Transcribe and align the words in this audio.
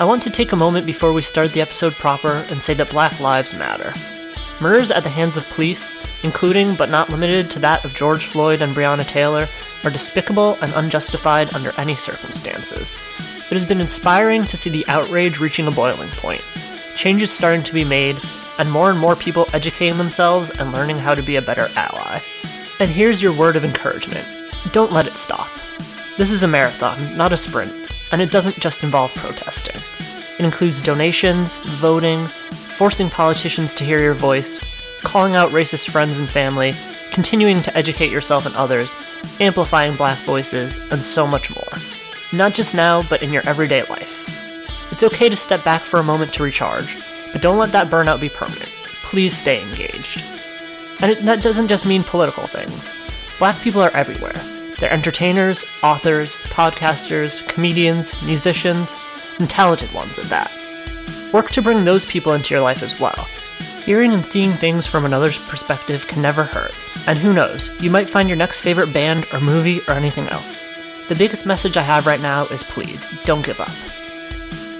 I 0.00 0.04
want 0.04 0.24
to 0.24 0.30
take 0.30 0.50
a 0.50 0.56
moment 0.56 0.86
before 0.86 1.12
we 1.12 1.22
start 1.22 1.52
the 1.52 1.60
episode 1.60 1.92
proper 1.92 2.44
and 2.50 2.60
say 2.60 2.74
that 2.74 2.90
Black 2.90 3.20
Lives 3.20 3.54
Matter. 3.54 3.94
Murders 4.60 4.90
at 4.90 5.04
the 5.04 5.08
hands 5.08 5.36
of 5.36 5.48
police, 5.50 5.96
including 6.24 6.74
but 6.74 6.90
not 6.90 7.10
limited 7.10 7.48
to 7.52 7.60
that 7.60 7.84
of 7.84 7.94
George 7.94 8.26
Floyd 8.26 8.60
and 8.60 8.74
Breonna 8.74 9.06
Taylor, 9.06 9.46
are 9.84 9.90
despicable 9.90 10.58
and 10.60 10.72
unjustified 10.74 11.54
under 11.54 11.72
any 11.78 11.94
circumstances. 11.94 12.96
It 13.48 13.54
has 13.54 13.64
been 13.64 13.80
inspiring 13.80 14.42
to 14.46 14.56
see 14.56 14.68
the 14.68 14.84
outrage 14.88 15.38
reaching 15.38 15.68
a 15.68 15.70
boiling 15.70 16.10
point, 16.10 16.42
changes 16.96 17.30
starting 17.30 17.62
to 17.62 17.72
be 17.72 17.84
made, 17.84 18.20
and 18.58 18.68
more 18.72 18.90
and 18.90 18.98
more 18.98 19.14
people 19.14 19.46
educating 19.52 19.96
themselves 19.96 20.50
and 20.50 20.72
learning 20.72 20.98
how 20.98 21.14
to 21.14 21.22
be 21.22 21.36
a 21.36 21.42
better 21.42 21.68
ally. 21.76 22.18
And 22.80 22.90
here's 22.90 23.22
your 23.22 23.32
word 23.32 23.54
of 23.54 23.64
encouragement 23.64 24.26
don't 24.72 24.92
let 24.92 25.06
it 25.06 25.18
stop. 25.18 25.50
This 26.16 26.32
is 26.32 26.42
a 26.42 26.48
marathon, 26.48 27.16
not 27.16 27.32
a 27.32 27.36
sprint, 27.36 27.83
and 28.14 28.22
it 28.22 28.30
doesn't 28.30 28.60
just 28.60 28.84
involve 28.84 29.12
protesting. 29.16 29.82
It 30.38 30.44
includes 30.44 30.80
donations, 30.80 31.56
voting, 31.56 32.28
forcing 32.28 33.10
politicians 33.10 33.74
to 33.74 33.84
hear 33.84 34.00
your 34.00 34.14
voice, 34.14 34.60
calling 35.00 35.34
out 35.34 35.50
racist 35.50 35.90
friends 35.90 36.20
and 36.20 36.30
family, 36.30 36.74
continuing 37.10 37.60
to 37.62 37.76
educate 37.76 38.12
yourself 38.12 38.46
and 38.46 38.54
others, 38.54 38.94
amplifying 39.40 39.96
black 39.96 40.16
voices, 40.20 40.78
and 40.92 41.04
so 41.04 41.26
much 41.26 41.52
more. 41.56 41.80
Not 42.32 42.54
just 42.54 42.72
now, 42.72 43.02
but 43.10 43.20
in 43.20 43.32
your 43.32 43.42
everyday 43.48 43.82
life. 43.86 44.24
It's 44.92 45.02
okay 45.02 45.28
to 45.28 45.34
step 45.34 45.64
back 45.64 45.82
for 45.82 45.98
a 45.98 46.04
moment 46.04 46.32
to 46.34 46.44
recharge, 46.44 46.96
but 47.32 47.42
don't 47.42 47.58
let 47.58 47.72
that 47.72 47.90
burnout 47.90 48.20
be 48.20 48.28
permanent. 48.28 48.70
Please 49.02 49.36
stay 49.36 49.60
engaged. 49.60 50.22
And 51.00 51.10
it, 51.10 51.24
that 51.24 51.42
doesn't 51.42 51.66
just 51.66 51.84
mean 51.84 52.04
political 52.04 52.46
things. 52.46 52.92
Black 53.40 53.60
people 53.60 53.82
are 53.82 53.90
everywhere. 53.90 54.40
They're 54.84 54.92
entertainers, 54.92 55.64
authors, 55.82 56.36
podcasters, 56.50 57.42
comedians, 57.48 58.20
musicians, 58.20 58.94
and 59.38 59.48
talented 59.48 59.90
ones 59.94 60.18
at 60.18 60.26
that. 60.26 60.52
Work 61.32 61.50
to 61.52 61.62
bring 61.62 61.86
those 61.86 62.04
people 62.04 62.34
into 62.34 62.52
your 62.52 62.62
life 62.62 62.82
as 62.82 63.00
well. 63.00 63.26
Hearing 63.82 64.12
and 64.12 64.26
seeing 64.26 64.52
things 64.52 64.86
from 64.86 65.06
another's 65.06 65.38
perspective 65.38 66.06
can 66.06 66.20
never 66.20 66.44
hurt, 66.44 66.74
and 67.06 67.18
who 67.18 67.32
knows, 67.32 67.70
you 67.80 67.90
might 67.90 68.10
find 68.10 68.28
your 68.28 68.36
next 68.36 68.60
favorite 68.60 68.92
band 68.92 69.26
or 69.32 69.40
movie 69.40 69.80
or 69.88 69.92
anything 69.94 70.28
else. 70.28 70.66
The 71.08 71.14
biggest 71.14 71.46
message 71.46 71.78
I 71.78 71.82
have 71.82 72.04
right 72.04 72.20
now 72.20 72.44
is 72.48 72.62
please, 72.62 73.08
don't 73.24 73.46
give 73.46 73.60
up. 73.60 73.72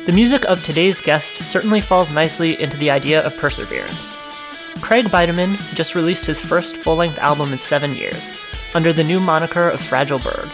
The 0.04 0.12
music 0.12 0.44
of 0.44 0.62
today's 0.62 1.00
guest 1.00 1.42
certainly 1.42 1.80
falls 1.80 2.10
nicely 2.10 2.60
into 2.60 2.76
the 2.76 2.90
idea 2.90 3.24
of 3.24 3.38
perseverance. 3.38 4.14
Craig 4.82 5.06
Biderman 5.06 5.56
just 5.74 5.94
released 5.94 6.26
his 6.26 6.40
first 6.40 6.76
full 6.76 6.96
length 6.96 7.18
album 7.20 7.52
in 7.52 7.58
seven 7.58 7.94
years, 7.94 8.28
under 8.74 8.92
the 8.92 9.04
new 9.04 9.20
moniker 9.20 9.68
of 9.68 9.80
Fragile 9.80 10.18
Bird. 10.18 10.50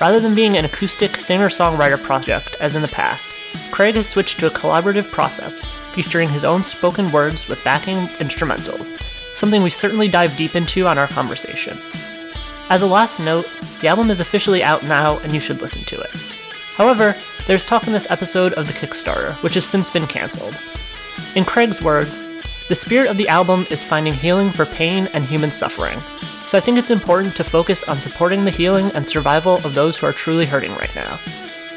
Rather 0.00 0.18
than 0.18 0.34
being 0.34 0.56
an 0.56 0.64
acoustic 0.64 1.16
singer 1.16 1.48
songwriter 1.48 2.02
project 2.02 2.56
as 2.60 2.74
in 2.74 2.82
the 2.82 2.88
past, 2.88 3.28
Craig 3.70 3.94
has 3.94 4.08
switched 4.08 4.40
to 4.40 4.46
a 4.46 4.50
collaborative 4.50 5.10
process 5.10 5.60
featuring 5.94 6.28
his 6.28 6.44
own 6.44 6.64
spoken 6.64 7.12
words 7.12 7.46
with 7.48 7.62
backing 7.62 8.08
instrumentals, 8.18 9.00
something 9.34 9.62
we 9.62 9.70
certainly 9.70 10.08
dive 10.08 10.36
deep 10.36 10.56
into 10.56 10.86
on 10.86 10.98
our 10.98 11.06
conversation. 11.06 11.78
As 12.70 12.82
a 12.82 12.86
last 12.86 13.20
note, 13.20 13.48
the 13.80 13.88
album 13.88 14.10
is 14.10 14.20
officially 14.20 14.62
out 14.62 14.82
now 14.82 15.18
and 15.18 15.32
you 15.32 15.40
should 15.40 15.60
listen 15.62 15.84
to 15.84 16.00
it. 16.00 16.10
However, 16.74 17.14
there's 17.46 17.66
talk 17.66 17.86
in 17.86 17.92
this 17.92 18.10
episode 18.10 18.54
of 18.54 18.66
the 18.66 18.72
Kickstarter, 18.72 19.34
which 19.42 19.54
has 19.54 19.66
since 19.66 19.90
been 19.90 20.06
cancelled. 20.06 20.58
In 21.36 21.44
Craig's 21.44 21.82
words, 21.82 22.22
the 22.68 22.74
spirit 22.74 23.08
of 23.08 23.18
the 23.18 23.28
album 23.28 23.66
is 23.70 23.84
finding 23.84 24.14
healing 24.14 24.50
for 24.50 24.64
pain 24.64 25.08
and 25.12 25.24
human 25.24 25.50
suffering, 25.50 26.00
so 26.46 26.58
I 26.58 26.60
think 26.60 26.78
it's 26.78 26.90
important 26.90 27.34
to 27.36 27.44
focus 27.44 27.82
on 27.84 28.00
supporting 28.00 28.44
the 28.44 28.50
healing 28.50 28.90
and 28.94 29.06
survival 29.06 29.56
of 29.56 29.74
those 29.74 29.98
who 29.98 30.06
are 30.06 30.12
truly 30.12 30.46
hurting 30.46 30.72
right 30.72 30.94
now. 30.94 31.18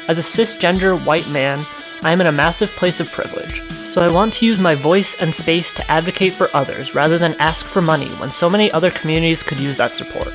As 0.08 0.18
a 0.18 0.22
cisgender 0.22 1.02
white 1.04 1.28
man, 1.28 1.66
I 2.02 2.12
am 2.12 2.20
in 2.20 2.26
a 2.26 2.32
massive 2.32 2.70
place 2.70 3.00
of 3.00 3.10
privilege, 3.10 3.62
so 3.84 4.02
I 4.02 4.12
want 4.12 4.32
to 4.34 4.46
use 4.46 4.60
my 4.60 4.74
voice 4.74 5.14
and 5.20 5.34
space 5.34 5.72
to 5.72 5.90
advocate 5.90 6.32
for 6.32 6.48
others 6.54 6.94
rather 6.94 7.18
than 7.18 7.34
ask 7.40 7.66
for 7.66 7.82
money 7.82 8.08
when 8.16 8.30
so 8.30 8.48
many 8.48 8.70
other 8.70 8.90
communities 8.90 9.42
could 9.42 9.58
use 9.58 9.76
that 9.78 9.90
support. 9.90 10.32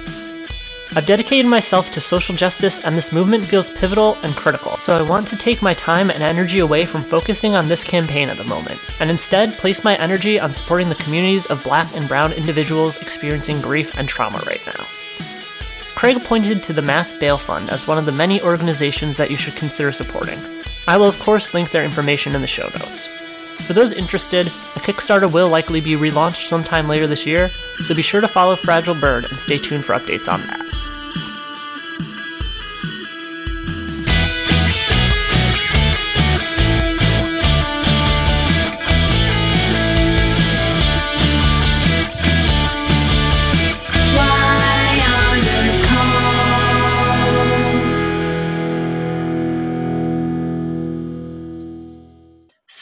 I've 0.96 1.08
dedicated 1.08 1.48
myself 1.48 1.90
to 1.92 2.00
social 2.00 2.36
justice, 2.36 2.80
and 2.80 2.96
this 2.96 3.12
movement 3.12 3.48
feels 3.48 3.72
pivotal 3.72 4.16
and 4.22 4.36
critical, 4.36 4.78
so 4.78 4.96
I 4.96 5.02
want 5.02 5.28
to 5.30 5.36
take 5.36 5.60
my 5.60 5.74
time 5.74 6.12
and 6.12 6.22
energy 6.22 6.60
away 6.60 6.86
from 6.86 7.02
focusing 7.02 7.56
on 7.56 7.68
this 7.68 7.84
campaign 7.84 8.30
at 8.30 8.38
the 8.38 8.44
moment, 8.44 8.80
and 9.00 9.10
instead 9.10 9.54
place 9.56 9.84
my 9.84 9.96
energy 9.98 10.40
on 10.40 10.54
supporting 10.54 10.90
the 10.90 10.96
communities 10.96 11.48
of 11.48 11.64
black 11.64 11.88
and 11.96 12.08
brown 12.08 12.32
individuals 12.34 13.00
experiencing 13.00 13.60
grief 13.60 13.98
and 13.98 14.08
trauma 14.08 14.38
right 14.46 14.62
now. 14.68 14.86
Craig 15.96 16.24
pointed 16.24 16.62
to 16.62 16.74
the 16.74 16.82
Mass 16.84 17.12
Bail 17.12 17.40
Fund 17.40 17.72
as 17.72 17.88
one 17.88 17.98
of 17.98 18.06
the 18.06 18.12
many 18.12 18.40
organizations 18.44 19.18
that 19.18 19.32
you 19.32 19.38
should 19.38 19.56
consider 19.56 19.92
supporting. 19.92 20.40
I 20.88 20.98
will, 20.98 21.08
of 21.08 21.20
course, 21.20 21.56
link 21.56 21.72
their 21.72 21.86
information 21.86 22.36
in 22.36 22.42
the 22.42 22.48
show 22.48 22.68
notes. 22.68 23.10
For 23.66 23.74
those 23.74 23.94
interested, 23.94 24.48
a 24.48 24.80
Kickstarter 24.80 25.32
will 25.32 25.48
likely 25.50 25.80
be 25.80 25.94
relaunched 25.94 26.48
sometime 26.48 26.88
later 26.88 27.08
this 27.08 27.26
year, 27.26 27.50
so 27.80 27.96
be 27.96 28.02
sure 28.02 28.22
to 28.22 28.28
follow 28.28 28.56
Fragile 28.56 28.94
Bird 28.94 29.26
and 29.26 29.40
stay 29.40 29.58
tuned 29.58 29.86
for 29.86 29.94
updates 29.94 30.32
on 30.32 30.42
that. 30.42 30.60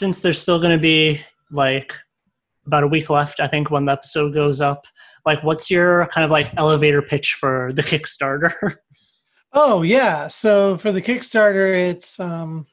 Since 0.02 0.18
there's 0.18 0.42
still 0.42 0.58
going 0.58 0.76
to 0.76 0.82
be 0.82 1.22
like 1.52 1.94
about 2.66 2.82
a 2.82 2.88
week 2.88 3.12
left, 3.12 3.40
I 3.40 3.46
think, 3.46 3.70
when 3.70 3.86
the 3.86 3.92
episode 3.92 4.34
goes 4.34 4.60
up, 4.60 4.88
like, 5.28 5.44
what's 5.44 5.70
your 5.70 6.08
kind 6.08 6.26
of 6.26 6.32
like 6.32 6.52
elevator 6.58 7.04
pitch 7.04 7.38
for 7.40 7.72
the 7.72 7.84
Kickstarter? 7.84 8.78
oh 9.54 9.84
yeah, 9.84 10.28
so 10.28 10.76
for 10.78 10.92
the 10.92 11.04
Kickstarter, 11.04 11.88
it's 11.88 12.20
um, 12.20 12.66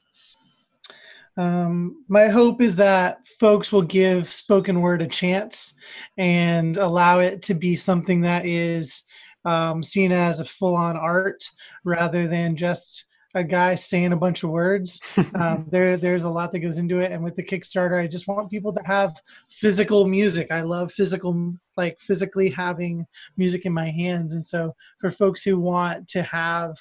um, 1.37 2.03
my 2.07 2.29
hope 2.29 2.63
is 2.63 2.75
that 2.77 3.27
folks 3.39 3.71
will 3.71 3.83
give 3.83 4.27
spoken 4.27 4.81
word 4.81 5.03
a 5.03 5.07
chance 5.07 5.75
and 6.17 6.77
allow 6.77 7.19
it 7.19 7.43
to 7.43 7.53
be 7.53 7.75
something 7.75 8.21
that 8.21 8.47
is 8.47 9.03
um, 9.45 9.83
seen 9.83 10.11
as 10.11 10.39
a 10.39 10.45
full-on 10.45 10.97
art 10.97 11.47
rather 11.83 12.27
than 12.27 12.55
just 12.55 13.05
a 13.35 13.43
guy 13.43 13.75
saying 13.75 14.11
a 14.11 14.17
bunch 14.17 14.43
of 14.43 14.49
words. 14.49 15.01
Um, 15.35 15.67
there, 15.69 15.95
there's 15.95 16.23
a 16.23 16.29
lot 16.29 16.51
that 16.51 16.59
goes 16.59 16.79
into 16.79 16.99
it. 16.99 17.11
And 17.11 17.23
with 17.23 17.35
the 17.35 17.43
Kickstarter, 17.43 18.01
I 18.01 18.07
just 18.07 18.27
want 18.27 18.49
people 18.49 18.73
to 18.73 18.81
have 18.83 19.15
physical 19.49 20.05
music. 20.05 20.47
I 20.51 20.61
love 20.61 20.91
physical, 20.91 21.53
like 21.77 21.99
physically 22.01 22.49
having 22.49 23.05
music 23.37 23.65
in 23.65 23.71
my 23.71 23.89
hands. 23.89 24.33
And 24.33 24.43
so 24.43 24.75
for 24.99 25.11
folks 25.11 25.43
who 25.43 25.59
want 25.59 26.07
to 26.09 26.23
have 26.23 26.75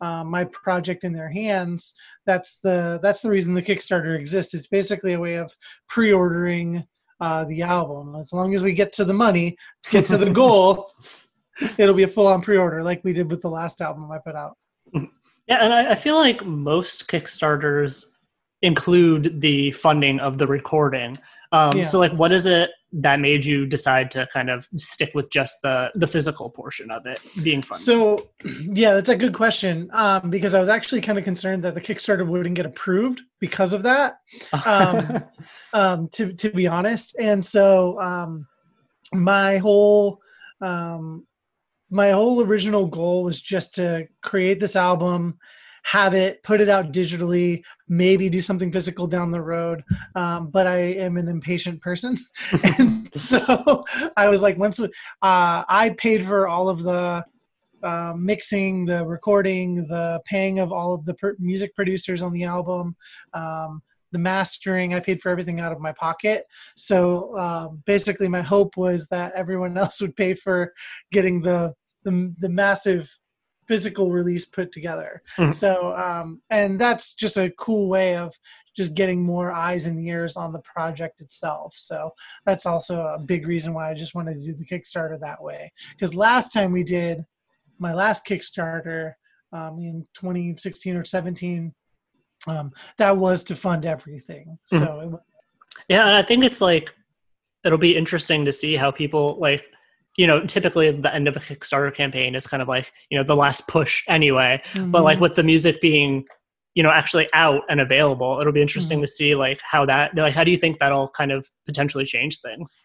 um, 0.00 0.28
my 0.30 0.44
project 0.44 1.04
in 1.04 1.12
their 1.12 1.28
hands, 1.28 1.92
that's 2.24 2.58
the 2.58 2.98
that's 3.02 3.20
the 3.20 3.30
reason 3.30 3.52
the 3.52 3.62
Kickstarter 3.62 4.18
exists. 4.18 4.54
It's 4.54 4.68
basically 4.68 5.14
a 5.14 5.20
way 5.20 5.34
of 5.36 5.52
pre-ordering 5.88 6.86
uh, 7.20 7.44
the 7.44 7.62
album. 7.62 8.14
As 8.16 8.32
long 8.32 8.54
as 8.54 8.62
we 8.62 8.72
get 8.72 8.92
to 8.94 9.04
the 9.04 9.12
money, 9.12 9.56
to 9.82 9.90
get 9.90 10.06
to 10.06 10.16
the 10.16 10.30
goal, 10.42 10.92
it'll 11.76 11.94
be 11.94 12.04
a 12.04 12.08
full-on 12.08 12.42
pre-order 12.42 12.82
like 12.82 13.02
we 13.04 13.12
did 13.12 13.30
with 13.30 13.42
the 13.42 13.50
last 13.50 13.80
album 13.80 14.10
I 14.10 14.18
put 14.18 14.36
out. 14.36 14.56
Yeah, 15.48 15.64
and 15.64 15.72
I, 15.72 15.92
I 15.92 15.94
feel 15.94 16.16
like 16.16 16.44
most 16.44 17.08
Kickstarters 17.08 18.04
include 18.62 19.40
the 19.40 19.70
funding 19.72 20.20
of 20.20 20.38
the 20.38 20.46
recording. 20.46 21.18
Um, 21.52 21.76
yeah. 21.76 21.84
So, 21.84 21.98
like, 21.98 22.12
what 22.12 22.32
is 22.32 22.44
it 22.46 22.70
that 22.92 23.20
made 23.20 23.44
you 23.44 23.66
decide 23.66 24.10
to 24.10 24.26
kind 24.32 24.48
of 24.48 24.66
stick 24.76 25.10
with 25.14 25.30
just 25.30 25.60
the 25.62 25.90
the 25.94 26.06
physical 26.06 26.48
portion 26.48 26.90
of 26.90 27.04
it 27.04 27.20
being 27.42 27.60
fun 27.60 27.78
so 27.78 28.28
yeah 28.44 28.94
that's 28.94 29.10
a 29.10 29.16
good 29.16 29.34
question 29.34 29.90
um, 29.92 30.30
because 30.30 30.54
i 30.54 30.60
was 30.60 30.70
actually 30.70 31.00
kind 31.00 31.18
of 31.18 31.24
concerned 31.24 31.62
that 31.62 31.74
the 31.74 31.80
kickstarter 31.80 32.26
wouldn't 32.26 32.54
get 32.54 32.64
approved 32.64 33.20
because 33.40 33.74
of 33.74 33.82
that 33.82 34.20
um, 34.64 35.22
um, 35.74 36.08
to, 36.08 36.32
to 36.32 36.50
be 36.50 36.66
honest 36.66 37.14
and 37.18 37.44
so 37.44 38.00
um, 38.00 38.46
my 39.12 39.58
whole 39.58 40.20
um, 40.62 41.26
my 41.90 42.10
whole 42.10 42.42
original 42.42 42.86
goal 42.86 43.24
was 43.24 43.40
just 43.40 43.74
to 43.76 44.06
create 44.22 44.60
this 44.60 44.76
album 44.76 45.38
have 45.90 46.12
it, 46.12 46.42
put 46.42 46.60
it 46.60 46.68
out 46.68 46.92
digitally, 46.92 47.62
maybe 47.88 48.28
do 48.28 48.42
something 48.42 48.70
physical 48.70 49.06
down 49.06 49.30
the 49.30 49.40
road. 49.40 49.82
Um, 50.14 50.48
but 50.48 50.66
I 50.66 50.78
am 50.78 51.16
an 51.16 51.28
impatient 51.28 51.80
person. 51.80 52.18
and 52.78 53.10
so 53.22 53.84
I 54.16 54.28
was 54.28 54.42
like, 54.42 54.58
once 54.58 54.78
uh, 54.80 54.88
I 55.22 55.94
paid 55.96 56.24
for 56.24 56.46
all 56.46 56.68
of 56.68 56.82
the 56.82 57.24
uh, 57.82 58.12
mixing, 58.16 58.84
the 58.84 59.06
recording, 59.06 59.86
the 59.86 60.20
paying 60.26 60.58
of 60.58 60.72
all 60.72 60.92
of 60.92 61.06
the 61.06 61.14
per- 61.14 61.36
music 61.38 61.74
producers 61.74 62.22
on 62.22 62.32
the 62.32 62.44
album. 62.44 62.94
Um, 63.32 63.82
the 64.12 64.18
mastering 64.18 64.94
i 64.94 65.00
paid 65.00 65.20
for 65.20 65.30
everything 65.30 65.60
out 65.60 65.72
of 65.72 65.80
my 65.80 65.92
pocket 65.92 66.44
so 66.76 67.36
um, 67.38 67.82
basically 67.86 68.28
my 68.28 68.42
hope 68.42 68.76
was 68.76 69.06
that 69.08 69.32
everyone 69.34 69.76
else 69.78 70.00
would 70.00 70.16
pay 70.16 70.34
for 70.34 70.72
getting 71.12 71.40
the 71.40 71.72
the, 72.04 72.34
the 72.38 72.48
massive 72.48 73.12
physical 73.68 74.10
release 74.10 74.46
put 74.46 74.72
together. 74.72 75.22
Mm-hmm. 75.36 75.52
So, 75.52 75.94
um, 75.94 76.40
and 76.50 76.80
that's 76.80 77.14
just 77.14 77.36
a 77.36 77.52
cool 77.58 77.88
way 77.88 78.16
of 78.16 78.34
just 78.74 78.94
getting 78.94 79.22
more 79.22 79.52
eyes 79.52 79.86
and 79.86 80.00
ears 80.00 80.36
on 80.36 80.52
the 80.52 80.60
project 80.60 81.20
itself. 81.20 81.74
So 81.76 82.12
that's 82.46 82.64
also 82.64 83.00
a 83.00 83.18
big 83.18 83.46
reason 83.46 83.74
why 83.74 83.90
I 83.90 83.94
just 83.94 84.14
wanted 84.14 84.34
to 84.34 84.44
do 84.44 84.54
the 84.54 84.64
Kickstarter 84.64 85.20
that 85.20 85.42
way. 85.42 85.70
Because 85.92 86.14
last 86.14 86.52
time 86.52 86.72
we 86.72 86.82
did 86.82 87.24
my 87.78 87.92
last 87.92 88.26
Kickstarter 88.26 89.12
um, 89.52 89.78
in 89.78 90.06
2016 90.14 90.96
or 90.96 91.04
17, 91.04 91.74
um, 92.46 92.72
that 92.96 93.16
was 93.16 93.44
to 93.44 93.56
fund 93.56 93.84
everything. 93.84 94.58
So, 94.64 94.80
mm-hmm. 94.80 95.14
it, 95.14 95.20
yeah, 95.88 96.06
and 96.06 96.16
I 96.16 96.22
think 96.22 96.44
it's 96.44 96.60
like 96.60 96.94
it'll 97.64 97.78
be 97.78 97.96
interesting 97.96 98.44
to 98.44 98.52
see 98.52 98.76
how 98.76 98.90
people 98.90 99.36
like 99.40 99.64
you 100.18 100.26
know, 100.26 100.44
typically 100.44 100.90
the 100.90 101.14
end 101.14 101.28
of 101.28 101.36
a 101.36 101.40
Kickstarter 101.40 101.94
campaign 101.94 102.34
is 102.34 102.46
kind 102.46 102.60
of 102.60 102.68
like, 102.68 102.92
you 103.08 103.16
know, 103.16 103.22
the 103.22 103.36
last 103.36 103.68
push 103.68 104.02
anyway. 104.08 104.60
Mm-hmm. 104.72 104.90
But 104.90 105.04
like 105.04 105.14
mm-hmm. 105.14 105.22
with 105.22 105.36
the 105.36 105.44
music 105.44 105.80
being, 105.80 106.26
you 106.74 106.82
know, 106.82 106.90
actually 106.90 107.28
out 107.32 107.62
and 107.70 107.80
available, 107.80 108.38
it'll 108.40 108.52
be 108.52 108.60
interesting 108.60 108.98
mm-hmm. 108.98 109.04
to 109.04 109.08
see 109.08 109.36
like 109.36 109.60
how 109.62 109.86
that, 109.86 110.16
like, 110.16 110.34
how 110.34 110.42
do 110.42 110.50
you 110.50 110.56
think 110.56 110.80
that'll 110.80 111.08
kind 111.10 111.30
of 111.30 111.48
potentially 111.66 112.04
change 112.04 112.40
things? 112.40 112.80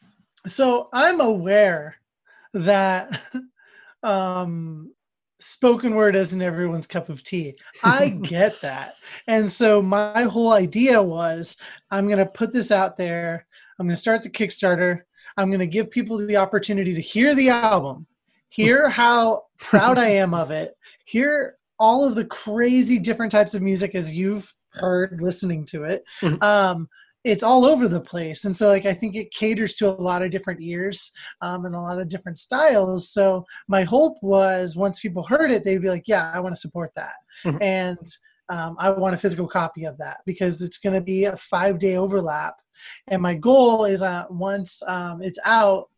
So 0.45 0.89
I'm 0.93 1.19
aware 1.19 1.95
that 2.53 3.19
um, 4.03 4.93
spoken 5.43 5.95
word 5.95 6.15
isn't 6.15 6.41
everyone's 6.41 6.87
cup 6.87 7.09
of 7.09 7.23
tea. 7.23 7.55
I 7.83 8.09
get 8.21 8.61
that. 8.61 8.95
And 9.27 9.51
so 9.51 9.81
my 9.81 10.23
whole 10.23 10.53
idea 10.53 11.01
was 11.01 11.57
I'm 11.91 12.07
going 12.07 12.19
to 12.19 12.25
put 12.25 12.53
this 12.53 12.71
out 12.71 12.97
there. 12.97 13.45
I'm 13.77 13.85
going 13.85 13.95
to 13.95 14.01
start 14.01 14.23
the 14.23 14.29
Kickstarter. 14.29 15.01
I'm 15.37 15.47
going 15.47 15.59
to 15.59 15.67
give 15.67 15.91
people 15.91 16.17
the 16.17 16.37
opportunity 16.37 16.93
to 16.93 17.01
hear 17.01 17.35
the 17.35 17.49
album, 17.49 18.07
hear 18.49 18.89
how 18.89 19.43
proud 19.59 19.97
I 19.97 20.09
am 20.09 20.33
of 20.33 20.51
it, 20.51 20.75
hear 21.05 21.57
all 21.79 22.05
of 22.05 22.15
the 22.15 22.25
crazy 22.25 22.99
different 22.99 23.31
types 23.31 23.53
of 23.53 23.61
music 23.61 23.95
as 23.95 24.15
you've 24.15 24.53
heard 24.69 25.21
listening 25.21 25.65
to 25.65 25.83
it. 25.83 26.03
Mm-hmm. 26.21 26.41
Um, 26.41 26.87
it's 27.23 27.43
all 27.43 27.65
over 27.65 27.87
the 27.87 28.01
place 28.01 28.45
and 28.45 28.55
so 28.55 28.67
like 28.67 28.85
i 28.85 28.93
think 28.93 29.15
it 29.15 29.31
caters 29.31 29.75
to 29.75 29.87
a 29.87 30.01
lot 30.01 30.21
of 30.21 30.31
different 30.31 30.61
ears 30.61 31.11
um, 31.41 31.65
and 31.65 31.75
a 31.75 31.79
lot 31.79 31.99
of 31.99 32.09
different 32.09 32.37
styles 32.37 33.09
so 33.09 33.45
my 33.67 33.83
hope 33.83 34.17
was 34.21 34.75
once 34.75 34.99
people 34.99 35.23
heard 35.23 35.51
it 35.51 35.63
they'd 35.63 35.81
be 35.81 35.89
like 35.89 36.07
yeah 36.07 36.31
i 36.33 36.39
want 36.39 36.53
to 36.53 36.59
support 36.59 36.91
that 36.95 37.13
mm-hmm. 37.45 37.61
and 37.61 38.17
um, 38.49 38.75
i 38.77 38.89
want 38.89 39.15
a 39.15 39.17
physical 39.17 39.47
copy 39.47 39.85
of 39.85 39.97
that 39.97 40.17
because 40.25 40.61
it's 40.61 40.77
going 40.77 40.93
to 40.93 41.01
be 41.01 41.25
a 41.25 41.37
five 41.37 41.79
day 41.79 41.95
overlap 41.95 42.55
and 43.07 43.21
my 43.21 43.35
goal 43.35 43.85
is 43.85 44.01
uh, 44.01 44.25
once 44.29 44.81
um, 44.87 45.21
it's 45.21 45.39
out, 45.45 45.89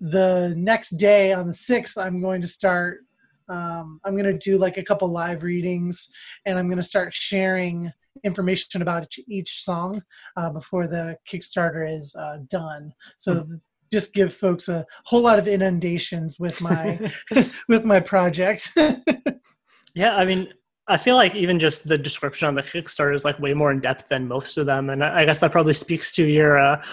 the 0.00 0.54
next 0.56 0.90
day 0.90 1.32
on 1.32 1.46
the 1.46 1.52
6th, 1.52 2.02
I'm 2.02 2.20
going 2.20 2.40
to 2.40 2.46
start. 2.46 3.00
Um, 3.48 4.00
I'm 4.04 4.14
going 4.14 4.24
to 4.24 4.38
do 4.38 4.56
like 4.58 4.78
a 4.78 4.82
couple 4.82 5.08
live 5.08 5.42
readings 5.42 6.08
and 6.46 6.58
I'm 6.58 6.66
going 6.66 6.78
to 6.78 6.82
start 6.82 7.12
sharing 7.12 7.92
information 8.22 8.82
about 8.82 9.12
each, 9.28 9.64
song 9.64 10.02
uh, 10.36 10.50
before 10.50 10.86
the 10.86 11.16
Kickstarter 11.28 11.90
is 11.90 12.14
uh, 12.16 12.38
done. 12.48 12.92
So 13.18 13.34
mm-hmm. 13.34 13.54
just 13.92 14.14
give 14.14 14.32
folks 14.32 14.68
a 14.68 14.84
whole 15.04 15.22
lot 15.22 15.38
of 15.38 15.48
inundations 15.48 16.38
with 16.38 16.60
my 16.60 17.10
with 17.68 17.84
my 17.84 18.00
project. 18.00 18.72
yeah, 19.94 20.16
I 20.16 20.24
mean, 20.24 20.52
I 20.86 20.98
feel 20.98 21.16
like 21.16 21.34
even 21.34 21.58
just 21.58 21.88
the 21.88 21.96
description 21.96 22.46
on 22.46 22.54
the 22.54 22.62
Kickstarter 22.62 23.14
is 23.14 23.24
like 23.24 23.38
way 23.38 23.54
more 23.54 23.72
in 23.72 23.80
depth 23.80 24.08
than 24.10 24.28
most 24.28 24.58
of 24.58 24.66
them, 24.66 24.90
and 24.90 25.02
I 25.02 25.24
guess 25.24 25.38
that 25.38 25.50
probably 25.50 25.72
speaks 25.72 26.12
to 26.12 26.26
your 26.26 26.58
uh, 26.58 26.84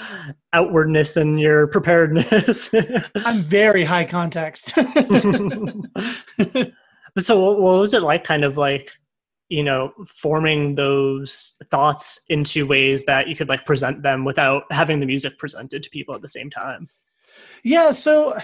outwardness 0.53 1.17
and 1.17 1.41
your 1.41 1.67
preparedness. 1.67 2.73
I'm 3.25 3.43
very 3.43 3.83
high 3.83 4.05
context. 4.05 4.73
but 4.75 4.85
so, 7.19 7.51
what 7.51 7.79
was 7.79 7.93
it 7.93 8.01
like? 8.01 8.23
Kind 8.23 8.45
of 8.45 8.55
like 8.55 8.91
you 9.51 9.63
know, 9.63 9.91
forming 10.07 10.75
those 10.75 11.57
thoughts 11.69 12.23
into 12.29 12.65
ways 12.65 13.03
that 13.03 13.27
you 13.27 13.35
could 13.35 13.49
like 13.49 13.65
present 13.65 14.01
them 14.01 14.23
without 14.23 14.63
having 14.71 15.01
the 15.01 15.05
music 15.05 15.37
presented 15.37 15.83
to 15.83 15.89
people 15.89 16.15
at 16.15 16.21
the 16.21 16.27
same 16.27 16.49
time. 16.49 16.87
Yeah. 17.61 17.91
So, 17.91 18.37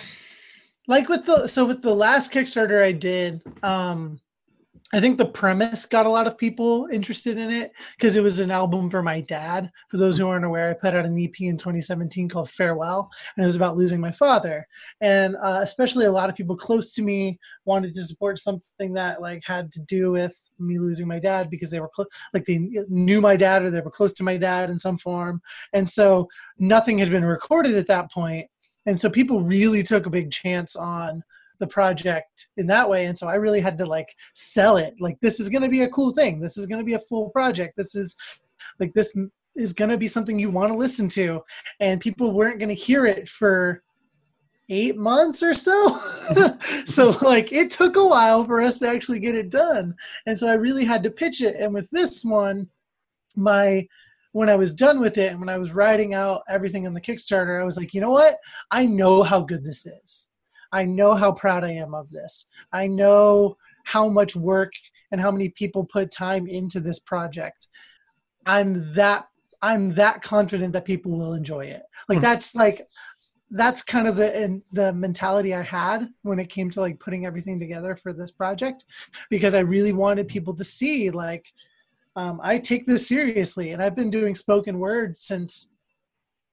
like 0.86 1.07
with 1.07 1.25
the 1.25 1.48
so 1.48 1.65
with 1.65 1.81
the 1.81 1.95
last 1.95 2.33
Kickstarter 2.33 2.83
I 2.83 2.92
did. 2.92 3.42
um 3.63 4.19
I 4.93 5.01
think 5.01 5.17
the 5.17 5.25
premise 5.25 5.85
got 5.85 6.05
a 6.05 6.09
lot 6.09 6.27
of 6.27 6.37
people 6.37 6.87
interested 6.91 7.37
in 7.37 7.51
it 7.51 7.73
because 7.97 8.15
it 8.15 8.23
was 8.23 8.39
an 8.39 8.51
album 8.51 8.89
for 8.89 9.03
my 9.03 9.19
dad. 9.19 9.69
For 9.89 9.97
those 9.97 10.17
who 10.17 10.27
aren't 10.29 10.45
aware, 10.45 10.69
I 10.69 10.73
put 10.73 10.95
out 10.95 11.05
an 11.05 11.21
EP 11.21 11.41
in 11.41 11.57
2017 11.57 12.29
called 12.29 12.49
Farewell, 12.49 13.09
and 13.35 13.43
it 13.43 13.47
was 13.47 13.57
about 13.57 13.75
losing 13.75 13.99
my 13.99 14.13
father. 14.13 14.65
And 15.01 15.35
uh, 15.41 15.59
especially 15.61 16.05
a 16.05 16.11
lot 16.11 16.29
of 16.29 16.35
people 16.35 16.55
close 16.55 16.93
to 16.93 17.01
me 17.01 17.37
wanted 17.65 17.93
to 17.95 18.01
support 18.01 18.39
something 18.39 18.93
that 18.93 19.21
like 19.21 19.43
had 19.45 19.73
to 19.73 19.81
do 19.81 20.11
with 20.11 20.35
me 20.57 20.79
losing 20.79 21.07
my 21.07 21.19
dad 21.19 21.49
because 21.49 21.69
they 21.69 21.81
were 21.81 21.89
close, 21.89 22.07
like 22.33 22.45
they 22.45 22.69
knew 22.87 23.19
my 23.19 23.35
dad 23.35 23.63
or 23.63 23.71
they 23.71 23.81
were 23.81 23.91
close 23.91 24.13
to 24.13 24.23
my 24.23 24.37
dad 24.37 24.69
in 24.69 24.79
some 24.79 24.97
form. 24.97 25.41
And 25.73 25.87
so 25.87 26.29
nothing 26.59 26.97
had 26.97 27.09
been 27.09 27.25
recorded 27.25 27.75
at 27.75 27.87
that 27.87 28.09
point, 28.09 28.47
and 28.85 28.97
so 28.97 29.09
people 29.09 29.43
really 29.43 29.83
took 29.83 30.05
a 30.05 30.09
big 30.09 30.31
chance 30.31 30.77
on 30.77 31.23
the 31.59 31.68
project 31.68 32.48
in 32.57 32.68
that 32.68 32.88
way. 32.89 33.06
And 33.06 33.18
so 33.18 33.27
i 33.27 33.36
really 33.36 33.62
had 33.62 33.77
to 33.80 33.86
like 33.86 34.13
sell 34.33 34.77
it. 34.77 34.94
Like 35.00 35.18
this 35.21 35.39
is 35.39 35.50
going 35.50 35.63
to 35.63 35.69
be 35.69 35.83
a 35.83 35.89
cool 35.89 36.12
thing. 36.13 36.39
This 36.39 36.57
is 36.57 36.65
going 36.65 36.80
to 36.80 36.86
be 36.86 36.94
a 36.94 37.00
full 37.00 37.30
project. 37.30 37.75
This 37.77 37.95
is 37.95 38.15
like 38.80 38.94
this 38.94 39.16
is 39.56 39.73
going 39.73 39.90
to 39.90 39.97
be 39.97 40.07
something 40.07 40.40
you 40.40 40.49
want 40.49 40.71
to 40.71 40.78
listen 40.78 41.07
to. 41.09 41.42
And 41.80 42.02
people 42.02 42.33
weren't 42.33 42.59
going 42.59 42.69
to 42.69 42.76
hear 42.76 43.06
it 43.06 43.28
for 43.28 43.83
eight 44.69 44.97
months 44.97 45.42
or 45.42 45.54
so. 45.54 45.99
So 46.85 47.11
like 47.21 47.54
it 47.54 47.69
took 47.69 47.95
a 47.95 48.06
while 48.06 48.44
for 48.44 48.61
us 48.61 48.78
to 48.80 48.90
actually 48.90 49.19
get 49.19 49.35
it 49.35 49.49
done. 49.49 49.95
And 50.26 50.37
so 50.37 50.47
i 50.47 50.54
really 50.54 50.85
had 50.85 51.04
to 51.04 51.09
pitch 51.09 51.42
it. 51.42 51.56
And 51.56 51.73
with 51.73 51.90
this 51.92 52.23
one 52.23 52.69
my 53.35 53.87
when 54.31 54.49
i 54.49 54.56
was 54.56 54.73
done 54.73 54.99
with 54.99 55.18
it 55.18 55.31
and 55.31 55.40
when 55.40 55.49
i 55.49 55.57
was 55.57 55.73
writing 55.73 56.16
out 56.16 56.42
everything 56.49 56.87
on 56.87 56.94
the 56.94 56.99
kickstarter 56.99 57.61
i 57.61 57.64
was 57.64 57.78
like 57.78 57.94
you 57.94 58.02
know 58.02 58.09
what? 58.09 58.37
I 58.71 58.85
know 58.85 59.21
how 59.21 59.42
good 59.42 59.64
this 59.64 59.85
is 59.85 60.30
I 60.71 60.83
know 60.83 61.14
how 61.14 61.31
proud 61.31 61.64
I 61.64 61.71
am 61.71 61.94
of 61.94 62.09
this. 62.12 62.45
I 62.74 62.88
know 62.88 63.57
how 63.86 64.09
much 64.09 64.36
work 64.36 64.74
and 65.12 65.21
how 65.21 65.31
many 65.31 65.50
people 65.50 65.86
put 65.86 66.12
time 66.12 66.47
into 66.47 66.80
this 66.80 67.00
project. 67.00 67.68
I'm 68.45 68.94
that 68.94 69.28
I'm 69.62 69.92
that 69.92 70.21
confident 70.21 70.74
that 70.74 70.86
people 70.86 71.12
will 71.12 71.33
enjoy 71.33 71.66
it. 71.66 71.83
Like 72.09 72.19
hmm. 72.19 72.24
that's 72.24 72.56
like 72.56 72.88
that's 73.52 73.81
kind 73.81 74.07
of 74.07 74.16
the 74.16 74.62
the 74.74 74.94
mentality 74.94 75.54
I 75.54 75.62
had 75.62 76.09
when 76.24 76.40
it 76.40 76.50
came 76.50 76.69
to 76.71 76.81
like 76.81 77.00
putting 77.00 77.26
everything 77.26 77.59
together 77.59 77.95
for 77.95 78.14
this 78.14 78.31
project 78.31 78.86
because 79.30 79.54
I 79.54 79.59
really 79.59 79.94
wanted 79.94 80.28
people 80.28 80.54
to 80.56 80.64
see 80.64 81.09
like 81.09 81.52
um, 82.16 82.42
I 82.44 82.57
take 82.57 82.86
this 82.86 83.07
seriously 83.07 83.71
and 83.71 83.81
I've 83.81 83.95
been 83.95 84.09
doing 84.09 84.36
spoken 84.36 84.80
word 84.80 85.18
since 85.18 85.71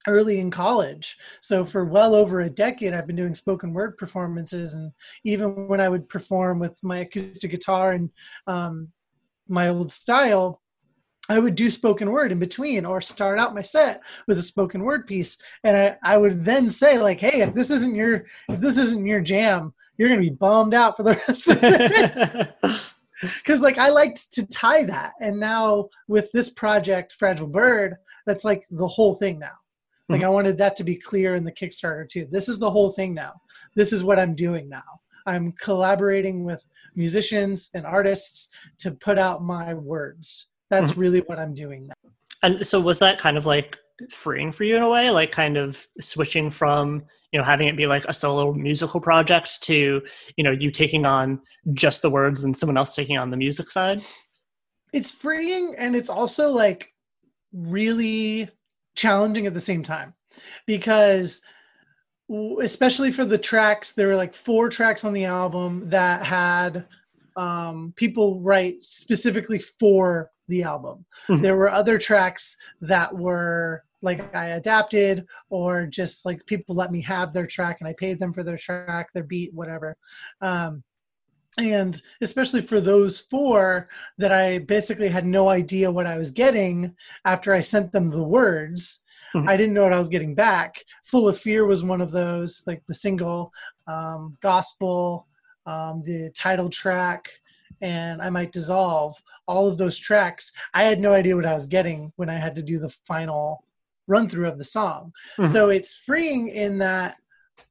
early 0.07 0.39
in 0.39 0.51
college. 0.51 1.17
So 1.41 1.65
for 1.65 1.85
well 1.85 2.15
over 2.15 2.41
a 2.41 2.49
decade, 2.49 2.93
I've 2.93 3.07
been 3.07 3.15
doing 3.15 3.33
spoken 3.33 3.73
word 3.73 3.97
performances, 3.97 4.73
and 4.73 4.91
even 5.23 5.67
when 5.67 5.81
I 5.81 5.89
would 5.89 6.07
perform 6.09 6.59
with 6.59 6.77
my 6.83 6.99
acoustic 6.99 7.51
guitar 7.51 7.93
and 7.93 8.09
um, 8.47 8.89
my 9.47 9.69
old 9.69 9.91
style, 9.91 10.61
I 11.27 11.39
would 11.39 11.55
do 11.55 11.69
spoken 11.69 12.11
word 12.11 12.31
in 12.31 12.39
between 12.39 12.85
or 12.85 13.01
start 13.01 13.39
out 13.39 13.55
my 13.55 13.61
set 13.63 14.01
with 14.27 14.37
a 14.37 14.43
spoken 14.43 14.83
word 14.83 15.07
piece. 15.07 15.37
And 15.63 15.75
I, 15.75 15.97
I 16.03 16.17
would 16.17 16.45
then 16.45 16.69
say 16.69 16.99
like, 16.99 17.19
Hey, 17.19 17.41
if 17.41 17.53
this 17.53 17.71
isn't 17.71 17.95
your, 17.95 18.25
if 18.49 18.59
this 18.59 18.77
isn't 18.77 19.05
your 19.05 19.21
jam, 19.21 19.73
you're 19.97 20.09
going 20.09 20.21
to 20.21 20.29
be 20.29 20.35
bummed 20.35 20.73
out 20.73 20.97
for 20.97 21.03
the 21.03 21.13
rest 21.27 21.47
of 21.47 21.61
this. 21.61 22.37
Cause 23.45 23.61
like 23.61 23.77
I 23.77 23.89
liked 23.89 24.33
to 24.33 24.45
tie 24.47 24.83
that. 24.83 25.13
And 25.21 25.39
now 25.39 25.89
with 26.07 26.31
this 26.31 26.49
project, 26.49 27.13
Fragile 27.13 27.47
Bird, 27.47 27.95
that's 28.25 28.43
like 28.43 28.65
the 28.69 28.87
whole 28.87 29.13
thing 29.13 29.39
now 29.39 29.53
Like 30.07 30.23
I 30.23 30.29
wanted 30.29 30.57
that 30.59 30.75
to 30.77 30.83
be 30.83 30.95
clear 30.95 31.35
in 31.35 31.43
the 31.43 31.51
Kickstarter 31.51 32.07
too. 32.07 32.27
This 32.29 32.47
is 32.47 32.59
the 32.59 32.69
whole 32.69 32.89
thing 32.89 33.13
now. 33.13 33.33
This 33.75 33.91
is 33.91 34.03
what 34.03 34.19
I'm 34.19 34.35
doing 34.35 34.69
now. 34.69 34.83
I'm 35.25 35.51
collaborating 35.53 36.43
with 36.43 36.63
musicians 36.95 37.69
and 37.73 37.85
artists 37.85 38.49
to 38.79 38.91
put 38.91 39.17
out 39.17 39.43
my 39.43 39.73
words. 39.73 40.47
That's 40.69 40.91
Mhm. 40.91 40.97
really 40.97 41.19
what 41.21 41.39
I'm 41.39 41.53
doing 41.53 41.87
now. 41.87 42.11
And 42.43 42.65
so 42.65 42.79
was 42.79 42.99
that 42.99 43.17
kind 43.17 43.37
of 43.37 43.45
like 43.47 43.79
freeing 44.11 44.51
for 44.51 44.63
you 44.63 44.75
in 44.75 44.83
a 44.83 44.89
way, 44.89 45.09
like 45.09 45.31
kind 45.31 45.57
of 45.57 45.87
switching 45.99 46.51
from, 46.51 47.03
you 47.31 47.39
know, 47.39 47.45
having 47.45 47.67
it 47.67 47.75
be 47.75 47.87
like 47.87 48.05
a 48.05 48.13
solo 48.13 48.53
musical 48.53 49.01
project 49.01 49.63
to, 49.63 50.03
you 50.37 50.43
know, 50.43 50.51
you 50.51 50.69
taking 50.69 51.05
on 51.05 51.41
just 51.73 52.03
the 52.03 52.09
words 52.09 52.43
and 52.43 52.55
someone 52.55 52.77
else 52.77 52.93
taking 52.95 53.17
on 53.17 53.31
the 53.31 53.37
music 53.37 53.71
side? 53.71 54.03
It's 54.93 55.09
freeing 55.09 55.73
and 55.79 55.95
it's 55.95 56.09
also 56.09 56.51
like 56.51 56.93
really 57.51 58.49
challenging 58.95 59.45
at 59.47 59.53
the 59.53 59.59
same 59.59 59.83
time. 59.83 60.13
Because 60.65 61.41
especially 62.61 63.11
for 63.11 63.23
the 63.23 63.37
tracks 63.37 63.91
there 63.91 64.07
were 64.07 64.15
like 64.15 64.33
four 64.33 64.67
tracks 64.67 65.05
on 65.05 65.13
the 65.13 65.25
album 65.25 65.87
that 65.89 66.23
had 66.23 66.87
um, 67.37 67.93
people 67.95 68.39
write 68.41 68.81
specifically 68.83 69.59
for 69.59 70.31
the 70.47 70.63
album. 70.63 71.05
Mhm. 71.27 71.41
there 71.41 71.55
were 71.55 71.69
other 71.69 71.99
tracks 71.99 72.55
that 72.81 73.15
were 73.15 73.83
like 74.01 74.33
i 74.35 74.47
adapted 74.47 75.25
or 75.49 75.85
just 75.85 76.25
like 76.25 76.45
people 76.45 76.75
let 76.75 76.91
me 76.91 77.01
have 77.01 77.31
their 77.33 77.47
track 77.47 77.77
and 77.79 77.87
i 77.87 77.93
paid 77.93 78.19
them 78.19 78.33
for 78.33 78.43
their 78.43 78.57
track 78.57 79.11
their 79.13 79.23
beat 79.23 79.53
whatever. 79.53 79.95
Um, 80.41 80.83
and 81.57 82.01
especially 82.21 82.61
for 82.61 82.81
those 82.81 83.19
four 83.19 83.87
that 84.17 84.31
i 84.31 84.57
basically 84.59 85.07
had 85.07 85.25
no 85.25 85.49
idea 85.49 85.89
what 85.91 86.05
i 86.05 86.17
was 86.17 86.31
getting 86.31 86.93
after 87.25 87.53
i 87.53 87.59
sent 87.59 87.91
them 87.91 88.09
the 88.09 88.23
words 88.23 89.01
Mhm. 89.33 89.49
i 89.49 89.57
didn't 89.57 89.73
know 89.73 89.83
what 89.83 89.93
i 89.93 89.99
was 89.99 90.09
getting 90.09 90.33
back 90.35 90.83
full 91.03 91.27
of 91.27 91.37
fear 91.39 91.65
was 91.65 91.83
one 91.83 92.01
of 92.01 92.11
those 92.11 92.63
like 92.67 92.81
the 92.87 92.95
single 92.95 93.51
um, 93.87 94.37
gospel 94.41 95.27
um, 95.65 96.03
the 96.05 96.29
title 96.35 96.69
track 96.69 97.29
and 97.81 98.21
i 98.21 98.29
might 98.29 98.51
dissolve 98.53 99.15
all 99.47 99.67
of 99.67 99.77
those 99.77 99.97
tracks 99.97 100.51
i 100.73 100.83
had 100.83 100.99
no 100.99 101.11
idea 101.13 101.35
what 101.35 101.45
i 101.45 101.53
was 101.53 101.67
getting 101.67 102.11
when 102.15 102.29
i 102.29 102.35
had 102.35 102.55
to 102.55 102.63
do 102.63 102.79
the 102.79 102.89
final 103.05 103.63
run 104.07 104.29
through 104.29 104.47
of 104.47 104.57
the 104.57 104.63
song 104.63 105.11
Mhm. 105.37 105.47
so 105.47 105.69
it's 105.69 105.93
freeing 105.93 106.47
in 106.49 106.77
that 106.79 107.15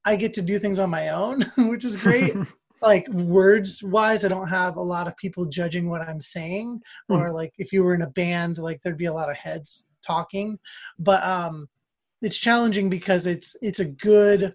i 0.04 0.16
get 0.16 0.32
to 0.34 0.42
do 0.42 0.58
things 0.58 0.78
on 0.78 0.90
my 0.90 1.08
own 1.10 1.42
which 1.70 1.84
is 1.84 1.96
great 1.96 2.34
like 2.84 3.08
words 3.08 3.82
wise 3.82 4.24
i 4.24 4.28
don't 4.28 4.48
have 4.48 4.76
a 4.76 4.82
lot 4.94 5.08
of 5.08 5.16
people 5.16 5.44
judging 5.46 5.88
what 5.88 6.02
i'm 6.02 6.20
saying. 6.20 6.80
Or 7.08 7.32
like 7.32 7.52
if 7.58 7.72
you 7.72 7.82
were 7.82 7.94
in 7.94 8.02
a 8.02 8.10
band 8.10 8.58
like 8.58 8.80
there'd 8.82 8.98
be 8.98 9.06
a 9.06 9.12
lot 9.12 9.30
of 9.30 9.36
heads 9.36 9.84
talking. 10.06 10.58
But 10.98 11.24
um 11.24 11.68
it's 12.22 12.36
challenging 12.38 12.88
because 12.90 13.26
it's 13.26 13.56
it's 13.62 13.80
a 13.80 13.84
good 14.10 14.54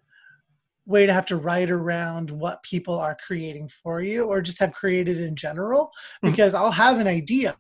way 0.86 1.06
to 1.06 1.14
have 1.14 1.26
to 1.28 1.38
write 1.38 1.70
around 1.72 2.32
what 2.32 2.64
people 2.64 2.98
are 2.98 3.18
creating 3.28 3.70
for 3.84 4.02
you 4.02 4.24
or 4.24 4.42
just 4.42 4.60
have 4.60 4.74
created 4.74 5.18
in 5.22 5.36
general. 5.36 5.92
Mhm. 6.24 6.32
because 6.32 6.54
i'll 6.54 6.72
have 6.72 7.00
an 7.00 7.08
idea. 7.08 7.56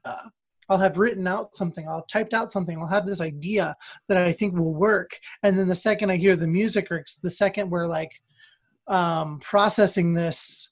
I'll 0.72 0.78
have 0.78 1.00
written 1.00 1.26
out 1.28 1.56
something, 1.56 1.88
I'll 1.88 2.02
have 2.02 2.08
typed 2.08 2.36
out 2.36 2.52
something, 2.52 2.78
I'll 2.78 2.88
have 2.88 3.08
this 3.08 3.22
idea 3.22 3.76
that 4.08 4.18
I 4.18 4.32
think 4.32 4.56
will 4.56 4.76
work. 4.76 5.12
And 5.42 5.58
then 5.58 5.68
the 5.68 5.74
second 5.90 6.12
I 6.12 6.18
hear 6.18 6.36
the 6.36 6.46
music 6.46 6.92
or 6.92 7.04
the 7.24 7.32
second 7.32 7.72
we're 7.72 7.88
like 7.88 8.12
um, 8.89 9.39
processing 9.39 10.13
this 10.13 10.72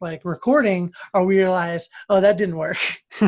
like 0.00 0.24
recording, 0.24 0.92
I'll 1.14 1.26
realize, 1.26 1.88
oh, 2.08 2.20
that 2.20 2.36
didn't 2.36 2.58
work. 2.58 2.78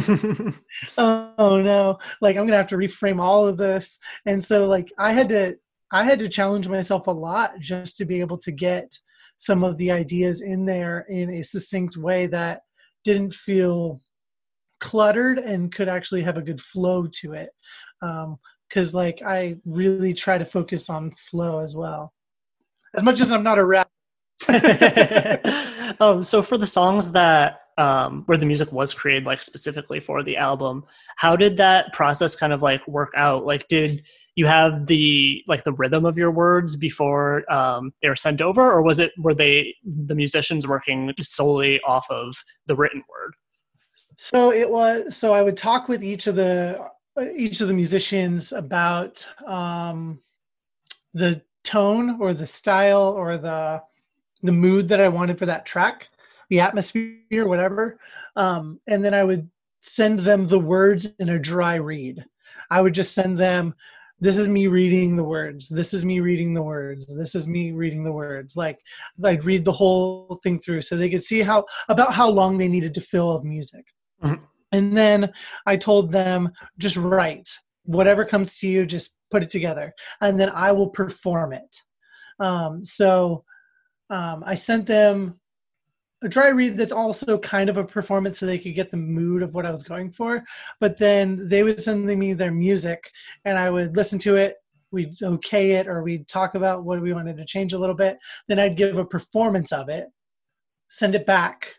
oh 0.99 1.61
no, 1.63 1.99
like 2.21 2.37
I'm 2.37 2.47
gonna 2.47 2.57
have 2.57 2.67
to 2.69 2.77
reframe 2.77 3.21
all 3.21 3.47
of 3.47 3.57
this. 3.57 3.99
And 4.27 4.43
so 4.43 4.67
like 4.67 4.93
I 4.99 5.13
had 5.13 5.29
to 5.31 5.57
I 5.91 6.05
had 6.05 6.19
to 6.19 6.29
challenge 6.29 6.69
myself 6.69 7.07
a 7.07 7.13
lot 7.13 7.59
just 7.61 7.97
to 7.97 8.05
be 8.05 8.21
able 8.21 8.39
to 8.39 8.53
get 8.53 8.97
some 9.37 9.65
of 9.65 9.79
the 9.79 9.91
ideas 9.91 10.43
in 10.43 10.67
there 10.67 11.07
in 11.09 11.35
a 11.35 11.43
succinct 11.43 11.97
way 11.97 12.27
that 12.27 12.63
didn't 13.05 13.33
feel 13.33 14.01
cluttered 14.81 15.39
and 15.39 15.73
could 15.73 15.89
actually 15.89 16.23
have 16.23 16.37
a 16.37 16.43
good 16.43 16.61
flow 16.61 17.07
to 17.07 17.33
it. 17.33 17.51
Um, 18.03 18.39
because 18.69 18.93
like 18.93 19.23
I 19.25 19.57
really 19.65 20.13
try 20.13 20.37
to 20.37 20.45
focus 20.45 20.91
on 20.91 21.13
flow 21.13 21.61
as 21.61 21.75
well. 21.75 22.13
As 22.95 23.03
much 23.03 23.21
as 23.23 23.33
I'm 23.33 23.43
not 23.43 23.59
a 23.59 23.65
rap. 23.65 23.88
um, 26.01 26.23
so 26.23 26.43
for 26.43 26.57
the 26.57 26.67
songs 26.67 27.11
that 27.11 27.61
um, 27.77 28.25
where 28.27 28.39
the 28.39 28.47
music 28.47 28.73
was 28.73 28.93
created 28.93 29.25
like 29.25 29.43
specifically 29.43 30.01
for 30.01 30.23
the 30.23 30.37
album, 30.37 30.85
how 31.17 31.37
did 31.37 31.57
that 31.59 31.93
process 31.93 32.35
kind 32.35 32.53
of 32.53 32.63
like 32.63 32.87
work 32.89 33.13
out? 33.17 33.47
Like, 33.47 33.69
did 33.69 34.03
you 34.35 34.47
have 34.47 34.87
the 34.87 35.43
like 35.47 35.65
the 35.65 35.73
rhythm 35.73 36.05
of 36.05 36.17
your 36.17 36.31
words 36.31 36.77
before 36.77 37.51
um, 37.53 37.93
they 38.03 38.09
were 38.09 38.17
sent 38.17 38.41
over, 38.41 38.63
or 38.63 38.83
was 38.83 38.99
it 38.99 39.13
were 39.19 39.35
they 39.35 39.75
the 39.85 40.15
musicians 40.15 40.67
working 40.67 41.13
solely 41.21 41.81
off 41.83 42.07
of 42.11 42.35
the 42.67 42.77
written 42.77 43.03
word? 43.09 43.35
So 44.17 44.53
it 44.53 44.69
was. 44.69 45.17
So 45.17 45.33
I 45.33 45.43
would 45.43 45.57
talk 45.57 45.89
with 45.89 46.03
each 46.03 46.27
of 46.27 46.37
the 46.37 46.89
each 47.37 47.61
of 47.61 47.69
the 47.69 47.75
musicians 47.75 48.53
about 48.53 49.27
um, 49.47 50.21
the 51.15 51.43
tone 51.65 52.21
or 52.21 52.33
the 52.33 52.47
style 52.47 53.15
or 53.17 53.37
the 53.37 53.83
the 54.43 54.53
mood 54.53 54.89
that 54.89 55.01
I 55.01 55.09
wanted 55.09 55.39
for 55.39 55.47
that 55.47 55.67
track, 55.67 56.09
the 56.49 56.61
atmosphere, 56.61 57.47
whatever. 57.47 57.99
Um, 58.37 58.81
and 58.87 59.05
then 59.05 59.15
I 59.15 59.25
would 59.25 59.49
send 59.81 60.21
them 60.21 60.47
the 60.47 60.59
words 60.59 61.09
in 61.19 61.31
a 61.31 61.39
dry 61.39 61.77
read. 61.77 62.25
I 62.71 62.81
would 62.81 62.95
just 62.95 63.15
send 63.15 63.39
them. 63.39 63.75
This 64.21 64.37
is 64.37 64.49
me 64.49 64.67
reading 64.67 65.15
the 65.15 65.23
words. 65.25 65.69
This 65.69 65.95
is 65.95 66.05
me 66.05 66.19
reading 66.21 66.53
the 66.53 66.63
words. 66.63 67.07
This 67.17 67.35
is 67.37 67.47
me 67.47 67.71
reading 67.71 68.03
the 68.03 68.13
words. 68.13 68.57
Like 68.57 68.81
I'd 69.23 69.45
read 69.45 69.65
the 69.65 69.73
whole 69.73 70.41
thing 70.43 70.59
through 70.59 70.83
so 70.83 70.97
they 70.97 71.09
could 71.11 71.23
see 71.23 71.41
how 71.41 71.65
about 71.89 72.13
how 72.13 72.29
long 72.29 72.59
they 72.59 72.67
needed 72.69 72.95
to 72.95 73.01
fill 73.01 73.31
of 73.31 73.45
music. 73.45 73.87
Mhm. 74.23 74.41
And 74.73 74.97
then 74.97 75.33
I 75.67 75.77
told 75.77 76.11
them 76.11 76.51
just 76.79 76.97
write 76.97 77.49
whatever 77.85 78.25
comes 78.25 78.59
to 78.59 78.69
you, 78.69 78.85
just 78.85 79.19
put 79.31 79.43
it 79.43 79.51
together, 79.51 79.95
and 80.21 80.39
then 80.39 80.51
I 80.51 80.73
will 80.73 80.91
perform 80.91 81.53
it. 81.53 81.77
Um, 82.41 82.85
so 82.85 83.45
um, 84.11 84.43
I 84.47 84.55
sent 84.55 84.87
them 84.87 85.39
a 86.23 86.29
dry 86.29 86.49
read 86.49 86.77
that's 86.77 86.93
also 86.93 87.39
kind 87.39 87.71
of 87.71 87.77
a 87.77 87.85
performance 87.85 88.39
so 88.39 88.47
they 88.47 88.59
could 88.59 88.75
get 88.75 88.91
the 88.91 88.97
mood 88.97 89.43
of 89.43 89.55
what 89.55 89.67
I 89.67 89.71
was 89.71 89.83
going 89.83 90.11
for. 90.11 90.43
But 90.81 90.97
then 90.97 91.49
they 91.49 91.63
would 91.63 91.81
send 91.81 92.05
me 92.07 92.33
their 92.33 92.51
music 92.51 93.11
and 93.45 93.59
I 93.59 93.71
would 93.71 93.97
listen 93.97 94.19
to 94.21 94.37
it. 94.37 94.57
We'd 94.91 95.23
okay 95.23 95.73
it 95.73 95.87
or 95.87 96.03
we'd 96.03 96.27
talk 96.27 96.55
about 96.55 96.85
what 96.85 97.01
we 97.01 97.13
wanted 97.13 97.37
to 97.37 97.45
change 97.45 97.73
a 97.73 97.79
little 97.79 97.95
bit. 97.95 98.19
Then 98.49 98.59
I'd 98.59 98.77
give 98.77 98.99
a 98.99 99.05
performance 99.05 99.71
of 99.71 99.89
it, 99.91 100.09
send 100.89 101.15
it 101.15 101.27
back, 101.27 101.75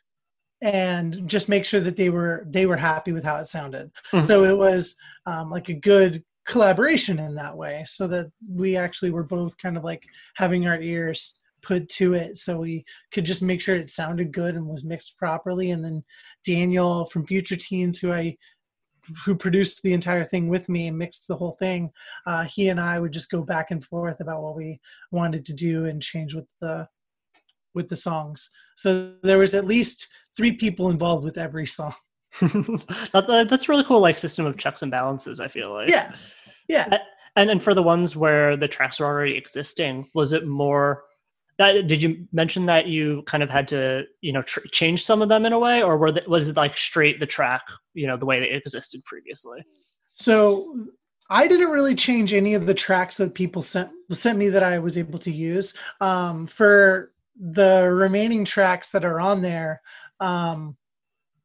and 0.61 1.27
just 1.27 1.49
make 1.49 1.65
sure 1.65 1.79
that 1.79 1.95
they 1.95 2.09
were 2.09 2.45
they 2.47 2.65
were 2.65 2.77
happy 2.77 3.11
with 3.11 3.23
how 3.23 3.37
it 3.37 3.47
sounded. 3.47 3.91
Mhm. 4.11 4.23
So 4.23 4.43
it 4.43 4.55
was 4.57 4.95
um, 5.25 5.49
like 5.49 5.69
a 5.69 5.73
good 5.73 6.23
collaboration 6.45 7.17
in 7.19 7.33
that 7.35 7.57
way, 7.57 7.83
so 7.87 8.07
that 8.07 8.31
we 8.47 8.77
actually 8.77 9.09
were 9.09 9.23
both 9.23 9.57
kind 9.57 9.75
of 9.75 9.83
like 9.83 10.05
having 10.35 10.67
our 10.67 10.79
ears 10.79 11.35
put 11.61 11.87
to 11.89 12.13
it. 12.13 12.37
So 12.37 12.59
we 12.59 12.85
could 13.11 13.25
just 13.25 13.41
make 13.41 13.61
sure 13.61 13.75
it 13.75 13.89
sounded 13.89 14.31
good 14.31 14.55
and 14.55 14.65
was 14.67 14.83
mixed 14.83 15.17
properly. 15.17 15.71
And 15.71 15.83
then 15.83 16.03
daniel 16.45 17.05
from 17.07 17.25
future 17.27 17.57
teens 17.57 17.99
who 17.99 18.13
i 18.13 18.35
who 19.25 19.35
produced 19.35 19.83
the 19.83 19.91
entire 19.93 20.23
thing 20.23 20.47
with 20.47 20.69
me 20.69 20.87
and 20.87 20.97
mixed 20.97 21.27
the 21.27 21.35
whole 21.35 21.51
thing 21.51 21.89
uh, 22.27 22.43
he 22.45 22.69
and 22.69 22.79
i 22.79 22.97
would 22.99 23.11
just 23.11 23.29
go 23.29 23.41
back 23.41 23.71
and 23.71 23.83
forth 23.83 24.21
about 24.21 24.41
what 24.41 24.55
we 24.55 24.79
wanted 25.11 25.43
to 25.45 25.53
do 25.53 25.85
and 25.85 26.01
change 26.01 26.33
with 26.33 26.47
the 26.61 26.87
with 27.75 27.87
the 27.87 27.95
songs. 27.95 28.49
So 28.75 29.13
there 29.23 29.37
was 29.37 29.53
at 29.53 29.65
least 29.65 30.07
three 30.35 30.53
people 30.53 30.89
involved 30.89 31.23
with 31.23 31.37
every 31.37 31.67
song. 31.67 31.93
That- 32.41 33.25
that- 33.27 33.47
that's 33.49 33.67
a 33.69 33.71
really 33.71 33.83
cool, 33.83 33.99
like 34.01 34.17
system 34.17 34.45
of 34.45 34.57
checks 34.57 34.81
and 34.81 34.91
balances. 34.91 35.39
I 35.39 35.47
feel 35.47 35.71
like. 35.71 35.89
Yeah. 35.89 36.11
Yeah. 36.67 36.97
And 37.35 37.49
and 37.51 37.63
for 37.63 37.73
the 37.73 37.83
ones 37.83 38.15
where 38.15 38.57
the 38.57 38.67
tracks 38.67 38.99
were 38.99 39.05
already 39.05 39.35
existing, 39.37 40.09
was 40.13 40.33
it 40.33 40.47
more? 40.47 41.03
That, 41.59 41.87
did 41.87 42.01
you 42.01 42.25
mention 42.31 42.65
that 42.65 42.87
you 42.87 43.21
kind 43.27 43.43
of 43.43 43.49
had 43.49 43.67
to, 43.67 44.05
you 44.21 44.31
know, 44.31 44.41
tr- 44.41 44.67
change 44.71 45.03
some 45.03 45.21
of 45.21 45.29
them 45.29 45.45
in 45.45 45.53
a 45.53 45.59
way, 45.59 45.83
or 45.83 45.97
were 45.97 46.17
was 46.27 46.49
it 46.49 46.55
like 46.55 46.77
straight 46.77 47.19
the 47.19 47.25
track, 47.27 47.63
you 47.93 48.07
know, 48.07 48.17
the 48.17 48.25
way 48.25 48.41
it 48.41 48.55
existed 48.65 49.03
previously? 49.03 49.63
So 50.13 50.87
I 51.29 51.47
didn't 51.47 51.69
really 51.69 51.95
change 51.95 52.33
any 52.33 52.55
of 52.55 52.65
the 52.65 52.73
tracks 52.73 53.17
that 53.17 53.35
people 53.35 53.61
sent 53.61 53.89
sent 54.11 54.39
me 54.39 54.49
that 54.49 54.63
I 54.63 54.79
was 54.79 54.97
able 54.97 55.19
to 55.19 55.31
use. 55.31 55.73
Um, 56.01 56.47
for 56.47 57.11
the 57.39 57.89
remaining 57.91 58.45
tracks 58.45 58.89
that 58.91 59.05
are 59.05 59.19
on 59.19 59.41
there, 59.41 59.81
um, 60.19 60.75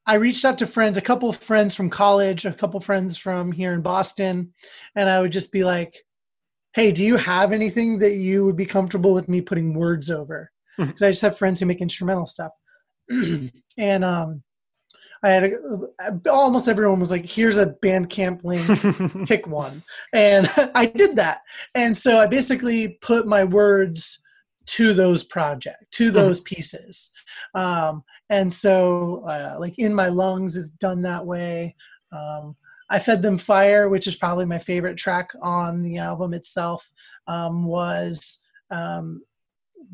I 0.07 0.15
reached 0.15 0.45
out 0.45 0.59
to 0.59 0.67
friends, 0.67 0.97
a 0.97 1.03
couple 1.03 1.29
of 1.29 1.37
friends 1.37 1.75
from 1.75 1.91
college, 1.91 2.45
a 2.45 2.53
couple 2.53 2.79
of 2.79 2.85
friends 2.85 3.17
from 3.17 3.53
here 3.53 3.73
in 3.73 3.83
Boston, 3.83 4.53
and 4.95 5.09
I 5.09 5.21
would 5.21 5.33
just 5.33 5.51
be 5.51 5.65
like, 5.65 6.05
"Hey, 6.75 6.93
do 6.93 7.05
you 7.05 7.17
have 7.17 7.53
anything 7.53 7.99
that 8.01 8.15
you 8.15 8.45
would 8.45 8.57
be 8.57 8.67
comfortable 8.67 9.15
with 9.15 9.29
me 9.29 9.41
putting 9.41 9.75
words 9.75 10.11
over?" 10.11 10.51
Because 10.79 11.03
I 11.03 11.11
just 11.11 11.23
have 11.23 11.39
friends 11.39 11.61
who 11.61 11.67
make 11.67 11.81
instrumental 11.81 12.27
stuff, 12.27 12.53
and 13.79 14.05
um, 14.05 14.43
I 15.23 15.31
had 15.31 15.45
a, 15.45 16.31
almost 16.31 16.69
everyone 16.69 17.01
was 17.01 17.11
like, 17.11 17.27
"Here's 17.27 17.59
a 17.59 17.75
Bandcamp 17.83 18.45
link, 18.45 19.27
pick 19.29 19.47
one," 19.47 19.83
and 20.13 20.51
I 20.75 20.87
did 20.87 21.17
that. 21.17 21.41
And 21.75 21.97
so 21.97 22.19
I 22.19 22.27
basically 22.27 22.99
put 23.01 23.27
my 23.27 23.45
words 23.45 24.21
to 24.67 24.93
those 24.93 25.25
project 25.25 25.85
to 25.93 26.07
mm-hmm. 26.07 26.15
those 26.15 26.41
pieces 26.41 27.11
um, 27.55 28.03
and 28.31 28.53
so 28.53 29.23
uh, 29.27 29.57
like 29.59 29.79
in 29.79 29.93
my 29.93 30.09
lungs 30.09 30.57
is 30.57 30.71
done 30.71 31.03
that 31.03 31.25
way 31.25 31.75
um, 32.13 32.57
i 32.91 32.99
fed 32.99 33.23
them 33.23 33.39
fire 33.39 33.89
which 33.89 34.07
is 34.07 34.17
probably 34.17 34.45
my 34.45 34.59
favorite 34.59 34.97
track 34.97 35.31
on 35.43 35.83
the 35.83 35.99
album 35.99 36.35
itself 36.35 36.91
um, 37.27 37.65
was 37.65 38.39
um, 38.71 39.23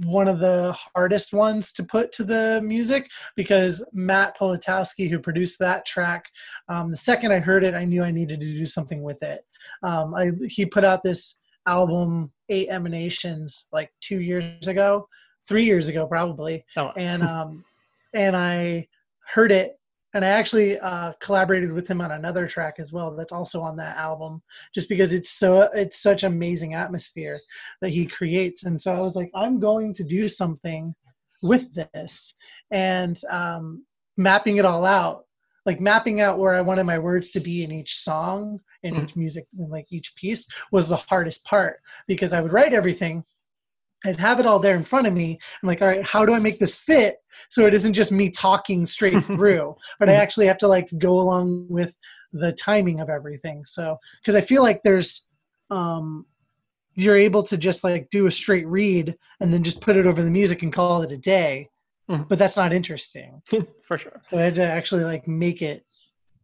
one 0.04 0.28
of 0.28 0.38
the 0.38 0.74
hardest 0.94 1.32
ones 1.32 1.72
to 1.72 1.84
put 1.84 2.12
to 2.12 2.24
the 2.24 2.60
music 2.62 3.10
because 3.36 3.84
Matt 3.92 4.36
Politowski, 4.38 5.10
who 5.10 5.18
produced 5.18 5.58
that 5.58 5.84
track, 5.84 6.24
um, 6.68 6.90
the 6.90 6.96
second 6.96 7.32
I 7.32 7.40
heard 7.40 7.64
it, 7.64 7.74
I 7.74 7.84
knew 7.84 8.02
I 8.02 8.10
needed 8.10 8.40
to 8.40 8.46
do 8.46 8.66
something 8.66 9.02
with 9.02 9.22
it. 9.22 9.44
Um, 9.82 10.14
I, 10.14 10.30
he 10.48 10.64
put 10.64 10.84
out 10.84 11.02
this 11.02 11.36
album 11.66 12.32
eight 12.48 12.68
emanations 12.70 13.66
like 13.72 13.90
two 14.00 14.20
years 14.20 14.66
ago 14.66 15.06
three 15.46 15.64
years 15.64 15.88
ago 15.88 16.06
probably 16.06 16.64
oh. 16.76 16.90
and 16.96 17.22
um 17.22 17.64
and 18.14 18.36
i 18.36 18.86
heard 19.26 19.52
it 19.52 19.78
and 20.14 20.24
i 20.24 20.28
actually 20.28 20.78
uh 20.80 21.12
collaborated 21.20 21.72
with 21.72 21.88
him 21.88 22.00
on 22.00 22.12
another 22.12 22.46
track 22.46 22.76
as 22.78 22.92
well 22.92 23.14
that's 23.14 23.32
also 23.32 23.60
on 23.60 23.76
that 23.76 23.96
album 23.96 24.42
just 24.74 24.88
because 24.88 25.12
it's 25.12 25.30
so 25.30 25.68
it's 25.74 26.00
such 26.00 26.22
amazing 26.22 26.74
atmosphere 26.74 27.38
that 27.80 27.90
he 27.90 28.06
creates 28.06 28.64
and 28.64 28.80
so 28.80 28.92
i 28.92 29.00
was 29.00 29.16
like 29.16 29.30
i'm 29.34 29.58
going 29.60 29.92
to 29.94 30.04
do 30.04 30.28
something 30.28 30.94
with 31.42 31.72
this 31.74 32.36
and 32.70 33.20
um 33.30 33.84
mapping 34.16 34.58
it 34.58 34.64
all 34.64 34.84
out 34.84 35.24
like 35.66 35.80
mapping 35.80 36.20
out 36.20 36.38
where 36.38 36.54
I 36.54 36.62
wanted 36.62 36.84
my 36.84 36.98
words 36.98 37.30
to 37.32 37.40
be 37.40 37.62
in 37.62 37.70
each 37.70 37.96
song, 37.98 38.60
in 38.82 38.94
mm-hmm. 38.94 39.04
each 39.04 39.16
music, 39.16 39.44
in 39.58 39.68
like 39.68 39.86
each 39.90 40.14
piece 40.16 40.46
was 40.72 40.88
the 40.88 40.96
hardest 40.96 41.44
part 41.44 41.80
because 42.08 42.32
I 42.32 42.40
would 42.40 42.52
write 42.52 42.72
everything. 42.72 43.24
I'd 44.04 44.18
have 44.18 44.40
it 44.40 44.46
all 44.46 44.58
there 44.58 44.76
in 44.76 44.84
front 44.84 45.06
of 45.06 45.12
me. 45.12 45.38
I'm 45.62 45.66
like, 45.66 45.82
all 45.82 45.88
right, 45.88 46.06
how 46.06 46.24
do 46.24 46.34
I 46.34 46.38
make 46.38 46.58
this 46.58 46.76
fit 46.76 47.16
so 47.48 47.66
it 47.66 47.74
isn't 47.74 47.94
just 47.94 48.12
me 48.12 48.30
talking 48.30 48.84
straight 48.86 49.24
through, 49.26 49.76
but 49.98 50.08
I 50.08 50.12
mm-hmm. 50.12 50.22
actually 50.22 50.46
have 50.46 50.58
to 50.58 50.68
like 50.68 50.88
go 50.98 51.20
along 51.20 51.66
with 51.68 51.96
the 52.32 52.52
timing 52.52 53.00
of 53.00 53.08
everything. 53.08 53.64
So, 53.64 53.98
because 54.20 54.34
I 54.34 54.40
feel 54.40 54.62
like 54.62 54.82
there's, 54.82 55.24
um, 55.70 56.26
you're 56.94 57.16
able 57.16 57.42
to 57.44 57.56
just 57.56 57.82
like 57.84 58.10
do 58.10 58.26
a 58.26 58.30
straight 58.30 58.66
read 58.66 59.16
and 59.40 59.52
then 59.52 59.62
just 59.62 59.80
put 59.80 59.96
it 59.96 60.06
over 60.06 60.22
the 60.22 60.30
music 60.30 60.62
and 60.62 60.72
call 60.72 61.02
it 61.02 61.12
a 61.12 61.16
day 61.16 61.68
mm-hmm. 62.10 62.22
but 62.24 62.38
that's 62.38 62.56
not 62.56 62.72
interesting 62.72 63.42
for 63.86 63.96
sure. 63.96 64.20
So 64.22 64.38
I 64.38 64.42
had 64.42 64.54
to 64.56 64.64
actually 64.64 65.04
like 65.04 65.26
make 65.28 65.62
it 65.62 65.84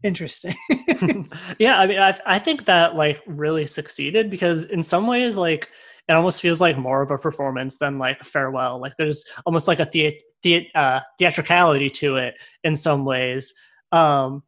interesting. 0.02 0.54
yeah, 1.58 1.78
I 1.78 1.86
mean, 1.86 1.98
I 1.98 2.18
I 2.24 2.38
think 2.38 2.66
that 2.66 2.94
like 2.94 3.22
really 3.26 3.66
succeeded 3.66 4.30
because 4.30 4.66
in 4.66 4.82
some 4.82 5.06
ways, 5.06 5.36
like 5.36 5.70
it 6.08 6.12
almost 6.12 6.40
feels 6.40 6.60
like 6.60 6.78
more 6.78 7.02
of 7.02 7.10
a 7.10 7.18
performance 7.18 7.76
than 7.76 7.98
like 7.98 8.20
a 8.20 8.24
farewell. 8.24 8.80
Like 8.80 8.94
there's 8.98 9.24
almost 9.44 9.66
like 9.66 9.80
a 9.80 9.88
the, 9.92 10.20
the 10.42 10.68
uh, 10.74 11.00
theatricality 11.18 11.90
to 11.90 12.16
it 12.16 12.34
in 12.64 12.76
some 12.76 13.04
ways. 13.04 13.52
Um, 13.92 14.42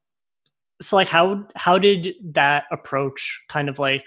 so 0.81 0.97
like 0.97 1.09
how 1.09 1.47
how 1.57 1.79
did 1.79 2.15
that 2.33 2.67
approach 2.71 3.43
kind 3.49 3.69
of 3.69 3.79
like 3.79 4.07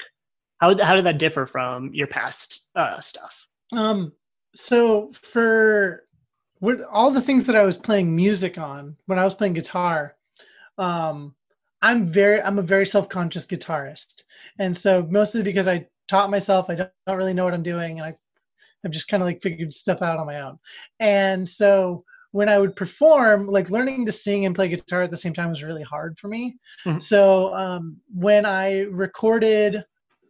how 0.60 0.76
how 0.84 0.96
did 0.96 1.06
that 1.06 1.18
differ 1.18 1.46
from 1.46 1.94
your 1.94 2.08
past 2.08 2.70
uh, 2.76 3.00
stuff? 3.00 3.48
Um, 3.74 4.14
so 4.56 5.12
for 5.14 6.04
what 6.60 6.82
all 6.90 7.12
the 7.12 7.22
things 7.22 7.46
that 7.48 7.56
I 7.56 7.64
was 7.64 7.78
playing 7.78 8.16
music 8.16 8.58
on 8.58 8.96
when 9.08 9.20
I 9.20 9.24
was 9.24 9.34
playing 9.34 9.54
guitar, 9.54 10.16
um, 10.78 11.36
I'm 11.82 12.08
very 12.08 12.42
I'm 12.42 12.60
a 12.60 12.64
very 12.64 12.86
self-conscious 12.86 13.48
guitarist, 13.48 14.24
and 14.60 14.76
so 14.76 15.06
mostly 15.10 15.44
because 15.44 15.68
I 15.68 15.88
taught 16.12 16.30
myself, 16.30 16.70
I 16.70 16.76
don't, 16.76 16.92
don't 17.08 17.18
really 17.18 17.34
know 17.34 17.46
what 17.46 17.54
I'm 17.54 17.64
doing, 17.64 18.00
and 18.00 18.06
I 18.06 18.16
I've 18.84 18.92
just 18.92 19.08
kind 19.08 19.22
of 19.22 19.28
like 19.28 19.42
figured 19.42 19.74
stuff 19.74 20.02
out 20.02 20.20
on 20.20 20.28
my 20.28 20.42
own, 20.42 20.60
and 21.00 21.48
so 21.48 22.04
when 22.32 22.48
I 22.48 22.58
would 22.58 22.76
perform, 22.76 23.48
like 23.48 23.70
learning 23.70 24.06
to 24.06 24.12
sing 24.12 24.46
and 24.46 24.56
play 24.56 24.70
guitar 24.70 25.02
at 25.02 25.12
the 25.12 25.18
same 25.18 25.34
time 25.34 25.50
was 25.50 25.64
really 25.64 25.84
hard 25.84 26.18
for 26.18 26.30
me. 26.30 26.58
Mm-hmm. 26.86 27.00
So 27.00 27.54
um, 27.54 27.98
when 28.14 28.46
I 28.46 28.84
recorded 28.84 29.84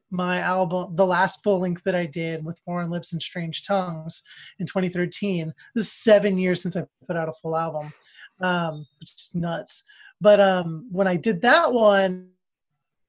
my 0.10 0.40
album, 0.40 0.96
the 0.96 1.06
last 1.06 1.42
full 1.44 1.60
length 1.60 1.84
that 1.84 1.96
I 1.96 2.06
did 2.06 2.44
with 2.44 2.60
Foreign 2.66 2.90
Lips 2.90 3.14
and 3.14 3.22
Strange 3.22 3.66
Tongues 3.66 4.22
in 4.60 4.66
2013. 4.66 5.54
This 5.74 5.86
is 5.86 5.92
seven 5.92 6.38
years 6.38 6.62
since 6.62 6.76
I 6.76 6.86
put 7.08 7.16
out 7.16 7.30
a 7.30 7.34
full 7.34 7.56
album, 7.56 7.94
um, 8.42 8.86
which 9.00 9.12
is 9.12 9.32
nuts. 9.34 9.84
But 10.20 10.40
um, 10.40 10.88
when 10.92 11.08
I 11.08 11.16
did 11.16 11.42
that 11.42 11.72
one, 11.74 12.32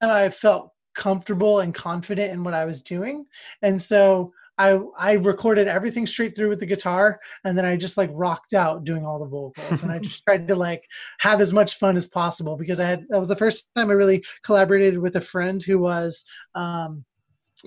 I 0.01 0.31
felt 0.31 0.72
comfortable 0.95 1.61
and 1.61 1.75
confident 1.75 2.33
in 2.33 2.45
what 2.45 2.55
I 2.55 2.65
was 2.65 2.81
doing. 2.81 3.27
And 3.63 3.81
so 3.81 4.33
I 4.59 4.79
I 4.97 5.13
recorded 5.13 5.67
everything 5.67 6.07
straight 6.07 6.37
through 6.37 6.51
with 6.51 6.61
the 6.61 6.67
guitar 6.67 7.21
and 7.45 7.57
then 7.57 7.65
I 7.65 7.77
just 7.77 7.97
like 7.97 8.11
rocked 8.13 8.55
out 8.55 8.85
doing 8.85 9.05
all 9.05 9.19
the 9.19 9.27
vocals. 9.27 9.83
And 9.83 9.91
I 9.91 9.99
just 10.09 10.25
tried 10.25 10.47
to 10.49 10.55
like 10.55 10.85
have 11.21 11.41
as 11.41 11.53
much 11.53 11.79
fun 11.79 11.97
as 11.97 12.07
possible 12.07 12.57
because 12.57 12.79
I 12.79 12.87
had 12.87 13.07
that 13.09 13.19
was 13.19 13.29
the 13.29 13.37
first 13.37 13.69
time 13.75 13.91
I 13.91 13.95
really 13.95 14.25
collaborated 14.43 14.99
with 14.99 15.17
a 15.17 15.21
friend 15.21 15.63
who 15.63 15.79
was 15.79 16.25
um 16.55 17.05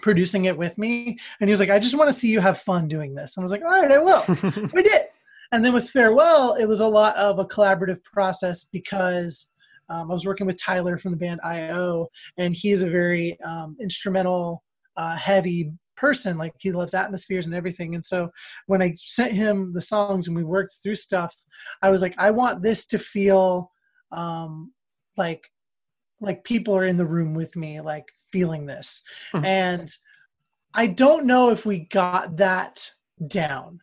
producing 0.01 0.45
it 0.45 0.57
with 0.57 0.77
me. 0.77 1.17
And 1.39 1.49
he 1.49 1.51
was 1.51 1.59
like 1.59 1.69
I 1.69 1.79
just 1.79 1.97
want 1.97 2.09
to 2.09 2.13
see 2.13 2.29
you 2.29 2.39
have 2.39 2.59
fun 2.59 2.87
doing 2.87 3.15
this. 3.15 3.35
And 3.35 3.43
I 3.43 3.45
was 3.45 3.51
like 3.51 3.63
all 3.63 3.81
right 3.81 3.91
I 3.91 3.99
will. 3.99 4.23
So 4.23 4.77
I 4.77 4.81
did. 4.83 5.01
And 5.51 5.65
then 5.65 5.73
with 5.73 5.89
farewell 5.89 6.53
it 6.53 6.65
was 6.65 6.81
a 6.81 6.87
lot 6.87 7.15
of 7.17 7.39
a 7.39 7.45
collaborative 7.45 8.03
process 8.03 8.63
because 8.63 9.49
um, 9.89 10.09
I 10.09 10.13
was 10.13 10.25
working 10.25 10.47
with 10.47 10.61
Tyler 10.61 10.97
from 10.97 11.11
the 11.11 11.17
band 11.17 11.39
IO 11.43 12.07
and 12.37 12.55
he's 12.55 12.81
a 12.81 12.89
very 12.89 13.39
um, 13.41 13.75
instrumental 13.79 14.63
uh, 14.97 15.15
heavy 15.15 15.71
person. 15.95 16.37
Like 16.37 16.53
he 16.59 16.71
loves 16.71 16.93
atmospheres 16.93 17.45
and 17.45 17.55
everything. 17.55 17.95
And 17.95 18.03
so 18.03 18.29
when 18.67 18.81
i 18.81 18.95
sent 18.97 19.31
him 19.31 19.73
the 19.73 19.81
songs 19.81 20.27
and 20.27 20.35
we 20.35 20.43
worked 20.43 20.75
through 20.81 20.95
stuff 20.95 21.35
i 21.81 21.89
was 21.89 22.01
like 22.01 22.15
i 22.17 22.31
want 22.31 22.61
this 22.61 22.85
to 22.87 22.99
feel 22.99 23.71
um 24.11 24.71
like 25.17 25.49
like 26.21 26.43
people 26.43 26.75
are 26.75 26.85
in 26.85 26.97
the 26.97 27.05
room 27.05 27.33
with 27.33 27.55
me 27.55 27.81
like 27.81 28.05
feeling 28.31 28.65
this. 28.65 29.01
Mm-hmm. 29.33 29.45
and 29.45 29.91
i 30.73 30.87
don't 30.87 31.25
know 31.25 31.49
if 31.49 31.65
we 31.65 31.79
got 31.79 32.37
that 32.37 32.89
down. 33.27 33.79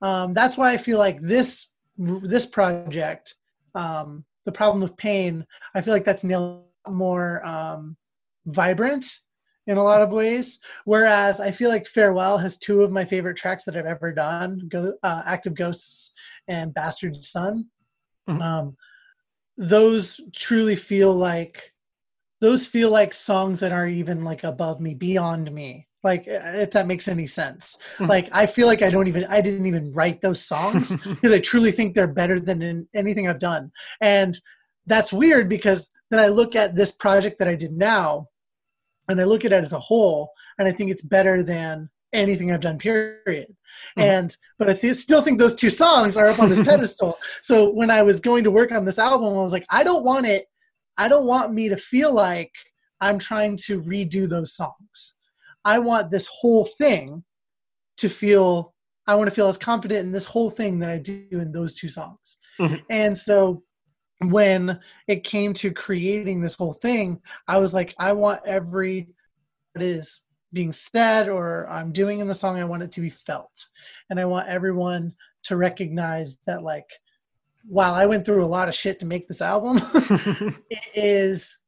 Um 0.00 0.32
that's 0.32 0.56
why 0.56 0.72
i 0.72 0.76
feel 0.76 0.98
like 0.98 1.20
this 1.20 1.68
this 1.96 2.46
project 2.46 3.34
um 3.74 4.24
the 4.44 4.52
problem 4.52 4.82
of 4.82 4.96
pain 4.96 5.46
i 5.74 5.80
feel 5.80 5.94
like 5.94 6.04
that's 6.04 6.24
more 6.24 7.46
um 7.46 7.96
vibrant 8.46 9.20
in 9.66 9.76
a 9.76 9.82
lot 9.82 10.02
of 10.02 10.12
ways. 10.12 10.58
Whereas 10.84 11.40
I 11.40 11.50
feel 11.50 11.68
like 11.68 11.86
Farewell 11.86 12.38
has 12.38 12.58
two 12.58 12.82
of 12.82 12.90
my 12.90 13.04
favorite 13.04 13.36
tracks 13.36 13.64
that 13.64 13.76
I've 13.76 13.86
ever 13.86 14.12
done: 14.12 14.62
Go, 14.68 14.94
uh, 15.02 15.22
"Active 15.24 15.54
Ghosts" 15.54 16.12
and 16.48 16.74
"Bastard 16.74 17.22
Son." 17.22 17.66
Mm-hmm. 18.28 18.42
Um, 18.42 18.76
those 19.56 20.20
truly 20.34 20.76
feel 20.76 21.14
like 21.14 21.72
those 22.40 22.66
feel 22.66 22.90
like 22.90 23.14
songs 23.14 23.60
that 23.60 23.72
are 23.72 23.86
even 23.86 24.24
like 24.24 24.44
above 24.44 24.80
me, 24.80 24.94
beyond 24.94 25.52
me. 25.52 25.86
Like 26.02 26.24
if 26.26 26.70
that 26.72 26.86
makes 26.86 27.08
any 27.08 27.26
sense. 27.26 27.78
Mm-hmm. 27.94 28.06
Like 28.06 28.28
I 28.32 28.46
feel 28.46 28.66
like 28.66 28.82
I 28.82 28.90
don't 28.90 29.08
even 29.08 29.24
I 29.26 29.40
didn't 29.40 29.66
even 29.66 29.92
write 29.92 30.20
those 30.20 30.44
songs 30.44 30.96
because 31.06 31.32
I 31.32 31.38
truly 31.38 31.72
think 31.72 31.94
they're 31.94 32.06
better 32.06 32.40
than 32.40 32.62
in 32.62 32.88
anything 32.94 33.28
I've 33.28 33.38
done. 33.38 33.70
And 34.00 34.38
that's 34.86 35.12
weird 35.12 35.48
because 35.48 35.88
then 36.10 36.20
I 36.20 36.28
look 36.28 36.56
at 36.56 36.74
this 36.74 36.92
project 36.92 37.38
that 37.38 37.48
I 37.48 37.54
did 37.54 37.72
now 37.72 38.28
and 39.08 39.20
I 39.20 39.24
look 39.24 39.44
at 39.44 39.52
it 39.52 39.64
as 39.64 39.72
a 39.72 39.80
whole, 39.80 40.30
and 40.58 40.68
I 40.68 40.72
think 40.72 40.90
it's 40.90 41.02
better 41.02 41.42
than 41.42 41.88
anything 42.12 42.52
I've 42.52 42.60
done. 42.60 42.78
Period. 42.78 43.16
Mm-hmm. 43.26 44.00
And 44.00 44.36
but 44.58 44.68
I 44.70 44.74
th- 44.74 44.96
still 44.96 45.22
think 45.22 45.38
those 45.38 45.54
two 45.54 45.70
songs 45.70 46.16
are 46.16 46.26
up 46.26 46.38
on 46.38 46.48
this 46.48 46.62
pedestal. 46.64 47.18
So 47.40 47.70
when 47.70 47.90
I 47.90 48.02
was 48.02 48.20
going 48.20 48.44
to 48.44 48.50
work 48.50 48.72
on 48.72 48.84
this 48.84 48.98
album, 48.98 49.28
I 49.28 49.42
was 49.42 49.52
like, 49.52 49.66
I 49.70 49.82
don't 49.84 50.04
want 50.04 50.26
it. 50.26 50.46
I 50.98 51.08
don't 51.08 51.26
want 51.26 51.54
me 51.54 51.68
to 51.68 51.76
feel 51.76 52.12
like 52.12 52.52
I'm 53.00 53.18
trying 53.18 53.56
to 53.64 53.80
redo 53.82 54.28
those 54.28 54.54
songs. 54.54 55.14
I 55.64 55.78
want 55.78 56.10
this 56.10 56.26
whole 56.26 56.64
thing 56.64 57.24
to 57.98 58.08
feel. 58.08 58.74
I 59.06 59.16
want 59.16 59.28
to 59.28 59.34
feel 59.34 59.48
as 59.48 59.58
confident 59.58 60.06
in 60.06 60.12
this 60.12 60.24
whole 60.24 60.48
thing 60.48 60.78
that 60.78 60.90
I 60.90 60.98
do 60.98 61.26
in 61.32 61.50
those 61.50 61.74
two 61.74 61.88
songs. 61.88 62.36
Mm-hmm. 62.60 62.76
And 62.88 63.16
so 63.16 63.64
when 64.20 64.78
it 65.08 65.24
came 65.24 65.52
to 65.54 65.72
creating 65.72 66.40
this 66.40 66.54
whole 66.54 66.72
thing, 66.72 67.20
I 67.48 67.58
was 67.58 67.74
like, 67.74 67.94
I 67.98 68.12
want 68.12 68.40
every 68.46 69.08
that 69.74 69.82
is 69.82 70.22
being 70.52 70.72
said 70.72 71.28
or 71.28 71.68
I'm 71.68 71.92
doing 71.92 72.20
in 72.20 72.28
the 72.28 72.34
song, 72.34 72.58
I 72.58 72.64
want 72.64 72.82
it 72.82 72.92
to 72.92 73.00
be 73.00 73.10
felt. 73.10 73.66
And 74.10 74.20
I 74.20 74.24
want 74.24 74.48
everyone 74.48 75.14
to 75.44 75.56
recognize 75.56 76.38
that 76.46 76.62
like 76.62 76.88
while 77.64 77.94
I 77.94 78.06
went 78.06 78.24
through 78.24 78.44
a 78.44 78.46
lot 78.46 78.68
of 78.68 78.74
shit 78.74 78.98
to 79.00 79.06
make 79.06 79.26
this 79.28 79.42
album, 79.42 79.80
it 80.70 80.82
is 80.94 81.58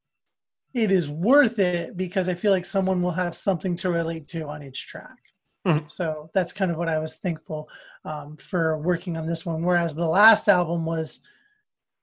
it 0.75 0.91
is 0.91 1.09
worth 1.09 1.57
it 1.57 1.95
because 1.95 2.27
I 2.27 2.35
feel 2.35 2.51
like 2.51 2.65
someone 2.65 3.01
will 3.01 3.11
have 3.11 3.33
something 3.33 3.77
to 3.77 3.89
relate 3.89 4.27
to 4.27 4.45
on 4.45 4.61
each 4.61 4.87
track. 4.87 5.17
Mm-hmm. 5.65 5.87
So 5.87 6.29
that's 6.33 6.51
kind 6.51 6.69
of 6.69 6.77
what 6.77 6.89
I 6.89 6.99
was 6.99 7.15
thankful 7.15 7.69
um, 8.03 8.35
for 8.37 8.77
working 8.77 9.15
on 9.17 9.25
this 9.25 9.45
one. 9.45 9.63
Whereas 9.63 9.95
the 9.95 10.05
last 10.05 10.49
album 10.49 10.85
was 10.85 11.21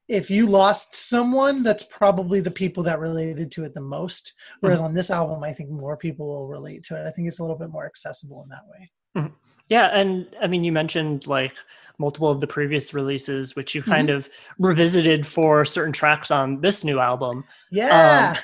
if 0.09 0.31
you 0.31 0.47
lost 0.47 0.95
someone, 0.95 1.63
that's 1.63 1.85
probably 1.85 2.41
the 2.41 2.51
people 2.51 2.83
that 2.85 2.99
related 2.99 3.51
to 3.53 3.65
it 3.65 3.75
the 3.75 3.81
most. 3.81 4.33
Whereas 4.61 4.81
mm-hmm. 4.81 4.87
on 4.87 4.95
this 4.95 5.11
album, 5.11 5.45
I 5.45 5.53
think 5.53 5.71
more 5.71 5.97
people 5.97 6.27
will 6.27 6.49
relate 6.49 6.83
to 6.85 6.97
it. 6.97 7.07
I 7.07 7.11
think 7.11 7.29
it's 7.29 7.39
a 7.39 7.43
little 7.43 7.59
bit 7.59 7.71
more 7.71 7.87
accessible 7.87 8.43
in 8.43 8.49
that 8.49 8.67
way. 8.67 8.91
Mm-hmm. 9.19 9.35
Yeah, 9.69 9.87
and 9.89 10.27
I 10.41 10.47
mean, 10.49 10.65
you 10.65 10.73
mentioned 10.73 11.27
like 11.27 11.55
multiple 11.99 12.31
of 12.31 12.41
the 12.41 12.47
previous 12.47 12.93
releases, 12.95 13.55
which 13.55 13.75
you 13.75 13.83
kind 13.83 14.09
mm-hmm. 14.09 14.19
of 14.19 14.31
revisited 14.59 15.27
for 15.27 15.65
certain 15.65 15.93
tracks 15.93 16.31
on 16.31 16.61
this 16.63 16.85
new 16.85 16.99
album. 16.99 17.45
Yeah. 17.71 18.35
Um, 18.35 18.43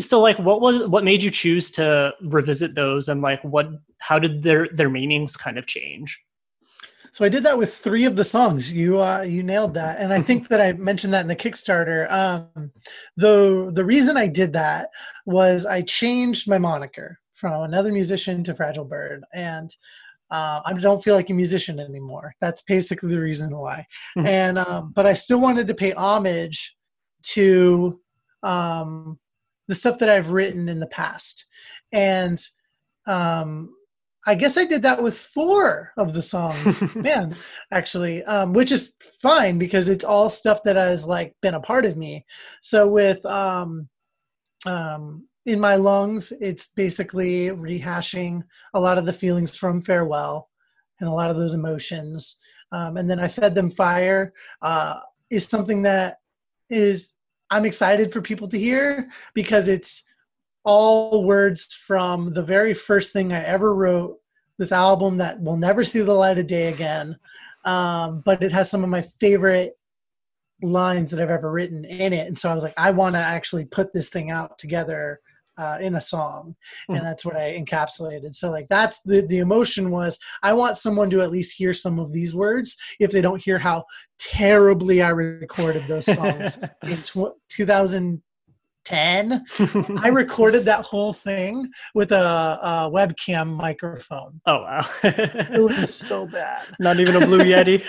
so, 0.00 0.20
like, 0.20 0.38
what 0.38 0.60
was 0.60 0.86
what 0.86 1.04
made 1.04 1.22
you 1.22 1.30
choose 1.30 1.70
to 1.72 2.14
revisit 2.22 2.74
those, 2.74 3.08
and 3.08 3.22
like, 3.22 3.42
what 3.42 3.70
how 3.98 4.18
did 4.18 4.42
their 4.42 4.68
their 4.72 4.90
meanings 4.90 5.36
kind 5.36 5.58
of 5.58 5.66
change? 5.66 6.20
So 7.12 7.26
I 7.26 7.28
did 7.28 7.42
that 7.42 7.58
with 7.58 7.76
three 7.76 8.06
of 8.06 8.16
the 8.16 8.24
songs. 8.24 8.72
You 8.72 9.00
uh, 9.00 9.20
you 9.22 9.42
nailed 9.42 9.74
that, 9.74 9.98
and 10.00 10.12
I 10.12 10.22
think 10.28 10.48
that 10.48 10.60
I 10.60 10.72
mentioned 10.72 11.12
that 11.12 11.20
in 11.20 11.28
the 11.28 11.36
Kickstarter. 11.36 12.10
Um, 12.10 12.72
the 13.16 13.70
the 13.74 13.84
reason 13.84 14.16
I 14.16 14.26
did 14.26 14.52
that 14.54 14.88
was 15.26 15.66
I 15.66 15.82
changed 15.82 16.48
my 16.48 16.58
moniker 16.58 17.18
from 17.34 17.52
another 17.62 17.92
musician 17.92 18.42
to 18.44 18.54
Fragile 18.54 18.84
Bird, 18.84 19.24
and 19.34 19.74
uh, 20.30 20.62
I 20.64 20.72
don't 20.72 21.04
feel 21.04 21.14
like 21.14 21.28
a 21.28 21.34
musician 21.34 21.78
anymore. 21.78 22.34
That's 22.40 22.62
basically 22.62 23.10
the 23.10 23.20
reason 23.20 23.54
why. 23.54 23.86
Mm-hmm. 24.16 24.26
And 24.26 24.58
um, 24.58 24.92
but 24.94 25.06
I 25.06 25.12
still 25.12 25.38
wanted 25.38 25.68
to 25.68 25.74
pay 25.74 25.92
homage 25.92 26.74
to 27.34 28.00
um, 28.42 29.18
the 29.68 29.74
stuff 29.74 29.98
that 29.98 30.08
I've 30.08 30.30
written 30.30 30.68
in 30.68 30.80
the 30.80 30.86
past, 30.86 31.46
and 31.92 32.42
um, 33.06 33.74
I 34.24 34.36
guess 34.36 34.56
I 34.56 34.64
did 34.64 34.82
that 34.82 35.02
with 35.02 35.18
four 35.18 35.92
of 35.96 36.12
the 36.12 36.22
songs, 36.22 36.94
man, 36.94 37.34
actually, 37.72 38.22
um, 38.24 38.52
which 38.52 38.70
is 38.70 38.94
fine 39.20 39.58
because 39.58 39.88
it's 39.88 40.04
all 40.04 40.30
stuff 40.30 40.62
that 40.64 40.76
has 40.76 41.06
like 41.06 41.34
been 41.42 41.54
a 41.54 41.60
part 41.60 41.84
of 41.84 41.96
me. 41.96 42.24
So 42.60 42.88
with 42.88 43.24
um, 43.26 43.88
um, 44.64 45.26
in 45.46 45.58
my 45.58 45.74
lungs, 45.74 46.32
it's 46.40 46.66
basically 46.66 47.48
rehashing 47.48 48.42
a 48.74 48.80
lot 48.80 48.96
of 48.96 49.06
the 49.06 49.12
feelings 49.12 49.56
from 49.56 49.82
farewell 49.82 50.48
and 51.00 51.08
a 51.08 51.12
lot 51.12 51.30
of 51.30 51.36
those 51.36 51.54
emotions. 51.54 52.36
Um, 52.70 52.96
and 52.96 53.10
then 53.10 53.18
I 53.18 53.26
fed 53.26 53.56
them 53.56 53.70
fire 53.70 54.32
uh, 54.62 55.00
is 55.30 55.44
something 55.44 55.82
that 55.82 56.18
is 56.70 57.12
I'm 57.52 57.66
excited 57.66 58.10
for 58.12 58.22
people 58.22 58.48
to 58.48 58.58
hear 58.58 59.10
because 59.34 59.68
it's 59.68 60.04
all 60.64 61.24
words 61.24 61.74
from 61.74 62.32
the 62.32 62.42
very 62.42 62.72
first 62.72 63.12
thing 63.12 63.30
I 63.30 63.44
ever 63.44 63.74
wrote, 63.74 64.18
this 64.56 64.72
album 64.72 65.18
that 65.18 65.38
will 65.42 65.58
never 65.58 65.84
see 65.84 66.00
the 66.00 66.14
light 66.14 66.38
of 66.38 66.46
day 66.46 66.68
again. 66.68 67.18
Um, 67.66 68.22
but 68.24 68.42
it 68.42 68.52
has 68.52 68.70
some 68.70 68.82
of 68.82 68.88
my 68.88 69.02
favorite 69.20 69.76
lines 70.62 71.10
that 71.10 71.20
I've 71.20 71.28
ever 71.28 71.52
written 71.52 71.84
in 71.84 72.14
it. 72.14 72.26
And 72.26 72.38
so 72.38 72.48
I 72.48 72.54
was 72.54 72.64
like, 72.64 72.74
I 72.78 72.90
want 72.90 73.16
to 73.16 73.20
actually 73.20 73.66
put 73.66 73.92
this 73.92 74.08
thing 74.08 74.30
out 74.30 74.56
together 74.56 75.20
uh, 75.58 75.78
in 75.80 75.96
a 75.96 76.00
song 76.00 76.54
and 76.88 76.98
hmm. 76.98 77.04
that's 77.04 77.24
what 77.24 77.36
i 77.36 77.56
encapsulated. 77.58 78.34
So 78.34 78.50
like 78.50 78.68
that's 78.68 79.00
the 79.02 79.22
the 79.22 79.38
emotion 79.38 79.90
was 79.90 80.18
i 80.42 80.52
want 80.52 80.76
someone 80.76 81.10
to 81.10 81.20
at 81.20 81.30
least 81.30 81.56
hear 81.56 81.72
some 81.72 81.98
of 81.98 82.12
these 82.12 82.34
words 82.34 82.76
if 83.00 83.10
they 83.10 83.20
don't 83.20 83.42
hear 83.42 83.58
how 83.58 83.84
terribly 84.18 85.02
i 85.02 85.08
recorded 85.08 85.84
those 85.86 86.06
songs 86.06 86.58
in 86.84 87.02
tw- 87.02 87.36
2000 87.50 88.22
10 88.84 89.44
i 89.98 90.08
recorded 90.12 90.64
that 90.64 90.84
whole 90.84 91.12
thing 91.12 91.68
with 91.94 92.10
a, 92.12 92.16
a 92.16 92.90
webcam 92.92 93.48
microphone. 93.48 94.40
Oh 94.46 94.62
wow. 94.62 94.88
It 95.04 95.62
was 95.62 95.94
so 95.94 96.26
bad. 96.26 96.66
Not 96.80 96.98
even 96.98 97.22
a 97.22 97.26
blue 97.26 97.44
yeti? 97.44 97.84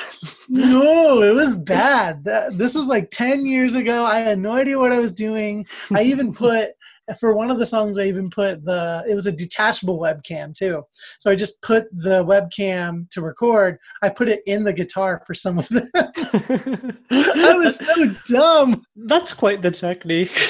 No 0.49 1.23
it 1.23 1.33
was 1.33 1.57
bad. 1.57 2.23
That, 2.25 2.57
this 2.57 2.75
was 2.75 2.87
like 2.87 3.09
10 3.09 3.45
years 3.45 3.75
ago. 3.75 4.05
I 4.05 4.19
had 4.19 4.39
no 4.39 4.53
idea 4.53 4.77
what 4.77 4.91
i 4.91 4.99
was 4.99 5.11
doing. 5.11 5.65
I 5.91 6.03
even 6.03 6.33
put 6.33 6.73
for 7.19 7.33
one 7.35 7.51
of 7.51 7.57
the 7.57 7.65
songs 7.65 7.97
i 7.97 8.03
even 8.03 8.29
put 8.29 8.63
the 8.63 9.03
it 9.09 9.15
was 9.15 9.27
a 9.27 9.31
detachable 9.31 9.99
webcam 9.99 10.53
too. 10.53 10.83
So 11.19 11.31
i 11.31 11.35
just 11.35 11.61
put 11.61 11.85
the 11.91 12.23
webcam 12.23 13.09
to 13.11 13.21
record. 13.21 13.77
I 14.01 14.09
put 14.09 14.29
it 14.29 14.41
in 14.45 14.63
the 14.63 14.73
guitar 14.73 15.23
for 15.25 15.33
some 15.33 15.59
of 15.59 15.67
them 15.69 15.89
i 15.95 17.53
was 17.57 17.77
so 17.79 18.07
dumb. 18.27 18.83
That's 18.95 19.33
quite 19.33 19.61
the 19.61 19.71
technique. 19.71 20.31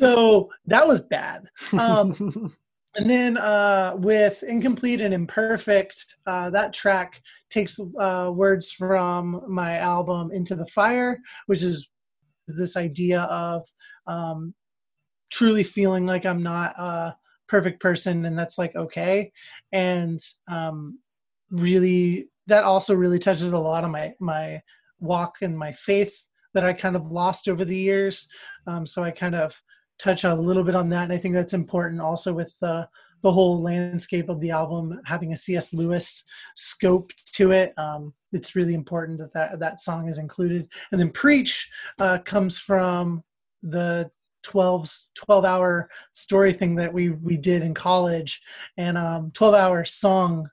So 0.00 0.50
that 0.66 0.86
was 0.86 1.00
bad. 1.00 1.48
Um, 1.78 2.52
and 2.96 3.10
then 3.10 3.36
uh, 3.36 3.94
with 3.96 4.42
incomplete 4.42 5.00
and 5.00 5.14
imperfect 5.14 6.16
uh, 6.26 6.50
that 6.50 6.72
track 6.72 7.20
takes 7.50 7.78
uh, 7.98 8.30
words 8.34 8.72
from 8.72 9.42
my 9.48 9.76
album 9.76 10.30
into 10.32 10.54
the 10.54 10.66
fire 10.66 11.18
which 11.46 11.62
is 11.62 11.88
this 12.46 12.76
idea 12.76 13.22
of 13.22 13.66
um, 14.06 14.54
truly 15.30 15.64
feeling 15.64 16.06
like 16.06 16.24
I'm 16.24 16.42
not 16.42 16.74
a 16.78 17.16
perfect 17.48 17.80
person 17.80 18.24
and 18.24 18.38
that's 18.38 18.58
like 18.58 18.74
okay. 18.76 19.32
And 19.72 20.20
um, 20.48 20.98
really, 21.50 22.28
that 22.46 22.64
also 22.64 22.94
really 22.94 23.18
touches 23.18 23.52
a 23.52 23.58
lot 23.58 23.84
of 23.84 23.90
my 23.90 24.14
my 24.20 24.60
walk 25.00 25.36
and 25.42 25.58
my 25.58 25.72
faith 25.72 26.24
that 26.54 26.64
I 26.64 26.72
kind 26.72 26.96
of 26.96 27.08
lost 27.08 27.48
over 27.48 27.64
the 27.64 27.76
years. 27.76 28.28
Um, 28.66 28.86
so 28.86 29.02
I 29.02 29.10
kind 29.10 29.34
of 29.34 29.60
touch 29.98 30.24
a 30.24 30.34
little 30.34 30.64
bit 30.64 30.74
on 30.74 30.88
that, 30.90 31.04
and 31.04 31.12
I 31.12 31.18
think 31.18 31.34
that's 31.34 31.54
important 31.54 32.00
also 32.00 32.32
with 32.32 32.56
the 32.60 32.88
the 33.26 33.32
whole 33.32 33.60
landscape 33.60 34.28
of 34.28 34.40
the 34.40 34.52
album 34.52 35.00
having 35.04 35.32
a 35.32 35.36
C.S. 35.36 35.74
Lewis 35.74 36.22
scope 36.54 37.12
to 37.32 37.50
it. 37.50 37.76
Um, 37.76 38.14
it's 38.30 38.54
really 38.54 38.72
important 38.72 39.18
that, 39.18 39.32
that 39.34 39.58
that 39.58 39.80
song 39.80 40.08
is 40.08 40.20
included. 40.20 40.68
And 40.92 41.00
then 41.00 41.10
Preach 41.10 41.68
uh, 41.98 42.18
comes 42.18 42.56
from 42.56 43.24
the 43.64 44.08
12, 44.44 44.88
12 45.16 45.44
hour 45.44 45.90
story 46.12 46.52
thing 46.52 46.76
that 46.76 46.92
we, 46.92 47.10
we 47.10 47.36
did 47.36 47.62
in 47.62 47.74
college 47.74 48.40
and 48.76 48.96
um, 48.96 49.32
12 49.32 49.54
hour 49.54 49.84
song 49.84 50.48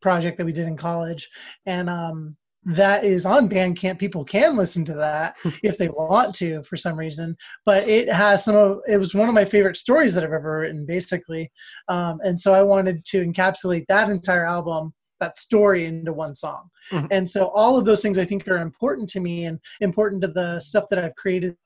project 0.00 0.38
that 0.38 0.46
we 0.46 0.52
did 0.52 0.68
in 0.68 0.76
college. 0.76 1.28
And 1.66 1.90
um, 1.90 2.36
that 2.64 3.04
is 3.04 3.26
on 3.26 3.48
Bandcamp. 3.48 3.98
People 3.98 4.24
can 4.24 4.56
listen 4.56 4.84
to 4.86 4.94
that 4.94 5.36
if 5.62 5.76
they 5.78 5.88
want 5.88 6.34
to 6.36 6.62
for 6.62 6.76
some 6.76 6.98
reason. 6.98 7.36
But 7.64 7.86
it 7.88 8.12
has 8.12 8.44
some 8.44 8.56
of 8.56 8.80
it 8.88 8.96
was 8.96 9.14
one 9.14 9.28
of 9.28 9.34
my 9.34 9.44
favorite 9.44 9.76
stories 9.76 10.14
that 10.14 10.24
I've 10.24 10.32
ever 10.32 10.60
written, 10.60 10.86
basically. 10.86 11.50
Um, 11.88 12.20
and 12.24 12.38
so 12.38 12.52
I 12.52 12.62
wanted 12.62 13.04
to 13.06 13.24
encapsulate 13.24 13.86
that 13.88 14.08
entire 14.08 14.46
album, 14.46 14.92
that 15.20 15.36
story, 15.36 15.86
into 15.86 16.12
one 16.12 16.34
song. 16.34 16.68
Mm-hmm. 16.90 17.06
And 17.10 17.28
so 17.28 17.48
all 17.48 17.76
of 17.76 17.84
those 17.84 18.02
things 18.02 18.18
I 18.18 18.24
think 18.24 18.46
are 18.48 18.58
important 18.58 19.08
to 19.10 19.20
me 19.20 19.44
and 19.44 19.58
important 19.80 20.22
to 20.22 20.28
the 20.28 20.60
stuff 20.60 20.84
that 20.90 20.98
I've 20.98 21.14
created 21.16 21.56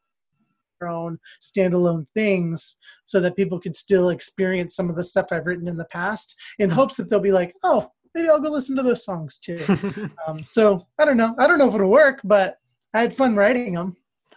own 0.86 1.18
standalone 1.40 2.06
things 2.10 2.76
so 3.04 3.20
that 3.20 3.36
people 3.36 3.58
could 3.58 3.76
still 3.76 4.10
experience 4.10 4.76
some 4.76 4.88
of 4.88 4.96
the 4.96 5.02
stuff 5.02 5.26
I've 5.32 5.46
written 5.46 5.66
in 5.66 5.76
the 5.76 5.86
past 5.86 6.36
in 6.58 6.68
mm-hmm. 6.68 6.78
hopes 6.78 6.96
that 6.96 7.10
they'll 7.10 7.18
be 7.18 7.32
like, 7.32 7.52
oh, 7.64 7.90
maybe 8.14 8.28
I'll 8.28 8.40
go 8.40 8.50
listen 8.50 8.76
to 8.76 8.82
those 8.82 9.04
songs 9.04 9.38
too. 9.38 9.60
um, 10.26 10.42
so 10.42 10.86
I 10.98 11.04
don't 11.04 11.16
know. 11.16 11.34
I 11.38 11.46
don't 11.46 11.58
know 11.58 11.68
if 11.68 11.74
it'll 11.74 11.90
work, 11.90 12.20
but 12.24 12.58
I 12.94 13.00
had 13.00 13.16
fun 13.16 13.36
writing 13.36 13.74
them. 13.74 13.96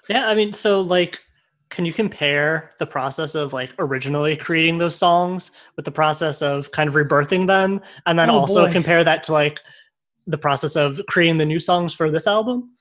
Yeah, 0.10 0.28
I 0.28 0.36
mean, 0.36 0.54
so 0.54 0.82
like, 0.82 1.22
can 1.70 1.86
you 1.86 1.94
compare 1.94 2.72
the 2.80 2.86
process 2.86 3.34
of 3.34 3.54
like 3.54 3.72
originally 3.80 4.36
creating 4.36 4.78
those 4.78 4.96
songs 4.96 5.52
with 5.76 5.86
the 5.86 5.92
process 5.92 6.42
of 6.42 6.72
kind 6.72 6.90
of 6.90 6.96
rebirthing 6.96 7.48
them, 7.48 7.82
and 8.06 8.20
then 8.20 8.30
oh, 8.30 8.40
also 8.40 8.66
boy. 8.66 8.74
compare 8.74 9.04
that 9.04 9.24
to 9.24 9.34
like 9.34 9.60
the 10.28 10.38
process 10.38 10.76
of 10.76 11.00
creating 11.08 11.38
the 11.38 11.46
new 11.46 11.60
songs 11.60 11.94
for 11.94 12.12
this 12.12 12.28
album? 12.28 12.72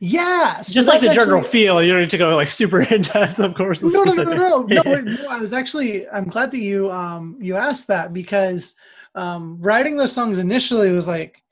Yeah, 0.00 0.60
so 0.60 0.72
just 0.72 0.88
like 0.88 1.00
the 1.00 1.10
general 1.10 1.42
feel. 1.42 1.82
You 1.82 1.92
don't 1.92 2.02
need 2.02 2.10
to 2.10 2.18
go 2.18 2.34
like 2.34 2.50
super 2.52 2.82
in 2.82 3.02
depth, 3.02 3.38
of 3.38 3.54
course. 3.54 3.82
No, 3.82 4.04
no, 4.04 4.12
no, 4.12 4.22
no, 4.22 4.62
no, 4.62 4.82
no, 4.82 5.00
no. 5.00 5.28
I 5.28 5.38
was 5.38 5.52
actually. 5.52 6.08
I'm 6.08 6.28
glad 6.28 6.50
that 6.52 6.60
you 6.60 6.90
um 6.90 7.36
you 7.40 7.56
asked 7.56 7.86
that 7.88 8.12
because 8.12 8.74
um, 9.14 9.58
writing 9.60 9.96
those 9.96 10.12
songs 10.12 10.38
initially 10.38 10.90
was 10.92 11.06
like 11.06 11.42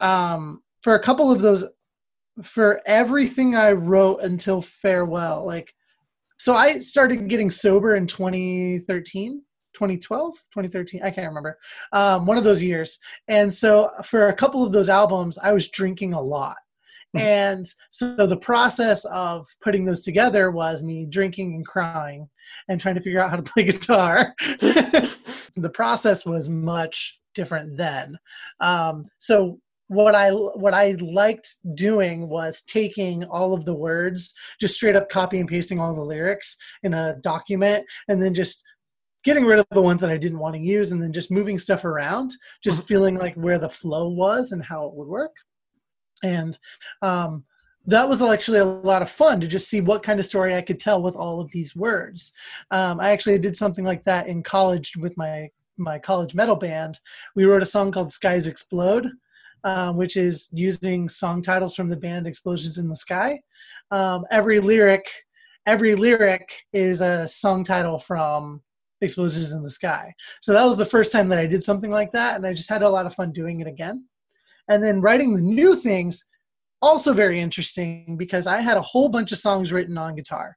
um, 0.00 0.62
for 0.82 0.94
a 0.94 1.02
couple 1.02 1.30
of 1.30 1.40
those 1.40 1.64
for 2.42 2.80
everything 2.86 3.54
I 3.54 3.72
wrote 3.72 4.20
until 4.22 4.62
farewell. 4.62 5.46
Like, 5.46 5.74
so 6.38 6.54
I 6.54 6.78
started 6.78 7.28
getting 7.28 7.50
sober 7.50 7.94
in 7.96 8.06
2013, 8.06 9.42
2012, 9.74 10.34
2013. 10.34 11.02
I 11.02 11.10
can't 11.10 11.28
remember. 11.28 11.58
Um, 11.92 12.26
one 12.26 12.38
of 12.38 12.44
those 12.44 12.62
years. 12.62 12.98
And 13.28 13.52
so 13.52 13.90
for 14.04 14.28
a 14.28 14.34
couple 14.34 14.64
of 14.64 14.72
those 14.72 14.88
albums, 14.88 15.38
I 15.38 15.52
was 15.52 15.70
drinking 15.70 16.14
a 16.14 16.20
lot. 16.20 16.56
And 17.14 17.66
so 17.90 18.26
the 18.26 18.36
process 18.36 19.04
of 19.06 19.46
putting 19.62 19.84
those 19.84 20.02
together 20.02 20.50
was 20.50 20.82
me 20.82 21.06
drinking 21.08 21.54
and 21.54 21.66
crying 21.66 22.28
and 22.68 22.80
trying 22.80 22.94
to 22.94 23.02
figure 23.02 23.20
out 23.20 23.30
how 23.30 23.36
to 23.36 23.42
play 23.52 23.64
guitar. 23.64 24.34
the 25.56 25.70
process 25.72 26.24
was 26.24 26.48
much 26.48 27.18
different 27.34 27.76
then. 27.76 28.18
Um, 28.60 29.06
so 29.18 29.60
what 29.88 30.14
I 30.14 30.30
what 30.30 30.72
I 30.72 30.92
liked 31.00 31.56
doing 31.74 32.28
was 32.28 32.62
taking 32.62 33.24
all 33.24 33.52
of 33.52 33.64
the 33.64 33.74
words, 33.74 34.32
just 34.60 34.74
straight 34.74 34.96
up 34.96 35.10
copy 35.10 35.38
and 35.38 35.48
pasting 35.48 35.78
all 35.78 35.94
the 35.94 36.00
lyrics 36.00 36.56
in 36.82 36.94
a 36.94 37.16
document, 37.20 37.84
and 38.08 38.22
then 38.22 38.34
just 38.34 38.62
getting 39.22 39.44
rid 39.44 39.58
of 39.58 39.66
the 39.70 39.82
ones 39.82 40.00
that 40.00 40.10
I 40.10 40.16
didn't 40.16 40.38
want 40.38 40.54
to 40.54 40.60
use, 40.60 40.92
and 40.92 41.02
then 41.02 41.12
just 41.12 41.30
moving 41.30 41.58
stuff 41.58 41.84
around, 41.84 42.32
just 42.64 42.78
mm-hmm. 42.78 42.86
feeling 42.86 43.18
like 43.18 43.34
where 43.34 43.58
the 43.58 43.68
flow 43.68 44.08
was 44.08 44.52
and 44.52 44.64
how 44.64 44.86
it 44.86 44.94
would 44.94 45.08
work. 45.08 45.32
And 46.22 46.58
um, 47.02 47.44
that 47.86 48.08
was 48.08 48.22
actually 48.22 48.58
a 48.58 48.64
lot 48.64 49.02
of 49.02 49.10
fun 49.10 49.40
to 49.40 49.48
just 49.48 49.68
see 49.68 49.80
what 49.80 50.02
kind 50.02 50.20
of 50.20 50.26
story 50.26 50.54
I 50.54 50.62
could 50.62 50.78
tell 50.78 51.02
with 51.02 51.16
all 51.16 51.40
of 51.40 51.50
these 51.50 51.74
words. 51.74 52.32
Um, 52.70 53.00
I 53.00 53.10
actually 53.10 53.38
did 53.38 53.56
something 53.56 53.84
like 53.84 54.04
that 54.04 54.28
in 54.28 54.42
college 54.42 54.96
with 54.96 55.16
my 55.16 55.50
my 55.78 55.98
college 55.98 56.34
metal 56.34 56.54
band. 56.54 57.00
We 57.34 57.44
wrote 57.44 57.62
a 57.62 57.66
song 57.66 57.90
called 57.90 58.12
"Skies 58.12 58.46
Explode," 58.46 59.08
uh, 59.64 59.92
which 59.92 60.16
is 60.16 60.48
using 60.52 61.08
song 61.08 61.42
titles 61.42 61.74
from 61.74 61.88
the 61.88 61.96
band 61.96 62.26
Explosions 62.26 62.78
in 62.78 62.88
the 62.88 62.96
Sky. 62.96 63.40
Um, 63.90 64.24
every 64.30 64.60
lyric, 64.60 65.10
every 65.66 65.94
lyric 65.94 66.52
is 66.72 67.00
a 67.00 67.26
song 67.26 67.64
title 67.64 67.98
from 67.98 68.62
Explosions 69.00 69.54
in 69.54 69.62
the 69.62 69.70
Sky. 69.70 70.14
So 70.40 70.52
that 70.52 70.64
was 70.64 70.76
the 70.76 70.86
first 70.86 71.10
time 71.10 71.28
that 71.30 71.38
I 71.38 71.46
did 71.46 71.64
something 71.64 71.90
like 71.90 72.12
that, 72.12 72.36
and 72.36 72.46
I 72.46 72.54
just 72.54 72.70
had 72.70 72.82
a 72.82 72.88
lot 72.88 73.06
of 73.06 73.14
fun 73.14 73.32
doing 73.32 73.60
it 73.60 73.66
again. 73.66 74.04
And 74.68 74.82
then 74.82 75.00
writing 75.00 75.34
the 75.34 75.42
new 75.42 75.74
things 75.76 76.24
also 76.80 77.12
very 77.12 77.40
interesting 77.40 78.16
because 78.16 78.46
I 78.46 78.60
had 78.60 78.76
a 78.76 78.82
whole 78.82 79.08
bunch 79.08 79.32
of 79.32 79.38
songs 79.38 79.72
written 79.72 79.96
on 79.96 80.16
guitar, 80.16 80.56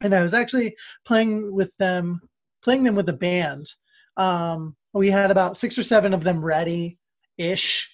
and 0.00 0.14
I 0.14 0.22
was 0.22 0.32
actually 0.32 0.74
playing 1.04 1.52
with 1.52 1.76
them, 1.76 2.20
playing 2.62 2.84
them 2.84 2.94
with 2.94 3.06
the 3.06 3.12
band. 3.12 3.66
Um, 4.16 4.76
we 4.92 5.10
had 5.10 5.30
about 5.30 5.56
six 5.56 5.76
or 5.76 5.82
seven 5.82 6.14
of 6.14 6.24
them 6.24 6.44
ready 6.44 6.98
ish, 7.36 7.88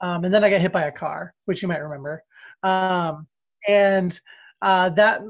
um, 0.00 0.24
and 0.24 0.32
then 0.32 0.44
I 0.44 0.50
got 0.50 0.60
hit 0.60 0.72
by 0.72 0.84
a 0.84 0.92
car, 0.92 1.34
which 1.46 1.62
you 1.62 1.68
might 1.68 1.78
remember, 1.78 2.22
um, 2.62 3.26
and 3.66 4.18
uh, 4.60 4.90
that 4.90 5.22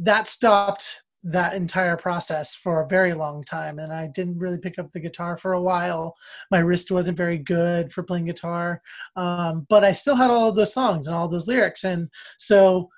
that 0.00 0.28
stopped 0.28 1.02
that 1.24 1.54
entire 1.54 1.96
process 1.96 2.54
for 2.54 2.80
a 2.80 2.88
very 2.88 3.14
long 3.14 3.44
time 3.44 3.78
and 3.78 3.92
i 3.92 4.08
didn't 4.08 4.38
really 4.38 4.58
pick 4.58 4.78
up 4.78 4.90
the 4.90 4.98
guitar 4.98 5.36
for 5.36 5.52
a 5.52 5.62
while. 5.62 6.16
My 6.50 6.58
wrist 6.58 6.90
wasn't 6.90 7.16
very 7.16 7.38
good 7.38 7.92
for 7.92 8.02
playing 8.02 8.26
guitar 8.26 8.82
um, 9.16 9.66
but 9.68 9.84
i 9.84 9.92
still 9.92 10.16
had 10.16 10.30
all 10.30 10.48
of 10.48 10.56
those 10.56 10.74
songs 10.74 11.06
and 11.06 11.14
all 11.14 11.28
those 11.28 11.46
lyrics 11.46 11.84
and 11.84 12.08
so 12.38 12.88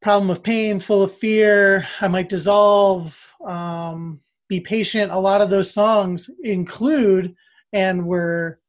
problem 0.00 0.30
of 0.30 0.42
pain 0.42 0.78
full 0.78 1.02
of 1.02 1.16
fear 1.16 1.86
i 2.00 2.08
might 2.08 2.28
dissolve 2.28 3.18
um, 3.46 4.20
be 4.52 4.60
patient. 4.60 5.10
A 5.10 5.18
lot 5.18 5.40
of 5.40 5.48
those 5.48 5.72
songs 5.72 6.28
include 6.42 7.34
and 7.72 8.04
were 8.04 8.60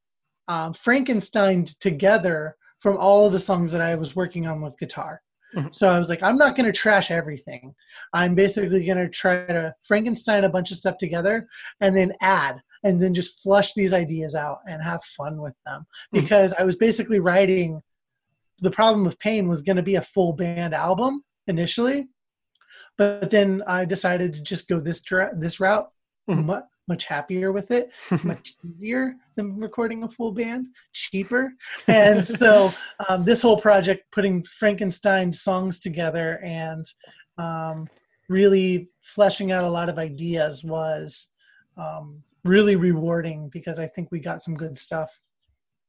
um, 0.48 0.74
frankenstein 0.74 1.66
together 1.82 2.56
from 2.80 2.96
all 2.96 3.26
of 3.26 3.34
the 3.34 3.40
songs 3.40 3.70
that 3.74 3.82
i 3.82 3.94
was 3.94 4.16
working 4.16 4.48
on 4.48 4.62
with 4.62 4.80
guitar 4.80 5.22
Mm-hmm. 5.56 5.68
So 5.72 5.90
I 5.90 5.98
was 5.98 6.10
like, 6.10 6.24
I'm 6.24 6.38
not 6.38 6.56
going 6.56 6.66
to 6.66 6.78
trash 6.78 7.12
everything. 7.12 7.74
I'm 8.14 8.36
basically 8.36 8.86
going 8.86 8.98
to 8.98 9.10
try 9.10 9.46
to 9.46 9.74
Frankenstein 9.84 10.44
a 10.44 10.50
bunch 10.50 10.72
of 10.72 10.78
stuff 10.78 10.98
together 10.98 11.48
and 11.82 11.96
then 11.96 12.12
add 12.22 12.60
and 12.84 13.02
then 13.02 13.14
just 13.14 13.42
flush 13.42 13.74
these 13.74 13.94
ideas 13.94 14.36
out 14.36 14.60
and 14.68 14.82
have 14.84 15.04
fun 15.04 15.42
with 15.42 15.56
them. 15.66 15.82
Mm-hmm. 15.82 16.22
Because 16.22 16.54
I 16.58 16.64
was 16.64 16.76
basically 16.76 17.20
writing 17.20 17.82
the 18.60 18.72
problem 18.72 19.06
of 19.06 19.20
pain 19.20 19.48
was 19.48 19.62
going 19.62 19.78
to 19.78 19.84
be 19.84 19.96
a 19.96 20.02
full 20.02 20.34
band 20.34 20.74
album 20.74 21.24
initially, 21.48 22.08
but 22.98 23.30
then 23.30 23.62
I 23.68 23.86
decided 23.86 24.34
to 24.34 24.42
just 24.42 24.68
go 24.68 24.80
this 24.80 25.02
this 25.38 25.60
route. 25.60 25.90
Mm-hmm 26.30 26.52
much 26.88 27.06
happier 27.06 27.52
with 27.52 27.72
it. 27.72 27.92
It's 28.12 28.24
much 28.26 28.56
easier 28.64 29.16
than 29.36 29.58
recording 29.58 30.04
a 30.04 30.10
full 30.10 30.32
band, 30.32 30.68
cheaper. 30.94 31.54
And 31.88 32.26
so 32.26 32.72
um, 33.10 33.24
this 33.24 33.42
whole 33.42 33.60
project, 33.60 34.04
putting 34.12 34.44
Frankenstein 34.44 35.32
songs 35.32 35.80
together 35.80 36.40
and 36.44 36.86
um, 37.38 37.88
really 38.30 38.90
fleshing 39.02 39.52
out 39.52 39.64
a 39.64 39.70
lot 39.70 39.90
of 39.90 39.98
ideas 39.98 40.64
was 40.64 41.30
um, 41.78 42.22
really 42.44 42.76
rewarding 42.76 43.50
because 43.50 43.80
I 43.80 43.88
think 43.88 44.10
we 44.12 44.20
got 44.20 44.44
some 44.44 44.56
good 44.56 44.78
stuff. 44.78 45.20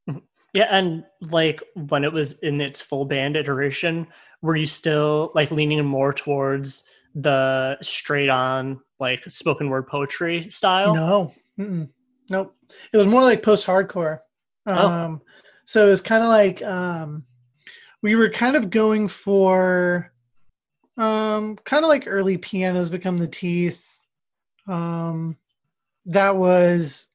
Mm-hmm. 0.09 0.19
Yeah, 0.53 0.67
and 0.71 1.03
like 1.21 1.61
when 1.73 2.03
it 2.03 2.13
was 2.13 2.39
in 2.39 2.61
its 2.61 2.81
full 2.81 3.05
band 3.05 3.35
iteration, 3.35 4.07
were 4.41 4.55
you 4.55 4.65
still 4.65 5.31
like 5.35 5.51
leaning 5.51 5.83
more 5.85 6.13
towards 6.13 6.85
the 7.15 7.77
straight 7.81 8.29
on 8.29 8.81
like 8.99 9.23
spoken 9.25 9.69
word 9.69 9.87
poetry 9.87 10.49
style? 10.49 10.93
No, 10.93 11.33
Mm-mm. 11.57 11.89
nope. 12.29 12.55
It 12.93 12.97
was 12.97 13.07
more 13.07 13.23
like 13.23 13.41
post 13.41 13.65
hardcore. 13.65 14.19
Oh. 14.67 14.87
Um, 14.87 15.21
oh. 15.21 15.25
So 15.65 15.87
it 15.87 15.89
was 15.89 16.01
kind 16.01 16.23
of 16.23 16.29
like 16.29 16.61
um, 16.61 17.23
we 18.03 18.15
were 18.15 18.29
kind 18.29 18.55
of 18.55 18.69
going 18.69 19.07
for 19.07 20.11
um, 20.97 21.57
kind 21.57 21.83
of 21.83 21.89
like 21.89 22.03
early 22.05 22.37
pianos 22.37 22.89
become 22.89 23.17
the 23.17 23.27
teeth. 23.27 23.91
Um, 24.67 25.37
that 26.05 26.35
was 26.35 27.07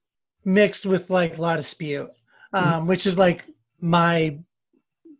mixed 0.45 0.87
with 0.87 1.11
like 1.11 1.39
a 1.39 1.43
lot 1.43 1.59
of 1.59 1.65
spew, 1.65 2.09
um, 2.53 2.65
mm-hmm. 2.65 2.87
which 2.89 3.07
is 3.07 3.19
like 3.19 3.45
my 3.81 4.39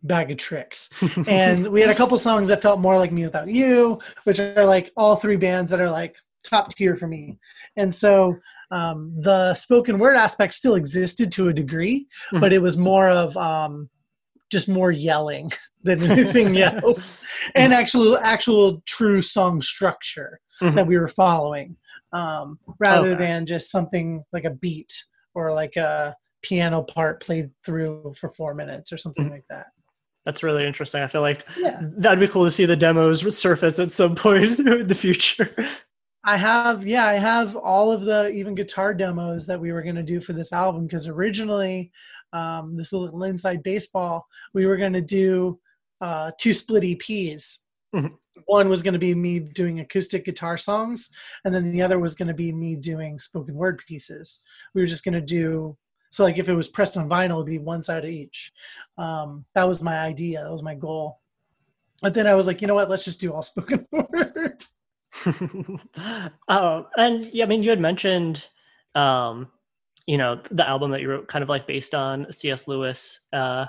bag 0.03 0.31
of 0.31 0.37
tricks. 0.37 0.89
and 1.27 1.67
we 1.67 1.81
had 1.81 1.89
a 1.89 1.95
couple 1.95 2.17
songs 2.17 2.49
that 2.49 2.61
felt 2.61 2.79
more 2.79 2.97
like 2.97 3.11
mewithoutYou, 3.11 4.01
which 4.23 4.39
are 4.39 4.65
like 4.65 4.91
all 4.97 5.15
three 5.15 5.37
bands 5.37 5.71
that 5.71 5.79
are 5.79 5.91
like 5.91 6.15
top 6.43 6.69
tier 6.69 6.95
for 6.95 7.07
me. 7.07 7.37
And 7.77 7.93
so 7.93 8.35
um, 8.71 9.13
the 9.21 9.53
spoken 9.53 9.99
word 9.99 10.15
aspect 10.15 10.53
still 10.53 10.75
existed 10.75 11.31
to 11.33 11.49
a 11.49 11.53
degree, 11.53 12.07
mm-hmm. 12.27 12.39
but 12.39 12.53
it 12.53 12.61
was 12.61 12.77
more 12.77 13.09
of 13.09 13.35
um, 13.37 13.89
just 14.49 14.67
more 14.67 14.91
yelling 14.91 15.51
than 15.83 16.03
anything 16.03 16.57
else, 16.61 17.17
and 17.55 17.73
actual 17.73 18.17
actual 18.17 18.81
true 18.85 19.21
song 19.21 19.61
structure 19.61 20.39
mm-hmm. 20.61 20.75
that 20.75 20.87
we 20.87 20.97
were 20.97 21.07
following, 21.07 21.75
um, 22.13 22.59
rather 22.79 23.11
okay. 23.11 23.25
than 23.25 23.45
just 23.45 23.71
something 23.71 24.23
like 24.31 24.45
a 24.45 24.51
beat 24.51 25.05
or 25.33 25.53
like 25.53 25.75
a 25.75 26.15
piano 26.41 26.81
part 26.81 27.21
played 27.21 27.51
through 27.63 28.13
for 28.17 28.29
four 28.31 28.53
minutes 28.53 28.91
or 28.91 28.97
something 28.97 29.25
mm-hmm. 29.25 29.35
like 29.35 29.45
that. 29.49 29.67
That's 30.25 30.43
really 30.43 30.65
interesting. 30.65 31.01
I 31.01 31.07
feel 31.07 31.21
like 31.21 31.45
yeah. 31.57 31.81
that'd 31.81 32.19
be 32.19 32.27
cool 32.27 32.45
to 32.45 32.51
see 32.51 32.65
the 32.65 32.75
demos 32.75 33.37
surface 33.37 33.79
at 33.79 33.91
some 33.91 34.15
point 34.15 34.59
in 34.59 34.87
the 34.87 34.95
future. 34.95 35.53
I 36.23 36.37
have, 36.37 36.85
yeah, 36.85 37.07
I 37.07 37.15
have 37.15 37.55
all 37.55 37.91
of 37.91 38.03
the 38.03 38.29
even 38.29 38.53
guitar 38.53 38.93
demos 38.93 39.47
that 39.47 39.59
we 39.59 39.71
were 39.71 39.81
going 39.81 39.95
to 39.95 40.03
do 40.03 40.21
for 40.21 40.33
this 40.33 40.53
album 40.53 40.85
because 40.85 41.07
originally, 41.07 41.91
um, 42.33 42.77
this 42.77 42.93
little 42.93 43.23
inside 43.23 43.63
baseball, 43.63 44.27
we 44.53 44.67
were 44.67 44.77
going 44.77 44.93
to 44.93 45.01
do 45.01 45.59
uh, 45.99 46.31
two 46.39 46.53
split 46.53 46.83
EPs. 46.83 47.57
Mm-hmm. 47.95 48.13
One 48.45 48.69
was 48.69 48.83
going 48.83 48.93
to 48.93 48.99
be 48.99 49.15
me 49.15 49.39
doing 49.39 49.79
acoustic 49.79 50.25
guitar 50.25 50.57
songs, 50.57 51.09
and 51.43 51.53
then 51.53 51.71
the 51.71 51.81
other 51.81 51.99
was 51.99 52.15
going 52.15 52.27
to 52.27 52.33
be 52.33 52.51
me 52.51 52.75
doing 52.75 53.19
spoken 53.19 53.55
word 53.55 53.81
pieces. 53.87 54.39
We 54.73 54.81
were 54.81 54.87
just 54.87 55.03
going 55.03 55.15
to 55.15 55.21
do 55.21 55.75
so, 56.11 56.23
like 56.23 56.37
if 56.37 56.49
it 56.49 56.53
was 56.53 56.67
pressed 56.67 56.97
on 56.97 57.09
vinyl, 57.09 57.37
it'd 57.37 57.45
be 57.45 57.57
one 57.57 57.81
side 57.81 58.03
of 58.03 58.11
each. 58.11 58.51
Um, 58.97 59.45
that 59.55 59.67
was 59.67 59.81
my 59.81 59.97
idea. 59.97 60.43
That 60.43 60.51
was 60.51 60.61
my 60.61 60.75
goal. 60.75 61.19
But 62.01 62.13
then 62.13 62.27
I 62.27 62.35
was 62.35 62.47
like, 62.47 62.61
you 62.61 62.67
know 62.67 62.75
what? 62.75 62.89
Let's 62.89 63.05
just 63.05 63.21
do 63.21 63.31
all 63.31 63.41
spoken 63.41 63.87
word. 63.91 64.65
oh, 66.49 66.85
and 66.97 67.25
yeah, 67.27 67.45
I 67.45 67.47
mean, 67.47 67.63
you 67.63 67.69
had 67.69 67.79
mentioned, 67.79 68.47
um, 68.93 69.47
you 70.05 70.17
know, 70.17 70.41
the 70.51 70.67
album 70.67 70.91
that 70.91 71.01
you 71.01 71.09
wrote, 71.09 71.27
kind 71.29 71.43
of 71.43 71.49
like 71.49 71.65
based 71.65 71.95
on 71.95 72.31
C.S. 72.31 72.67
Lewis, 72.67 73.27
uh, 73.31 73.67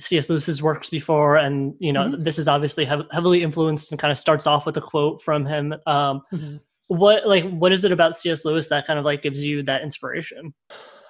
C.S. 0.00 0.30
Lewis's 0.30 0.62
works 0.62 0.88
before, 0.88 1.36
and 1.36 1.74
you 1.78 1.92
know, 1.92 2.04
mm-hmm. 2.04 2.22
this 2.22 2.38
is 2.38 2.48
obviously 2.48 2.86
hev- 2.86 3.08
heavily 3.10 3.42
influenced 3.42 3.90
and 3.90 4.00
kind 4.00 4.12
of 4.12 4.16
starts 4.16 4.46
off 4.46 4.64
with 4.64 4.78
a 4.78 4.82
quote 4.82 5.20
from 5.20 5.44
him. 5.44 5.74
Um, 5.86 6.22
mm-hmm. 6.32 6.56
What 6.88 7.26
like 7.26 7.50
what 7.50 7.72
is 7.72 7.84
it 7.84 7.92
about 7.92 8.16
C.S. 8.16 8.46
Lewis 8.46 8.68
that 8.68 8.86
kind 8.86 8.98
of 8.98 9.04
like 9.04 9.20
gives 9.20 9.44
you 9.44 9.62
that 9.64 9.82
inspiration? 9.82 10.54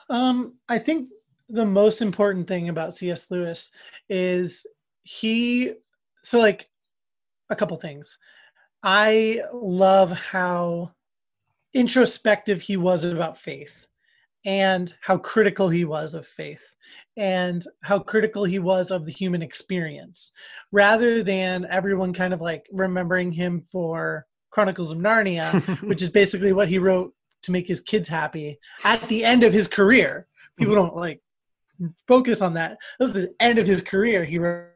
Um, 0.08 0.54
I 0.68 0.78
think 0.78 1.08
the 1.48 1.64
most 1.64 2.02
important 2.02 2.48
thing 2.48 2.68
about 2.68 2.94
C.S. 2.94 3.30
Lewis 3.30 3.70
is 4.08 4.66
he. 5.02 5.72
So 6.22 6.38
like 6.38 6.68
a 7.50 7.56
couple 7.56 7.76
things. 7.76 8.18
I 8.82 9.40
love 9.52 10.12
how 10.12 10.92
introspective 11.74 12.60
he 12.60 12.76
was 12.76 13.04
about 13.04 13.38
faith 13.38 13.86
and 14.44 14.94
how 15.00 15.18
critical 15.18 15.68
he 15.68 15.84
was 15.84 16.14
of 16.14 16.26
faith 16.26 16.64
and 17.16 17.66
how 17.82 17.98
critical 17.98 18.44
he 18.44 18.58
was 18.58 18.90
of 18.90 19.04
the 19.04 19.12
human 19.12 19.42
experience 19.42 20.32
rather 20.72 21.22
than 21.22 21.66
everyone 21.68 22.12
kind 22.12 22.32
of 22.32 22.40
like 22.40 22.68
remembering 22.72 23.32
him 23.32 23.60
for 23.60 24.26
Chronicles 24.50 24.92
of 24.92 24.98
Narnia, 24.98 25.60
which 25.88 26.00
is 26.00 26.08
basically 26.08 26.52
what 26.52 26.68
he 26.68 26.78
wrote 26.78 27.12
to 27.46 27.52
make 27.52 27.66
his 27.66 27.80
kids 27.80 28.08
happy 28.08 28.58
at 28.84 29.00
the 29.08 29.24
end 29.24 29.42
of 29.42 29.52
his 29.52 29.66
career. 29.66 30.26
People 30.58 30.74
don't 30.74 30.96
like 30.96 31.20
focus 32.06 32.42
on 32.42 32.54
that. 32.54 32.78
That 32.98 33.04
was 33.04 33.12
the 33.12 33.34
end 33.40 33.58
of 33.58 33.66
his 33.66 33.82
career. 33.82 34.24
He 34.24 34.38
wrote 34.38 34.68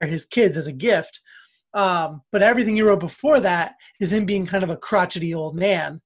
his 0.00 0.24
kids 0.24 0.58
as 0.58 0.66
a 0.66 0.72
gift 0.72 1.20
um, 1.74 2.22
but 2.30 2.42
everything 2.42 2.76
he 2.76 2.82
wrote 2.82 3.00
before 3.00 3.40
that 3.40 3.74
is 4.00 4.12
him 4.12 4.24
being 4.24 4.46
kind 4.46 4.62
of 4.62 4.70
a 4.70 4.76
crotchety 4.76 5.34
old 5.34 5.56
man, 5.56 6.00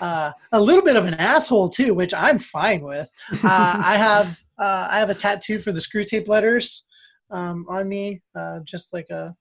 uh, 0.00 0.32
a 0.52 0.60
little 0.60 0.84
bit 0.84 0.96
of 0.96 1.06
an 1.06 1.14
asshole 1.14 1.70
too, 1.70 1.94
which 1.94 2.12
I'm 2.12 2.38
fine 2.38 2.82
with. 2.82 3.08
Uh, 3.32 3.38
I 3.42 3.96
have 3.96 4.38
uh, 4.58 4.86
I 4.90 4.98
have 4.98 5.10
a 5.10 5.14
tattoo 5.14 5.58
for 5.58 5.72
the 5.72 5.80
Screwtape 5.80 6.28
letters 6.28 6.86
um, 7.30 7.64
on 7.68 7.88
me, 7.88 8.22
uh, 8.36 8.60
just 8.64 8.92
like 8.92 9.08
a, 9.10 9.34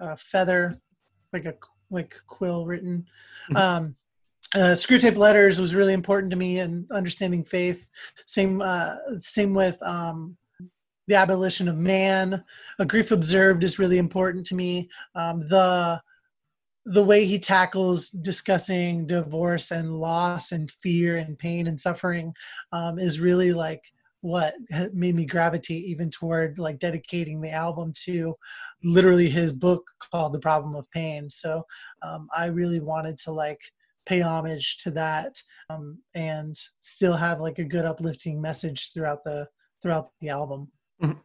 a, 0.00 0.16
feather, 0.16 0.80
like 1.34 1.44
a 1.44 1.54
like 1.90 2.14
quill 2.26 2.64
written. 2.64 3.04
Hmm. 3.48 3.56
Um, 3.56 3.96
uh, 4.54 4.74
Screwtape 4.74 5.16
letters 5.16 5.60
was 5.60 5.74
really 5.74 5.92
important 5.92 6.30
to 6.30 6.36
me 6.36 6.58
in 6.58 6.86
understanding 6.92 7.44
faith. 7.44 7.88
Same 8.26 8.60
uh, 8.60 8.96
same 9.20 9.54
with 9.54 9.80
um, 9.82 10.36
the 11.06 11.14
abolition 11.14 11.68
of 11.68 11.76
man. 11.76 12.44
A 12.78 12.86
grief 12.86 13.12
observed 13.12 13.62
is 13.62 13.78
really 13.78 13.98
important 13.98 14.46
to 14.48 14.54
me. 14.54 14.88
Um, 15.14 15.46
the 15.48 16.00
the 16.86 17.04
way 17.04 17.26
he 17.26 17.38
tackles 17.38 18.10
discussing 18.10 19.06
divorce 19.06 19.70
and 19.70 20.00
loss 20.00 20.52
and 20.52 20.70
fear 20.70 21.18
and 21.18 21.38
pain 21.38 21.66
and 21.66 21.80
suffering 21.80 22.34
um, 22.72 22.98
is 22.98 23.20
really 23.20 23.52
like 23.52 23.82
what 24.22 24.54
made 24.92 25.14
me 25.14 25.24
gravitate 25.24 25.84
even 25.84 26.10
toward 26.10 26.58
like 26.58 26.78
dedicating 26.78 27.40
the 27.40 27.50
album 27.50 27.92
to 27.94 28.34
literally 28.82 29.30
his 29.30 29.52
book 29.52 29.90
called 29.98 30.32
the 30.32 30.38
problem 30.38 30.74
of 30.74 30.90
pain 30.90 31.30
so 31.30 31.64
um, 32.02 32.28
i 32.36 32.46
really 32.46 32.80
wanted 32.80 33.16
to 33.16 33.30
like 33.30 33.60
pay 34.06 34.20
homage 34.20 34.78
to 34.78 34.90
that 34.90 35.40
um, 35.68 35.98
and 36.14 36.58
still 36.80 37.16
have 37.16 37.40
like 37.40 37.58
a 37.58 37.64
good 37.64 37.84
uplifting 37.84 38.40
message 38.40 38.92
throughout 38.92 39.24
the 39.24 39.46
throughout 39.82 40.10
the 40.20 40.28
album. 40.28 40.68
Mm-hmm. 41.02 41.18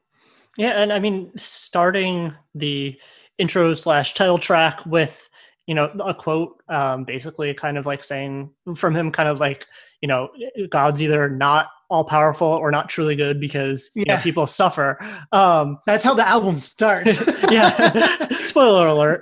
yeah 0.55 0.81
and 0.81 0.93
i 0.93 0.99
mean 0.99 1.31
starting 1.35 2.33
the 2.53 2.97
intro 3.37 3.73
slash 3.73 4.13
title 4.13 4.39
track 4.39 4.85
with 4.85 5.29
you 5.67 5.75
know 5.75 5.91
a 6.05 6.13
quote 6.13 6.63
um, 6.69 7.03
basically 7.03 7.53
kind 7.53 7.77
of 7.77 7.85
like 7.85 8.05
saying 8.05 8.51
from 8.77 8.95
him 8.95 9.11
kind 9.11 9.27
of 9.27 9.41
like 9.41 9.65
you 10.01 10.07
know 10.07 10.29
god's 10.69 11.01
either 11.01 11.29
not 11.29 11.67
all 11.89 12.03
powerful 12.03 12.47
or 12.47 12.71
not 12.71 12.89
truly 12.89 13.15
good 13.15 13.39
because 13.39 13.89
yeah. 13.95 14.01
you 14.01 14.05
know, 14.05 14.21
people 14.21 14.47
suffer. 14.47 14.97
Um, 15.31 15.79
that's 15.85 16.03
how 16.03 16.13
the 16.13 16.27
album 16.27 16.59
starts. 16.59 17.21
Yeah. 17.51 18.25
Spoiler 18.39 18.87
alert. 18.87 19.21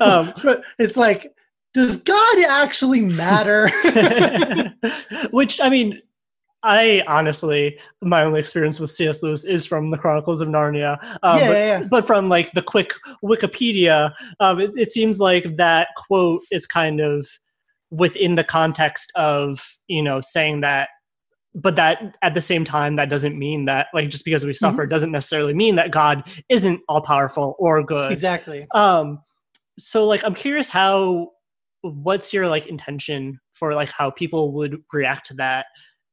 Um, 0.00 0.32
it's 0.78 0.96
like 0.96 1.32
does 1.74 1.96
god 1.98 2.38
actually 2.48 3.00
matter 3.00 3.68
which 5.30 5.60
i 5.60 5.68
mean 5.68 6.00
I 6.62 7.02
honestly, 7.08 7.78
my 8.02 8.22
only 8.22 8.38
experience 8.38 8.78
with 8.78 8.92
C.S. 8.92 9.22
Lewis 9.22 9.44
is 9.44 9.66
from 9.66 9.90
the 9.90 9.98
Chronicles 9.98 10.40
of 10.40 10.48
Narnia. 10.48 11.02
Um, 11.22 11.38
yeah, 11.38 11.46
but, 11.46 11.52
yeah, 11.52 11.80
yeah, 11.80 11.82
but, 11.82 12.06
from 12.06 12.28
like 12.28 12.52
the 12.52 12.62
quick 12.62 12.94
Wikipedia, 13.24 14.14
um, 14.38 14.60
it, 14.60 14.70
it, 14.76 14.92
seems 14.92 15.18
like 15.18 15.56
that 15.56 15.88
quote 15.96 16.42
is 16.52 16.66
kind 16.66 17.00
of 17.00 17.28
within 17.90 18.36
the 18.36 18.44
context 18.44 19.10
of 19.16 19.76
you 19.88 20.02
know 20.02 20.20
saying 20.20 20.60
that, 20.60 20.90
but 21.52 21.74
that 21.74 22.16
at 22.22 22.34
the 22.34 22.40
same 22.40 22.64
time 22.64 22.94
that 22.96 23.08
doesn't 23.08 23.36
mean 23.36 23.64
that 23.64 23.88
like 23.92 24.08
just 24.08 24.24
because 24.24 24.44
we 24.44 24.54
suffer 24.54 24.82
mm-hmm. 24.82 24.90
doesn't 24.90 25.10
necessarily 25.10 25.54
mean 25.54 25.74
that 25.76 25.90
God 25.90 26.22
isn't 26.48 26.80
all 26.88 27.02
powerful 27.02 27.56
or 27.58 27.82
good. 27.82 28.12
Exactly. 28.12 28.68
Um. 28.72 29.20
So 29.78 30.06
like, 30.06 30.24
I'm 30.24 30.34
curious 30.34 30.68
how. 30.68 31.32
What's 31.82 32.32
your 32.32 32.48
like 32.48 32.66
intention 32.66 33.40
for 33.52 33.74
like 33.74 33.90
how 33.90 34.10
people 34.10 34.52
would 34.52 34.82
react 34.92 35.26
to 35.26 35.34
that? 35.34 35.66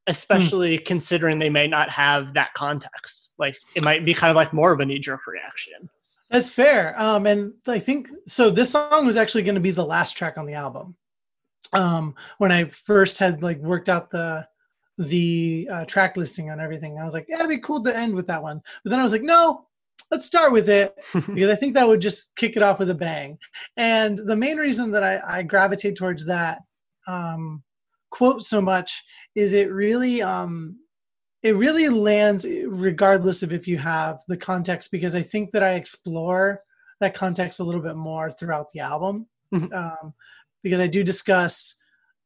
Especially 0.08 0.78
mm. 0.78 0.86
considering 0.86 1.40
they 1.40 1.50
may 1.50 1.68
not 1.68 1.90
have 1.90 2.34
that 2.34 2.54
context. 2.56 3.34
Like 3.38 3.58
it 3.76 3.84
might 3.84 4.06
be 4.06 4.14
kind 4.14 4.32
of 4.32 4.36
like 4.36 4.54
more 4.54 4.72
of 4.72 4.80
a 4.80 4.86
knee 4.86 5.00
jerk 5.00 5.28
reaction. 5.28 5.90
That's 6.30 6.50
fair. 6.50 7.00
Um, 7.02 7.26
and 7.26 7.54
I 7.68 7.80
think 7.80 8.10
so. 8.28 8.50
This 8.50 8.72
song 8.72 9.06
was 9.06 9.18
actually 9.18 9.44
going 9.44 9.56
to 9.56 9.62
be 9.62 9.72
the 9.72 9.86
last 9.86 10.14
track 10.14 10.38
on 10.38 10.46
the 10.46 10.54
album. 10.54 10.96
Um, 11.74 12.16
when 12.38 12.52
I 12.52 12.66
first 12.66 13.18
had 13.18 13.44
like 13.44 13.60
worked 13.60 13.90
out 13.90 14.10
the 14.10 14.48
the 14.98 15.68
uh, 15.72 15.86
track 15.86 16.18
listing 16.18 16.52
on 16.52 16.60
everything, 16.60 17.00
I 17.00 17.06
was 17.06 17.14
like, 17.14 17.26
yeah, 17.30 17.38
it'd 17.38 17.50
be 17.50 17.60
cool 17.60 17.84
to 17.84 17.96
end 17.96 18.14
with 18.16 18.28
that 18.28 18.44
one. 18.44 18.62
But 18.84 18.90
then 18.90 19.00
I 19.00 19.04
was 19.04 19.12
like, 19.12 19.22
no, 19.22 19.68
let's 20.12 20.26
start 20.26 20.52
with 20.52 20.70
it 20.70 20.94
because 21.14 21.50
I 21.50 21.56
think 21.56 21.74
that 21.74 21.88
would 21.88 22.02
just 22.02 22.36
kick 22.36 22.56
it 22.56 22.64
off 22.64 22.80
with 22.80 22.90
a 22.90 22.96
bang. 22.96 23.38
And 23.78 24.18
the 24.18 24.36
main 24.36 24.58
reason 24.58 24.92
that 24.92 25.04
I, 25.04 25.20
I 25.28 25.44
gravitate 25.44 25.98
towards 25.98 26.26
that 26.26 26.60
um, 27.08 27.64
quote 28.12 28.44
so 28.44 28.62
much 28.62 29.04
is 29.36 29.54
it 29.54 29.72
really 29.72 30.22
um 30.22 30.78
it 31.44 31.56
really 31.56 31.90
lands 31.90 32.46
regardless 32.68 33.44
of 33.44 33.54
if 33.54 33.68
you 33.68 33.78
have 33.78 34.20
the 34.28 34.38
context 34.38 34.92
because 34.92 35.16
i 35.16 35.22
think 35.22 35.52
that 35.52 35.64
i 35.64 35.74
explore 35.74 36.62
that 37.00 37.14
context 37.14 37.60
a 37.60 37.64
little 37.64 37.82
bit 37.82 37.96
more 37.96 38.32
throughout 38.32 38.68
the 38.74 38.80
album 38.80 39.28
mm-hmm. 39.54 39.74
um, 39.74 40.14
because 40.64 40.80
i 40.80 40.88
do 40.88 41.04
discuss 41.04 41.76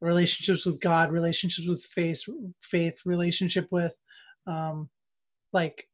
relationships 0.02 0.66
with 0.66 0.80
god 0.80 1.12
relationships 1.12 1.68
with 1.68 1.84
faith 1.84 2.22
faith 2.62 3.02
relationship 3.06 3.68
with 3.72 3.98
um, 4.48 4.90
like 5.54 5.88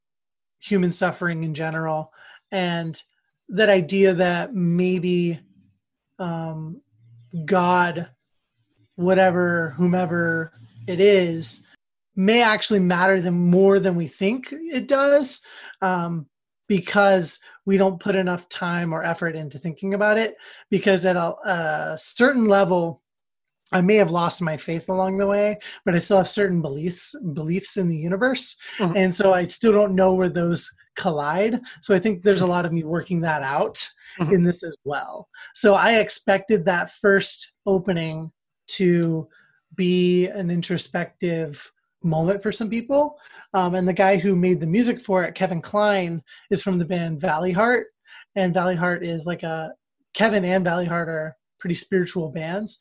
human 0.59 0.91
suffering 0.91 1.43
in 1.43 1.53
general 1.53 2.11
and 2.51 3.01
that 3.49 3.69
idea 3.69 4.13
that 4.13 4.53
maybe 4.53 5.39
um, 6.19 6.81
god 7.45 8.09
whatever 8.95 9.73
whomever 9.77 10.51
it 10.87 10.99
is 10.99 11.63
may 12.15 12.41
actually 12.41 12.79
matter 12.79 13.21
them 13.21 13.49
more 13.49 13.79
than 13.79 13.95
we 13.95 14.05
think 14.07 14.49
it 14.51 14.87
does 14.87 15.41
um, 15.81 16.25
because 16.67 17.39
we 17.65 17.77
don't 17.77 18.01
put 18.01 18.15
enough 18.15 18.49
time 18.49 18.93
or 18.93 19.03
effort 19.03 19.35
into 19.35 19.57
thinking 19.57 19.93
about 19.93 20.17
it 20.17 20.35
because 20.69 21.05
at 21.05 21.15
a, 21.15 21.33
a, 21.45 21.97
certain 21.97 22.45
level 22.45 23.01
i 23.71 23.81
may 23.81 23.95
have 23.95 24.11
lost 24.11 24.41
my 24.41 24.57
faith 24.57 24.89
along 24.89 25.17
the 25.17 25.27
way 25.27 25.57
but 25.85 25.95
i 25.95 25.99
still 25.99 26.17
have 26.17 26.27
certain 26.27 26.61
beliefs 26.61 27.15
beliefs 27.33 27.77
in 27.77 27.87
the 27.87 27.97
universe 27.97 28.55
mm-hmm. 28.77 28.95
and 28.95 29.13
so 29.13 29.33
i 29.33 29.45
still 29.45 29.71
don't 29.71 29.95
know 29.95 30.13
where 30.13 30.29
those 30.29 30.69
collide 30.95 31.61
so 31.81 31.95
i 31.95 31.99
think 31.99 32.23
there's 32.23 32.41
a 32.41 32.47
lot 32.47 32.65
of 32.65 32.73
me 32.73 32.83
working 32.83 33.19
that 33.21 33.41
out 33.41 33.75
mm-hmm. 34.19 34.33
in 34.33 34.43
this 34.43 34.63
as 34.63 34.75
well 34.83 35.27
so 35.53 35.73
i 35.73 35.99
expected 35.99 36.65
that 36.65 36.91
first 36.91 37.55
opening 37.65 38.31
to 38.67 39.27
be 39.75 40.27
an 40.27 40.49
introspective 40.49 41.71
moment 42.03 42.41
for 42.41 42.51
some 42.51 42.69
people. 42.69 43.17
Um, 43.53 43.75
and 43.75 43.87
the 43.87 43.93
guy 43.93 44.17
who 44.17 44.35
made 44.35 44.59
the 44.59 44.67
music 44.67 45.01
for 45.01 45.23
it, 45.23 45.35
Kevin 45.35 45.61
Klein, 45.61 46.21
is 46.51 46.61
from 46.61 46.77
the 46.77 46.85
band 46.85 47.19
Valley 47.19 47.51
Heart. 47.51 47.87
And 48.35 48.53
Valley 48.53 48.75
Heart 48.75 49.05
is 49.05 49.25
like 49.25 49.43
a 49.43 49.73
Kevin 50.13 50.45
and 50.45 50.63
Valley 50.63 50.85
Heart 50.85 51.09
are 51.09 51.37
pretty 51.59 51.75
spiritual 51.75 52.29
bands. 52.29 52.79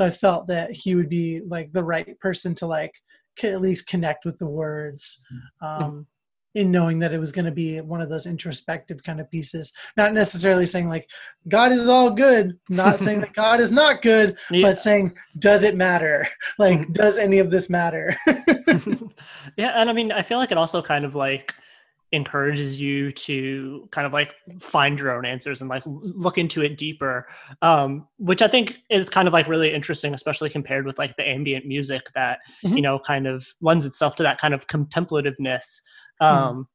So 0.00 0.06
I 0.06 0.10
felt 0.10 0.46
that 0.46 0.70
he 0.72 0.94
would 0.94 1.10
be 1.10 1.42
like 1.46 1.74
the 1.74 1.84
right 1.84 2.18
person 2.20 2.54
to 2.54 2.66
like 2.66 2.94
at 3.42 3.60
least 3.60 3.86
connect 3.86 4.24
with 4.24 4.38
the 4.38 4.46
words. 4.46 5.20
Mm-hmm. 5.30 5.66
Um, 5.66 6.06
in 6.54 6.70
knowing 6.70 6.98
that 6.98 7.12
it 7.12 7.18
was 7.18 7.32
going 7.32 7.44
to 7.44 7.50
be 7.50 7.82
one 7.82 8.00
of 8.00 8.08
those 8.08 8.26
introspective 8.26 9.00
kind 9.04 9.20
of 9.20 9.30
pieces 9.30 9.72
not 9.96 10.12
necessarily 10.12 10.66
saying 10.66 10.88
like 10.88 11.08
god 11.46 11.70
is 11.70 11.88
all 11.88 12.10
good 12.10 12.58
not 12.68 12.98
saying 12.98 13.20
that 13.20 13.32
god 13.34 13.60
is 13.60 13.70
not 13.70 14.02
good 14.02 14.36
yeah. 14.50 14.66
but 14.66 14.76
saying 14.76 15.14
does 15.38 15.62
it 15.62 15.76
matter 15.76 16.26
like 16.58 16.80
mm-hmm. 16.80 16.92
does 16.92 17.18
any 17.18 17.38
of 17.38 17.52
this 17.52 17.70
matter 17.70 18.16
yeah 19.56 19.74
and 19.76 19.88
i 19.88 19.92
mean 19.92 20.10
i 20.10 20.22
feel 20.22 20.38
like 20.38 20.50
it 20.50 20.58
also 20.58 20.82
kind 20.82 21.04
of 21.04 21.14
like 21.14 21.54
encourages 22.12 22.80
you 22.80 23.12
to 23.12 23.88
kind 23.92 24.06
of 24.06 24.12
like 24.12 24.34
find 24.58 24.98
your 24.98 25.16
own 25.16 25.24
answers 25.24 25.60
and 25.60 25.70
like 25.70 25.82
look 25.86 26.38
into 26.38 26.60
it 26.60 26.76
deeper 26.76 27.24
um 27.62 28.04
which 28.18 28.42
i 28.42 28.48
think 28.48 28.78
is 28.90 29.08
kind 29.08 29.28
of 29.28 29.32
like 29.32 29.46
really 29.46 29.72
interesting 29.72 30.12
especially 30.12 30.50
compared 30.50 30.86
with 30.86 30.98
like 30.98 31.14
the 31.16 31.28
ambient 31.28 31.66
music 31.66 32.02
that 32.14 32.40
mm-hmm. 32.64 32.74
you 32.74 32.82
know 32.82 32.98
kind 32.98 33.28
of 33.28 33.46
lends 33.60 33.86
itself 33.86 34.16
to 34.16 34.24
that 34.24 34.40
kind 34.40 34.54
of 34.54 34.66
contemplativeness 34.66 35.82
Hmm. 36.20 36.26
Um, 36.26 36.68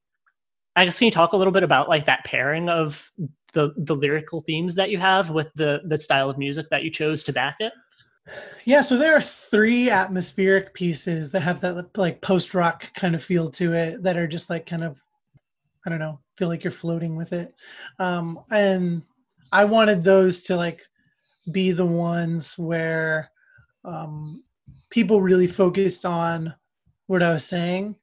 I 0.76 0.86
guess 0.86 1.00
can 1.00 1.06
you 1.06 1.12
talk 1.12 1.34
a 1.34 1.38
little 1.38 1.54
bit 1.54 1.64
about 1.64 1.88
like 1.88 2.06
that 2.06 2.26
pairing 2.26 2.68
of 2.68 3.12
the 3.54 3.74
the 3.78 3.96
lyrical 3.96 4.42
themes 4.42 4.76
that 4.76 4.90
you 4.90 4.98
have 4.98 5.30
with 5.30 5.48
the 5.56 5.84
the 5.86 5.98
style 5.98 6.30
of 6.30 6.38
music 6.38 6.68
that 6.72 6.84
you 6.84 6.92
chose 6.92 7.24
to 7.26 7.34
back 7.34 7.56
it? 7.60 7.72
Yeah, 8.66 8.82
so 8.82 8.98
there 8.98 9.16
are 9.16 9.22
three 9.22 9.90
atmospheric 9.90 10.74
pieces 10.74 11.30
that 11.32 11.42
have 11.42 11.62
that 11.62 11.96
like 11.96 12.22
post 12.22 12.56
rock 12.56 12.92
kind 12.96 13.16
of 13.16 13.24
feel 13.24 13.50
to 13.52 13.74
it 13.74 14.04
that 14.04 14.18
are 14.18 14.28
just 14.28 14.50
like 14.50 14.66
kind 14.66 14.84
of 14.84 15.02
I 15.86 15.90
don't 15.90 16.00
know, 16.00 16.20
feel 16.38 16.48
like 16.48 16.64
you're 16.64 16.72
floating 16.72 17.16
with 17.16 17.34
it. 17.34 17.54
Um, 18.00 18.40
and 18.52 19.04
I 19.52 19.66
wanted 19.66 20.04
those 20.04 20.42
to 20.44 20.56
like 20.56 20.82
be 21.52 21.72
the 21.72 21.86
ones 21.86 22.58
where 22.58 23.30
um, 23.84 24.44
people 24.90 25.22
really 25.22 25.48
focused 25.48 26.06
on 26.06 26.54
what 27.08 27.22
I 27.22 27.32
was 27.32 27.46
saying 27.46 27.96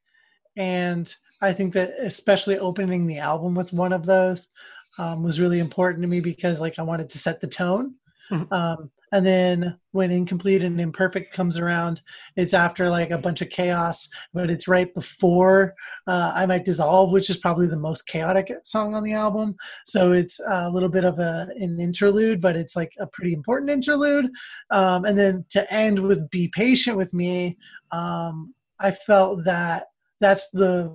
and 0.55 1.13
I 1.41 1.53
think 1.53 1.73
that 1.73 1.93
especially 1.99 2.57
opening 2.57 3.07
the 3.07 3.19
album 3.19 3.55
with 3.55 3.73
one 3.73 3.93
of 3.93 4.05
those 4.05 4.49
um, 4.97 5.23
was 5.23 5.39
really 5.39 5.59
important 5.59 6.01
to 6.03 6.07
me 6.07 6.19
because 6.19 6.61
like 6.61 6.79
I 6.79 6.83
wanted 6.83 7.09
to 7.09 7.17
set 7.17 7.41
the 7.41 7.47
tone. 7.47 7.95
Mm-hmm. 8.31 8.53
Um, 8.53 8.91
and 9.13 9.23
then 9.23 9.77
when 9.91 10.09
incomplete 10.09 10.63
and 10.63 10.81
imperfect 10.81 11.33
comes 11.33 11.59
around, 11.59 12.01
it's 12.35 12.55
after 12.55 12.89
like 12.89 13.11
a 13.11 13.17
bunch 13.17 13.43
of 13.43 13.51
chaos, 13.51 14.09
but 14.33 14.49
it's 14.49 14.67
right 14.67 14.91
before 14.95 15.75
uh, 16.07 16.31
I 16.33 16.47
might 16.47 16.65
dissolve, 16.65 17.11
which 17.11 17.29
is 17.29 17.37
probably 17.37 17.67
the 17.67 17.77
most 17.77 18.07
chaotic 18.07 18.51
song 18.63 18.95
on 18.95 19.03
the 19.03 19.13
album. 19.13 19.55
So 19.85 20.13
it's 20.13 20.39
a 20.49 20.67
little 20.71 20.89
bit 20.89 21.03
of 21.03 21.19
a, 21.19 21.47
an 21.59 21.79
interlude, 21.79 22.41
but 22.41 22.55
it's 22.55 22.75
like 22.75 22.91
a 22.99 23.05
pretty 23.05 23.33
important 23.33 23.69
interlude. 23.69 24.31
Um, 24.71 25.05
and 25.05 25.15
then 25.17 25.45
to 25.49 25.71
end 25.71 25.99
with 25.99 26.27
"Be 26.31 26.47
Patient 26.47 26.97
with 26.97 27.13
Me," 27.13 27.55
um, 27.91 28.55
I 28.79 28.89
felt 28.89 29.43
that 29.45 29.89
that's 30.21 30.49
the 30.49 30.91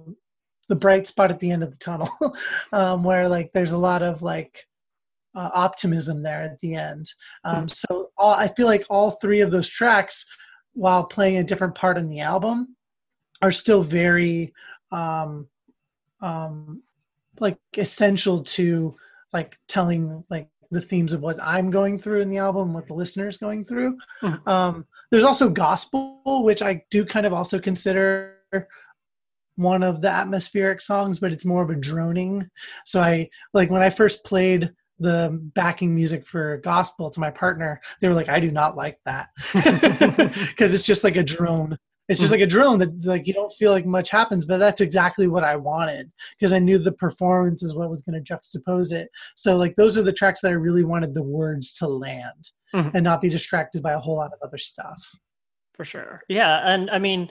the 0.69 0.77
bright 0.77 1.07
spot 1.07 1.31
at 1.31 1.39
the 1.39 1.51
end 1.53 1.63
of 1.63 1.71
the 1.71 1.79
tunnel 1.79 2.11
um, 2.73 3.05
where 3.05 3.29
like 3.29 3.53
there's 3.55 3.73
a 3.73 3.79
lot 3.79 4.03
of 4.03 4.23
like 4.23 4.67
uh, 5.35 5.51
optimism 5.55 6.23
there 6.23 6.43
at 6.43 6.59
the 6.61 6.75
end 6.75 7.13
um, 7.45 7.63
hmm. 7.63 7.69
so 7.69 8.11
all, 8.17 8.35
i 8.35 8.49
feel 8.49 8.67
like 8.67 8.85
all 8.91 9.13
three 9.13 9.41
of 9.41 9.51
those 9.51 9.69
tracks 9.69 10.25
while 10.75 11.05
playing 11.05 11.37
a 11.37 11.45
different 11.45 11.75
part 11.75 11.99
in 11.99 12.09
the 12.09 12.21
album 12.21 12.77
are 13.43 13.53
still 13.53 13.83
very 13.83 14.53
um, 14.91 15.49
um 16.21 16.83
like 17.41 17.59
essential 17.77 18.43
to 18.43 18.95
like 19.33 19.59
telling 19.69 20.25
like 20.31 20.49
the 20.71 20.81
themes 20.81 21.13
of 21.13 21.23
what 21.23 21.39
I'm 21.43 21.71
going 21.71 21.99
through 21.99 22.21
in 22.21 22.31
the 22.31 22.39
album, 22.39 22.75
what 22.75 22.87
the 22.87 22.95
listener's 22.95 23.39
going 23.39 23.65
through. 23.65 23.97
Mhm. 24.23 24.47
Um, 24.47 24.87
there's 25.11 25.25
also 25.25 25.49
gospel, 25.49 26.45
which 26.45 26.63
I 26.63 26.85
do 26.91 27.05
kind 27.05 27.25
of 27.25 27.33
also 27.33 27.59
consider 27.59 28.37
one 29.57 29.83
of 29.83 30.01
the 30.01 30.11
atmospheric 30.11 30.81
songs, 30.81 31.19
but 31.19 31.33
it's 31.33 31.45
more 31.45 31.63
of 31.63 31.71
a 31.71 31.75
droning. 31.75 32.49
So 32.85 33.01
I 33.01 33.31
like 33.55 33.71
when 33.71 33.83
I 33.83 33.91
first 33.91 34.25
played 34.25 34.71
the 34.99 35.39
backing 35.55 35.95
music 35.95 36.27
for 36.27 36.59
gospel 36.59 37.11
to 37.11 37.21
my 37.21 37.31
partner, 37.31 37.81
they 38.01 38.09
were 38.09 38.15
like, 38.15 38.29
I 38.29 38.41
do 38.41 38.51
not 38.51 38.77
like 38.77 38.99
that 39.05 39.29
because 40.49 40.75
it's 40.75 40.83
just 40.85 41.05
like 41.05 41.17
a 41.17 41.23
drone. 41.23 41.77
It's 42.09 42.21
just 42.21 42.31
Mhm. 42.31 42.37
like 42.37 42.43
a 42.43 42.47
drone 42.47 42.79
that 42.79 43.05
like 43.05 43.27
you 43.27 43.35
don't 43.35 43.53
feel 43.53 43.71
like 43.71 43.85
much 43.85 44.09
happens, 44.11 44.47
but 44.47 44.57
that's 44.59 44.81
exactly 44.81 45.29
what 45.29 45.45
I 45.45 45.57
wanted 45.57 46.11
because 46.39 46.55
I 46.55 46.59
knew 46.59 46.79
the 46.79 46.93
performance 46.93 47.63
is 47.63 47.75
what 47.75 47.91
was 47.91 48.01
going 48.03 48.23
to 48.23 48.35
juxtapose 48.35 48.93
it. 48.93 49.11
So 49.37 49.57
like 49.57 49.77
those 49.77 49.99
are 49.99 50.03
the 50.03 50.13
tracks 50.13 50.41
that 50.41 50.49
I 50.49 50.55
really 50.55 50.85
wanted 50.85 51.13
the 51.13 51.23
words 51.23 51.77
to 51.79 51.87
land 51.87 52.51
Mhm. 52.75 52.93
and 52.95 53.05
not 53.05 53.21
be 53.21 53.29
distracted 53.29 53.83
by 53.83 53.93
a 53.93 53.99
whole 53.99 54.17
lot 54.17 54.33
of 54.33 54.39
other 54.43 54.57
stuff. 54.59 54.99
For 55.75 55.85
sure. 55.85 56.23
Yeah. 56.29 56.61
And 56.65 56.89
I 56.91 56.99
mean, 56.99 57.31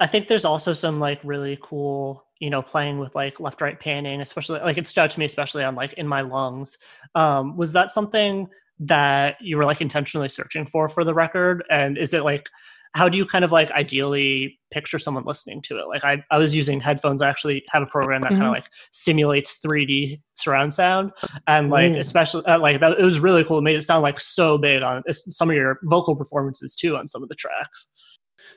I 0.00 0.06
think 0.06 0.28
there's 0.28 0.44
also 0.44 0.72
some 0.72 1.00
like 1.00 1.20
really 1.24 1.58
cool, 1.60 2.24
you 2.42 2.50
know, 2.50 2.60
playing 2.60 2.98
with 2.98 3.14
like 3.14 3.38
left 3.38 3.60
right 3.60 3.78
panning, 3.78 4.20
especially 4.20 4.58
like 4.58 4.76
it 4.76 4.88
stood 4.88 5.02
out 5.02 5.10
to 5.10 5.18
me, 5.20 5.24
especially 5.24 5.62
on 5.62 5.76
like 5.76 5.92
in 5.92 6.08
my 6.08 6.22
lungs. 6.22 6.76
Um, 7.14 7.56
was 7.56 7.72
that 7.72 7.88
something 7.88 8.48
that 8.80 9.36
you 9.40 9.56
were 9.56 9.64
like 9.64 9.80
intentionally 9.80 10.28
searching 10.28 10.66
for 10.66 10.88
for 10.88 11.04
the 11.04 11.14
record? 11.14 11.62
And 11.70 11.96
is 11.96 12.12
it 12.12 12.24
like, 12.24 12.48
how 12.94 13.08
do 13.08 13.16
you 13.16 13.24
kind 13.24 13.44
of 13.44 13.52
like 13.52 13.70
ideally 13.70 14.58
picture 14.72 14.98
someone 14.98 15.22
listening 15.24 15.62
to 15.62 15.78
it? 15.78 15.86
Like 15.86 16.02
I, 16.02 16.24
I 16.32 16.38
was 16.38 16.52
using 16.52 16.80
headphones. 16.80 17.22
I 17.22 17.28
actually 17.28 17.62
have 17.70 17.84
a 17.84 17.86
program 17.86 18.22
that 18.22 18.30
kind 18.30 18.42
Mhm. 18.42 18.46
of 18.46 18.52
like 18.54 18.66
simulates 18.92 19.60
3D 19.64 20.20
surround 20.34 20.74
sound, 20.74 21.12
and 21.46 21.70
like 21.70 21.92
Ooh. 21.92 22.00
especially 22.00 22.44
uh, 22.46 22.58
like 22.58 22.80
that, 22.80 22.98
it 22.98 23.04
was 23.04 23.20
really 23.20 23.44
cool. 23.44 23.58
It 23.58 23.62
made 23.62 23.76
it 23.76 23.82
sound 23.82 24.02
like 24.02 24.18
so 24.18 24.58
big 24.58 24.82
on 24.82 25.04
some 25.12 25.48
of 25.48 25.54
your 25.54 25.78
vocal 25.84 26.16
performances 26.16 26.74
too 26.74 26.96
on 26.96 27.06
some 27.06 27.22
of 27.22 27.28
the 27.28 27.36
tracks. 27.36 27.88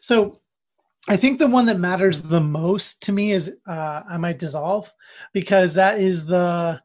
So 0.01 0.41
I 1.08 1.18
think 1.18 1.39
the 1.39 1.47
one 1.47 1.66
that 1.68 1.80
matters 1.80 2.22
the 2.22 2.41
most 2.41 3.03
to 3.03 3.12
me 3.12 3.32
is 3.32 3.56
uh, 3.68 4.01
I 4.10 4.18
might 4.18 4.39
dissolve 4.39 4.91
because 5.34 5.76
that 5.76 5.99
is 5.99 6.26
the 6.26 6.80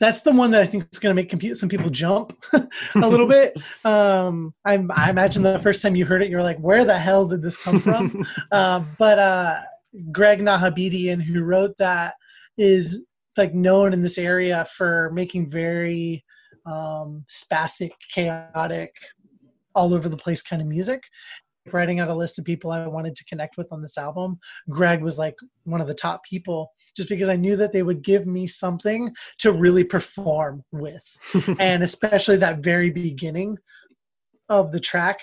that's 0.00 0.20
the 0.22 0.32
one 0.32 0.52
that 0.52 0.62
I 0.62 0.66
think 0.66 0.86
is 0.92 0.98
going 0.98 1.14
to 1.14 1.22
make 1.22 1.56
some 1.56 1.68
people 1.68 1.90
jump 1.90 2.36
a 2.52 3.08
little 3.08 3.26
bit. 3.28 3.56
Um, 3.84 4.54
I, 4.64 4.84
I 4.94 5.10
imagine 5.10 5.42
the 5.42 5.58
first 5.58 5.82
time 5.82 5.96
you 5.96 6.06
heard 6.06 6.22
it, 6.22 6.30
you're 6.30 6.42
like, 6.42 6.58
"Where 6.58 6.84
the 6.84 6.98
hell 6.98 7.26
did 7.26 7.42
this 7.42 7.56
come 7.56 7.80
from?" 7.80 8.24
um, 8.52 8.88
but 8.98 9.18
uh, 9.18 9.60
Greg 10.12 10.40
Nahabedian, 10.40 11.20
who 11.20 11.42
wrote 11.42 11.76
that, 11.78 12.14
is 12.56 13.00
like 13.36 13.54
known 13.54 13.92
in 13.92 14.00
this 14.00 14.18
area 14.18 14.66
for 14.72 15.10
making 15.12 15.50
very 15.50 16.24
um, 16.66 17.24
spastic, 17.28 17.90
chaotic, 18.10 18.94
all 19.74 19.94
over 19.94 20.08
the 20.08 20.16
place 20.16 20.42
kind 20.42 20.62
of 20.62 20.68
music. 20.68 21.04
Writing 21.72 22.00
out 22.00 22.08
a 22.08 22.14
list 22.14 22.38
of 22.38 22.44
people 22.44 22.70
I 22.70 22.86
wanted 22.86 23.16
to 23.16 23.24
connect 23.24 23.56
with 23.56 23.72
on 23.72 23.82
this 23.82 23.98
album, 23.98 24.38
Greg 24.68 25.02
was 25.02 25.18
like 25.18 25.36
one 25.64 25.80
of 25.80 25.86
the 25.86 25.94
top 25.94 26.22
people, 26.24 26.72
just 26.96 27.08
because 27.08 27.28
I 27.28 27.36
knew 27.36 27.56
that 27.56 27.72
they 27.72 27.82
would 27.82 28.02
give 28.02 28.26
me 28.26 28.46
something 28.46 29.14
to 29.38 29.52
really 29.52 29.84
perform 29.84 30.62
with, 30.72 31.04
and 31.58 31.82
especially 31.82 32.36
that 32.38 32.60
very 32.60 32.90
beginning 32.90 33.58
of 34.48 34.72
the 34.72 34.80
track 34.80 35.20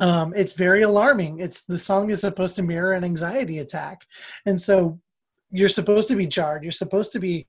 um, 0.00 0.32
it's 0.34 0.54
very 0.54 0.82
alarming. 0.82 1.38
It's 1.38 1.62
the 1.62 1.78
song 1.78 2.10
is 2.10 2.22
supposed 2.22 2.56
to 2.56 2.62
mirror 2.62 2.94
an 2.94 3.04
anxiety 3.04 3.58
attack, 3.58 4.00
and 4.46 4.60
so 4.60 4.98
you're 5.52 5.68
supposed 5.68 6.08
to 6.08 6.16
be 6.16 6.26
jarred. 6.26 6.64
You're 6.64 6.72
supposed 6.72 7.12
to 7.12 7.20
be 7.20 7.46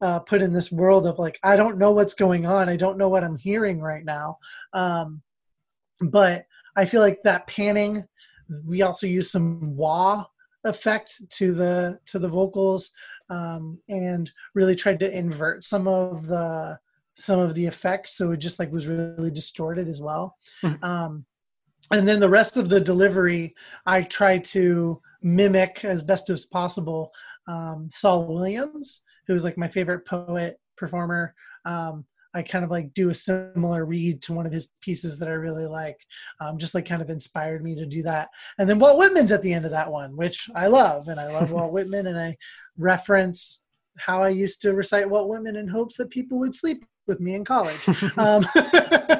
uh, 0.00 0.18
put 0.20 0.42
in 0.42 0.52
this 0.52 0.72
world 0.72 1.06
of 1.06 1.18
like, 1.18 1.38
I 1.44 1.54
don't 1.54 1.78
know 1.78 1.92
what's 1.92 2.14
going 2.14 2.44
on. 2.44 2.68
I 2.68 2.76
don't 2.76 2.98
know 2.98 3.08
what 3.08 3.22
I'm 3.22 3.36
hearing 3.36 3.80
right 3.80 4.04
now. 4.04 4.38
Um, 4.72 5.22
but 6.00 6.46
I 6.76 6.84
feel 6.84 7.00
like 7.00 7.22
that 7.22 7.46
panning. 7.46 8.06
We 8.66 8.82
also 8.82 9.06
use 9.06 9.30
some 9.30 9.76
wah 9.76 10.24
effect 10.64 11.20
to 11.28 11.52
the 11.52 11.98
to 12.06 12.18
the 12.18 12.28
vocals, 12.28 12.92
um, 13.30 13.78
and 13.88 14.30
really 14.54 14.76
tried 14.76 15.00
to 15.00 15.16
invert 15.16 15.64
some 15.64 15.88
of 15.88 16.26
the 16.26 16.78
some 17.14 17.38
of 17.38 17.54
the 17.54 17.66
effects 17.66 18.12
so 18.12 18.32
it 18.32 18.38
just 18.38 18.58
like 18.58 18.72
was 18.72 18.88
really 18.88 19.30
distorted 19.30 19.86
as 19.88 20.00
well. 20.00 20.36
Mhm. 20.62 20.82
Um, 20.82 21.26
and 21.90 22.06
then 22.06 22.20
the 22.20 22.28
rest 22.28 22.56
of 22.56 22.68
the 22.68 22.80
delivery 22.80 23.54
i 23.86 24.02
try 24.02 24.38
to 24.38 25.00
mimic 25.22 25.84
as 25.84 26.02
best 26.02 26.30
as 26.30 26.44
possible 26.44 27.12
um, 27.48 27.88
saul 27.92 28.26
williams 28.26 29.02
who's 29.26 29.44
like 29.44 29.58
my 29.58 29.68
favorite 29.68 30.06
poet 30.06 30.60
performer 30.76 31.34
um, 31.64 32.04
i 32.34 32.42
kind 32.42 32.64
of 32.64 32.70
like 32.70 32.92
do 32.94 33.10
a 33.10 33.14
similar 33.14 33.84
read 33.84 34.20
to 34.22 34.32
one 34.32 34.46
of 34.46 34.52
his 34.52 34.70
pieces 34.80 35.18
that 35.18 35.28
i 35.28 35.32
really 35.32 35.66
like 35.66 35.98
um, 36.40 36.58
just 36.58 36.74
like 36.74 36.86
kind 36.86 37.02
of 37.02 37.10
inspired 37.10 37.62
me 37.62 37.74
to 37.74 37.86
do 37.86 38.02
that 38.02 38.28
and 38.58 38.68
then 38.68 38.78
walt 38.78 38.98
whitman's 38.98 39.32
at 39.32 39.42
the 39.42 39.52
end 39.52 39.64
of 39.64 39.70
that 39.70 39.90
one 39.90 40.16
which 40.16 40.48
i 40.54 40.66
love 40.66 41.08
and 41.08 41.20
i 41.20 41.30
love 41.32 41.50
walt 41.50 41.72
whitman 41.72 42.06
and 42.06 42.18
i 42.18 42.36
reference 42.78 43.66
how 43.98 44.22
i 44.22 44.28
used 44.28 44.60
to 44.62 44.74
recite 44.74 45.08
walt 45.08 45.28
whitman 45.28 45.56
in 45.56 45.68
hopes 45.68 45.96
that 45.96 46.10
people 46.10 46.38
would 46.38 46.54
sleep 46.54 46.84
with 47.06 47.20
me 47.20 47.34
in 47.34 47.44
college 47.44 47.88
um, 48.16 48.44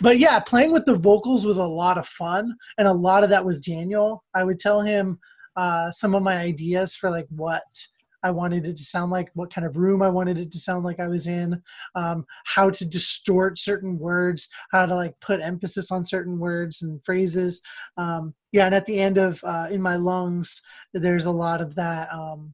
but 0.00 0.18
yeah, 0.18 0.40
playing 0.40 0.72
with 0.72 0.84
the 0.84 0.96
vocals 0.96 1.46
was 1.46 1.58
a 1.58 1.64
lot 1.64 1.98
of 1.98 2.06
fun, 2.06 2.56
and 2.78 2.88
a 2.88 2.92
lot 2.92 3.22
of 3.22 3.30
that 3.30 3.44
was 3.44 3.60
Daniel. 3.60 4.24
I 4.34 4.44
would 4.44 4.58
tell 4.58 4.80
him 4.80 5.18
uh, 5.56 5.90
some 5.90 6.14
of 6.14 6.22
my 6.22 6.36
ideas 6.36 6.94
for 6.94 7.10
like 7.10 7.26
what 7.30 7.86
I 8.22 8.30
wanted 8.30 8.66
it 8.66 8.76
to 8.76 8.82
sound 8.82 9.10
like, 9.10 9.30
what 9.34 9.52
kind 9.52 9.66
of 9.66 9.76
room 9.76 10.02
I 10.02 10.08
wanted 10.08 10.38
it 10.38 10.50
to 10.52 10.58
sound 10.58 10.84
like 10.84 11.00
I 11.00 11.08
was 11.08 11.26
in, 11.26 11.60
um, 11.94 12.24
how 12.44 12.70
to 12.70 12.84
distort 12.84 13.58
certain 13.58 13.98
words, 13.98 14.48
how 14.70 14.86
to 14.86 14.94
like 14.94 15.18
put 15.20 15.40
emphasis 15.40 15.90
on 15.90 16.04
certain 16.04 16.38
words 16.38 16.82
and 16.82 17.02
phrases. 17.04 17.60
Um, 17.96 18.34
yeah, 18.52 18.66
and 18.66 18.74
at 18.74 18.86
the 18.86 18.98
end 18.98 19.18
of 19.18 19.42
uh, 19.44 19.68
"In 19.70 19.80
My 19.80 19.96
Lungs," 19.96 20.62
there's 20.92 21.26
a 21.26 21.30
lot 21.30 21.60
of 21.60 21.74
that. 21.76 22.12
Um, 22.12 22.52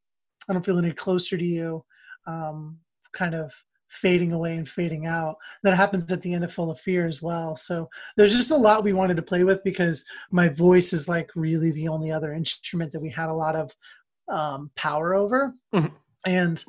I 0.49 0.53
don't 0.53 0.65
feel 0.65 0.77
any 0.77 0.91
closer 0.91 1.37
to 1.37 1.45
you. 1.45 1.83
Um, 2.25 2.79
kind 3.13 3.35
of 3.35 3.53
fading 3.89 4.33
away 4.33 4.57
and 4.57 4.67
fading 4.67 5.05
out. 5.05 5.37
That 5.63 5.75
happens 5.75 6.11
at 6.11 6.21
the 6.21 6.33
end 6.33 6.43
of 6.43 6.53
Full 6.53 6.69
of 6.69 6.79
Fear 6.79 7.07
as 7.07 7.21
well. 7.21 7.55
So 7.55 7.89
there's 8.15 8.35
just 8.35 8.51
a 8.51 8.57
lot 8.57 8.83
we 8.83 8.93
wanted 8.93 9.15
to 9.17 9.23
play 9.23 9.43
with 9.43 9.63
because 9.63 10.03
my 10.31 10.49
voice 10.49 10.93
is 10.93 11.07
like 11.07 11.29
really 11.35 11.71
the 11.71 11.87
only 11.87 12.11
other 12.11 12.33
instrument 12.33 12.91
that 12.91 13.01
we 13.01 13.09
had 13.09 13.29
a 13.29 13.33
lot 13.33 13.55
of 13.55 13.73
um, 14.29 14.71
power 14.75 15.13
over. 15.13 15.53
Mhm. 15.73 15.91
And 16.25 16.63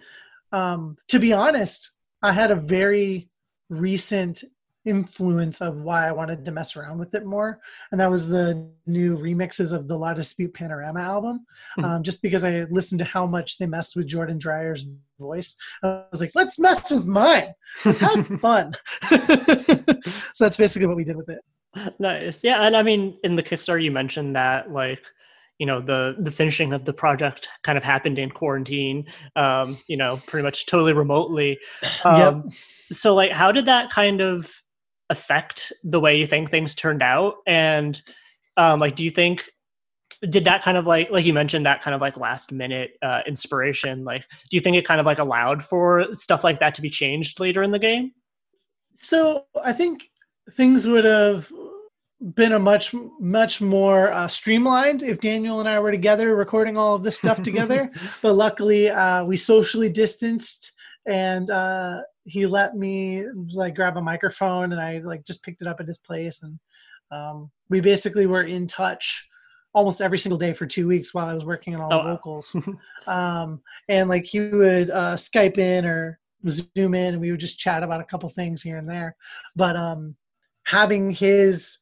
um, 0.52 0.96
to 1.08 1.18
be 1.18 1.32
honest, 1.32 1.90
I 2.22 2.32
had 2.32 2.50
a 2.50 2.56
very 2.56 3.28
recent 3.70 4.44
influence 4.84 5.60
of 5.60 5.76
why 5.82 6.08
I 6.08 6.12
wanted 6.12 6.44
to 6.46 6.50
mess 6.50 6.74
around 6.76 6.98
with 6.98 7.14
it 7.14 7.26
more, 7.26 7.60
and 7.92 8.00
that 8.00 8.10
was 8.10 8.26
the 8.26 8.70
new 8.86 9.18
remixes 9.18 9.72
of 9.72 9.86
the 9.86 9.98
La 9.98 10.14
Dispute 10.14 10.54
Panorama 10.54 11.00
album. 11.00 11.44
Mhm. 11.78 11.84
Um, 11.84 12.02
just 12.02 12.22
because 12.22 12.44
I 12.44 12.62
listened 12.70 13.00
to 13.00 13.04
how 13.04 13.26
much 13.26 13.58
they 13.58 13.66
messed 13.66 13.96
with 13.96 14.06
Jordan 14.06 14.38
Dreyer's 14.38 14.86
voice, 15.18 15.56
I 15.82 16.04
was 16.10 16.20
like, 16.20 16.30
let's 16.34 16.58
mess 16.58 16.90
with 16.90 17.04
mine. 17.06 17.52
Let's 17.84 18.00
have 18.00 18.26
fun. 18.40 18.72
so 20.32 20.44
that's 20.44 20.56
basically 20.56 20.86
what 20.86 20.96
we 20.96 21.04
did 21.04 21.16
with 21.16 21.28
it. 21.28 21.40
nice 21.98 22.42
yeah 22.42 22.62
and 22.62 22.74
i 22.74 22.82
mean 22.82 23.18
in 23.24 23.36
the 23.36 23.42
kickstarter 23.42 23.82
you 23.82 23.90
mentioned 23.90 24.34
that 24.34 24.72
like 24.72 25.02
you 25.58 25.66
know 25.66 25.80
the 25.80 26.16
the 26.18 26.30
finishing 26.30 26.72
of 26.72 26.84
the 26.84 26.92
project 26.92 27.48
kind 27.62 27.76
of 27.76 27.84
happened 27.84 28.18
in 28.18 28.30
quarantine 28.30 29.04
um 29.36 29.78
you 29.88 29.96
know 29.96 30.20
pretty 30.26 30.42
much 30.42 30.66
totally 30.66 30.92
remotely. 30.92 31.58
Um 32.04 32.50
so 32.90 33.14
like 33.14 33.32
how 33.32 33.52
did 33.52 33.66
that 33.66 33.90
kind 33.90 34.20
of 34.20 34.50
affect 35.10 35.72
the 35.84 36.00
way 36.00 36.16
you 36.18 36.26
think 36.26 36.50
things 36.50 36.74
turned 36.74 37.02
out? 37.02 37.36
And 37.46 38.00
um 38.56 38.80
like 38.80 38.96
do 38.96 39.04
you 39.04 39.10
think 39.10 39.50
did 40.28 40.44
that 40.44 40.62
kind 40.62 40.76
of 40.76 40.86
like 40.86 41.10
like 41.10 41.24
you 41.24 41.32
mentioned 41.32 41.66
that 41.66 41.82
kind 41.82 41.94
of 41.94 42.00
like 42.00 42.16
last 42.16 42.50
minute 42.50 42.92
uh 43.02 43.22
inspiration 43.24 44.04
like 44.04 44.24
do 44.50 44.56
you 44.56 44.60
think 44.60 44.76
it 44.76 44.84
kind 44.84 44.98
of 44.98 45.06
like 45.06 45.20
allowed 45.20 45.62
for 45.62 46.12
stuff 46.12 46.42
like 46.42 46.58
that 46.58 46.74
to 46.74 46.82
be 46.82 46.90
changed 46.90 47.40
later 47.40 47.62
in 47.62 47.72
the 47.72 47.78
game? 47.78 48.12
So 48.94 49.44
I 49.62 49.72
think 49.72 50.10
things 50.50 50.86
would 50.86 51.04
have 51.04 51.52
been 52.20 52.52
a 52.52 52.58
much 52.58 52.94
much 53.20 53.60
more 53.60 54.12
uh, 54.12 54.26
streamlined 54.26 55.02
if 55.02 55.20
Daniel 55.20 55.60
and 55.60 55.68
I 55.68 55.78
were 55.78 55.92
together 55.92 56.34
recording 56.34 56.76
all 56.76 56.94
of 56.94 57.02
this 57.02 57.16
stuff 57.16 57.42
together. 57.42 57.90
but 58.22 58.34
luckily, 58.34 58.90
uh, 58.90 59.24
we 59.24 59.36
socially 59.36 59.88
distanced, 59.88 60.72
and 61.06 61.50
uh, 61.50 62.00
he 62.24 62.46
let 62.46 62.74
me 62.74 63.24
like 63.52 63.74
grab 63.74 63.96
a 63.96 64.02
microphone, 64.02 64.72
and 64.72 64.80
I 64.80 64.98
like 64.98 65.24
just 65.24 65.42
picked 65.42 65.62
it 65.62 65.68
up 65.68 65.80
at 65.80 65.86
his 65.86 65.98
place, 65.98 66.42
and 66.42 66.58
um, 67.10 67.50
we 67.68 67.80
basically 67.80 68.26
were 68.26 68.42
in 68.44 68.66
touch 68.66 69.26
almost 69.74 70.00
every 70.00 70.18
single 70.18 70.38
day 70.38 70.52
for 70.52 70.66
two 70.66 70.88
weeks 70.88 71.14
while 71.14 71.28
I 71.28 71.34
was 71.34 71.44
working 71.44 71.74
on 71.74 71.82
all 71.82 71.92
Oh, 71.92 71.98
the 71.98 72.08
wow. 72.08 72.14
vocals. 72.16 72.56
um, 73.06 73.60
and 73.88 74.08
like 74.08 74.24
he 74.24 74.40
would 74.40 74.90
uh, 74.90 75.14
Skype 75.14 75.58
in 75.58 75.84
or 75.84 76.18
Zoom 76.48 76.94
in, 76.94 77.14
and 77.14 77.20
we 77.20 77.30
would 77.30 77.40
just 77.40 77.60
chat 77.60 77.82
about 77.84 78.00
a 78.00 78.04
couple 78.04 78.28
things 78.28 78.60
here 78.60 78.78
and 78.78 78.88
there. 78.88 79.14
But 79.54 79.76
um, 79.76 80.16
having 80.64 81.10
his 81.10 81.78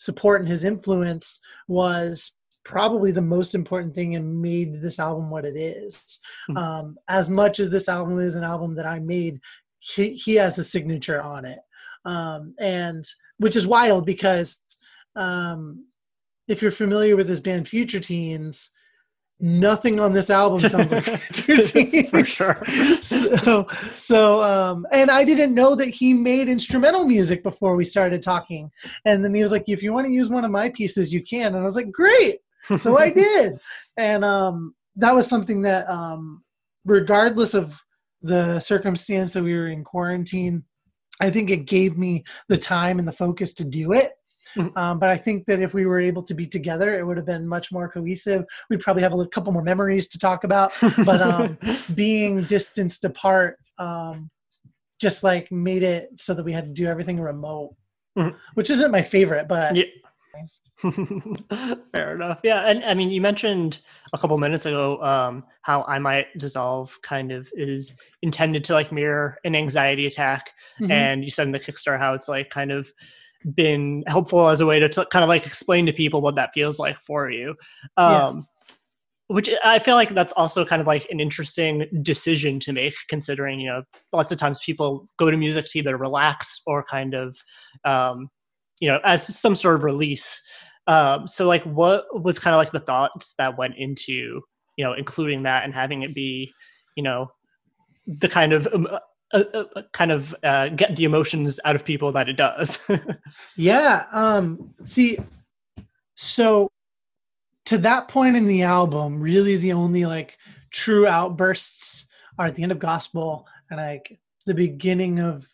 support 0.00 0.40
and 0.40 0.48
his 0.48 0.64
influence 0.64 1.40
was 1.68 2.34
probably 2.64 3.10
the 3.10 3.20
most 3.20 3.54
important 3.54 3.94
thing 3.94 4.16
and 4.16 4.40
made 4.40 4.80
this 4.80 4.98
album 4.98 5.28
what 5.28 5.44
it 5.44 5.56
is. 5.56 6.18
Mhm. 6.48 6.56
Um, 6.56 6.98
as 7.08 7.28
much 7.28 7.60
as 7.60 7.68
this 7.68 7.86
album 7.86 8.18
is 8.18 8.34
an 8.34 8.42
album 8.42 8.74
that 8.76 8.86
I 8.86 8.98
made, 8.98 9.40
he, 9.78 10.14
he 10.14 10.36
has 10.36 10.58
a 10.58 10.64
signature 10.64 11.22
on 11.22 11.44
it. 11.44 11.60
Um, 12.06 12.54
and 12.58 13.04
which 13.36 13.56
is 13.56 13.66
wild 13.66 14.06
because 14.06 14.62
um, 15.16 15.86
if 16.48 16.62
you're 16.62 16.70
familiar 16.70 17.14
with 17.14 17.26
this 17.26 17.40
band 17.40 17.68
Future 17.68 18.00
Teens, 18.00 18.70
nothing 19.40 20.00
on 20.00 20.12
this 20.12 20.30
album 20.30 20.60
sounds 20.60 20.92
like. 20.92 21.04
For 22.10 22.24
sure. 22.24 22.64
So, 23.00 23.66
so 23.94 24.42
um, 24.42 24.86
and 24.92 25.10
I 25.10 25.24
didn't 25.24 25.54
know 25.54 25.74
that 25.74 25.88
he 25.88 26.12
made 26.14 26.48
instrumental 26.48 27.04
music 27.04 27.42
before 27.42 27.76
we 27.76 27.84
started 27.84 28.22
talking. 28.22 28.70
And 29.04 29.24
then 29.24 29.34
he 29.34 29.42
was 29.42 29.52
like, 29.52 29.64
if 29.66 29.82
you 29.82 29.92
want 29.92 30.06
to 30.06 30.12
use 30.12 30.28
one 30.28 30.44
of 30.44 30.50
my 30.50 30.68
pieces, 30.70 31.12
you 31.12 31.22
can. 31.22 31.54
And 31.54 31.62
I 31.62 31.64
was 31.64 31.76
like, 31.76 31.90
great. 31.90 32.40
So 32.76 32.98
I 32.98 33.10
did. 33.14 33.58
And 33.96 34.24
um, 34.24 34.74
that 34.96 35.14
was 35.14 35.26
something 35.26 35.62
that, 35.62 35.88
um, 35.88 36.42
regardless 36.84 37.54
of 37.54 37.80
the 38.22 38.60
circumstance 38.60 39.32
that 39.32 39.42
we 39.42 39.54
were 39.54 39.68
in 39.68 39.84
quarantine, 39.84 40.64
I 41.20 41.30
think 41.30 41.50
it 41.50 41.66
gave 41.66 41.98
me 41.98 42.24
the 42.48 42.58
time 42.58 42.98
and 42.98 43.06
the 43.06 43.12
focus 43.12 43.52
to 43.54 43.64
do 43.64 43.92
it. 43.92 44.12
Mhm. 44.56 44.76
Um, 44.76 44.98
but 44.98 45.10
I 45.10 45.16
think 45.16 45.46
that 45.46 45.60
if 45.60 45.74
we 45.74 45.86
were 45.86 46.00
able 46.00 46.22
to 46.24 46.34
be 46.34 46.46
together, 46.46 46.98
it 46.98 47.06
would 47.06 47.16
have 47.16 47.26
been 47.26 47.46
much 47.46 47.70
more 47.70 47.88
cohesive. 47.88 48.44
We'd 48.68 48.80
probably 48.80 49.02
have 49.02 49.12
a 49.12 49.26
couple 49.26 49.52
more 49.52 49.62
memories 49.62 50.08
to 50.08 50.18
talk 50.18 50.44
about. 50.44 50.72
But 51.04 51.20
um, 51.22 51.58
being 51.94 52.42
distanced 52.44 53.04
apart 53.04 53.58
um, 53.78 54.30
just 55.00 55.22
like 55.22 55.50
made 55.52 55.82
it 55.82 56.10
so 56.16 56.34
that 56.34 56.42
we 56.44 56.52
had 56.52 56.64
to 56.64 56.72
do 56.72 56.86
everything 56.86 57.20
remote, 57.20 57.74
Mhm. 58.18 58.34
which 58.54 58.70
isn't 58.70 58.90
my 58.90 59.02
favorite, 59.02 59.46
but 59.48 59.76
Yeah. 59.76 59.84
Fair 61.94 62.14
enough. 62.14 62.38
Yeah, 62.42 62.60
and 62.62 62.82
I 62.84 62.94
mean, 62.94 63.10
you 63.10 63.20
mentioned 63.20 63.80
a 64.14 64.18
couple 64.18 64.36
minutes 64.38 64.64
ago 64.66 65.02
um, 65.02 65.44
how 65.62 65.82
I 65.86 65.98
might 65.98 66.26
dissolve 66.38 66.98
kind 67.02 67.32
of 67.32 67.50
is 67.54 67.98
intended 68.22 68.64
to 68.64 68.72
like 68.72 68.90
mirror 68.90 69.38
an 69.44 69.54
anxiety 69.54 70.06
attack, 70.06 70.52
Mhm. 70.80 70.90
and 70.90 71.24
you 71.24 71.30
said 71.30 71.46
in 71.46 71.52
the 71.52 71.60
Kickstarter 71.60 71.98
how 71.98 72.14
it's 72.14 72.28
like 72.28 72.48
kind 72.50 72.72
of 72.72 72.90
been 73.54 74.04
helpful 74.06 74.48
as 74.48 74.60
a 74.60 74.66
way 74.66 74.78
to 74.78 74.88
t- 74.88 75.04
kind 75.10 75.22
of 75.22 75.28
like 75.28 75.46
explain 75.46 75.86
to 75.86 75.92
people 75.92 76.20
what 76.20 76.34
that 76.36 76.50
feels 76.54 76.78
like 76.78 77.00
for 77.00 77.30
you. 77.30 77.54
Yeah. 77.98 78.26
Um, 78.26 78.46
Which 79.28 79.48
I 79.64 79.78
feel 79.78 79.94
like 79.94 80.10
that's 80.10 80.32
also 80.32 80.64
kind 80.64 80.80
of 80.80 80.86
like 80.86 81.06
an 81.10 81.20
interesting 81.20 81.86
decision 82.02 82.58
to 82.60 82.72
make, 82.72 82.94
considering 83.08 83.60
you 83.60 83.68
know 83.68 83.82
lots 84.12 84.32
of 84.32 84.38
times 84.38 84.60
people 84.64 85.08
go 85.18 85.30
to 85.30 85.36
music 85.36 85.66
to 85.70 85.78
either 85.78 85.96
relax 85.96 86.60
or 86.66 86.82
kind 86.82 87.14
of 87.14 87.36
um, 87.84 88.28
you 88.80 88.88
know 88.88 88.98
as 89.04 89.38
some 89.38 89.54
sort 89.54 89.76
of 89.76 89.84
release 89.84 90.42
um, 90.86 91.28
so 91.28 91.46
like 91.46 91.62
what 91.62 92.04
was 92.22 92.38
kind 92.38 92.54
of 92.54 92.58
like 92.58 92.72
the 92.72 92.80
thoughts 92.80 93.34
that 93.38 93.56
went 93.56 93.76
into 93.76 94.42
you 94.76 94.84
know 94.84 94.92
including 94.92 95.44
that 95.44 95.64
and 95.64 95.74
having 95.74 96.02
it 96.02 96.14
be 96.14 96.52
you 96.96 97.02
know 97.02 97.30
the 98.06 98.28
kind 98.28 98.52
of 98.52 98.66
um, 98.74 98.88
uh, 99.32 99.44
uh, 99.54 99.82
kind 99.92 100.10
of 100.10 100.34
uh, 100.42 100.68
get 100.70 100.96
the 100.96 101.04
emotions 101.04 101.60
out 101.64 101.76
of 101.76 101.84
people 101.84 102.12
that 102.12 102.28
it 102.28 102.36
does 102.36 102.86
Yeah. 103.56 104.06
Um, 104.12 104.74
see, 104.84 105.18
so 106.14 106.70
to 107.66 107.78
that 107.78 108.08
point 108.08 108.36
in 108.36 108.46
the 108.46 108.62
album, 108.62 109.20
really 109.20 109.56
the 109.56 109.72
only 109.72 110.04
like 110.04 110.36
true 110.70 111.06
outbursts 111.06 112.06
are 112.38 112.46
at 112.46 112.54
the 112.54 112.62
end 112.62 112.72
of 112.72 112.78
Gospel 112.78 113.46
and 113.70 113.78
like 113.78 114.18
the 114.46 114.54
beginning 114.54 115.20
of 115.20 115.46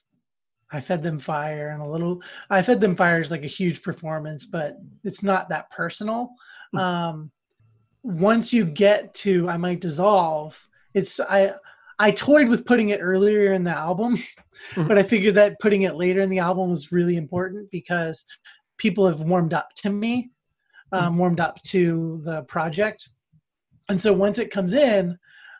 I 0.73 0.81
Fed 0.81 1.03
Them 1.03 1.19
Fire 1.19 1.69
and 1.69 1.83
a 1.83 1.89
little 1.89 2.23
I 2.51 2.63
Fed 2.63 2.81
Them 2.81 2.97
Fire 2.97 3.21
is 3.21 3.31
like 3.31 3.45
a 3.45 3.49
huge 3.49 3.83
performance, 3.83 4.47
but 4.47 4.79
it's 5.05 5.23
not 5.23 5.49
that 5.51 5.71
personal. 5.71 6.31
Hmm. 6.73 6.79
Um, 6.79 7.31
once 8.03 8.53
you 8.53 8.65
get 8.65 9.13
to 9.15 9.49
I 9.49 9.57
Might 9.57 9.81
Dissolve, 9.81 10.61
it's 10.95 11.21
I 11.21 11.53
I 11.99 12.11
toyed 12.11 12.49
with 12.49 12.67
putting 12.67 12.91
it 12.91 13.01
earlier 13.01 13.53
in 13.53 13.65
the 13.65 13.71
album, 13.71 14.19
Mhm. 14.75 14.89
but 14.89 14.99
I 14.99 15.03
figured 15.03 15.35
that 15.37 15.59
putting 15.61 15.83
it 15.83 15.97
later 15.97 16.21
in 16.21 16.31
the 16.31 16.39
album 16.39 16.71
was 16.71 16.93
really 16.93 17.17
important 17.17 17.71
because 17.71 18.25
people 18.79 19.07
have 19.07 19.21
warmed 19.21 19.55
up 19.55 19.73
to 19.77 19.91
me, 19.91 20.31
um, 20.93 21.19
warmed 21.19 21.41
up 21.41 21.61
to 21.63 22.19
the 22.25 22.43
project. 22.43 23.09
And 23.89 24.01
so 24.01 24.13
once 24.13 24.39
it 24.39 24.51
comes 24.51 24.75
in, 24.75 25.19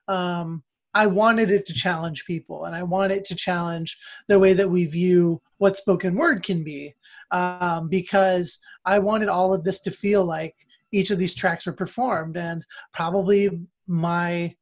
um, 0.09 0.63
I 0.95 1.07
wanted 1.07 1.51
it 1.51 1.65
to 1.67 1.75
challenge 1.75 2.25
people 2.25 2.65
and 2.65 2.75
I 2.75 2.83
want 2.83 3.13
it 3.13 3.25
to 3.27 3.35
challenge 3.35 3.99
the 4.29 4.39
way 4.39 4.53
that 4.55 4.71
we 4.71 4.87
view 4.87 5.43
what 5.59 5.77
spoken 5.77 6.15
word 6.15 6.43
can 6.43 6.65
be 6.65 6.95
um, 7.31 7.89
because 7.89 8.61
I 8.85 8.99
wanted 8.99 9.29
all 9.29 9.53
of 9.53 9.65
this 9.65 9.81
to 9.81 9.91
feel 9.91 10.25
like 10.25 10.55
each 10.93 11.11
of 11.11 11.19
these 11.19 11.35
tracks 11.35 11.67
were 11.67 11.73
performed. 11.73 12.37
And 12.37 12.65
probably 12.93 13.51
my 13.87 14.55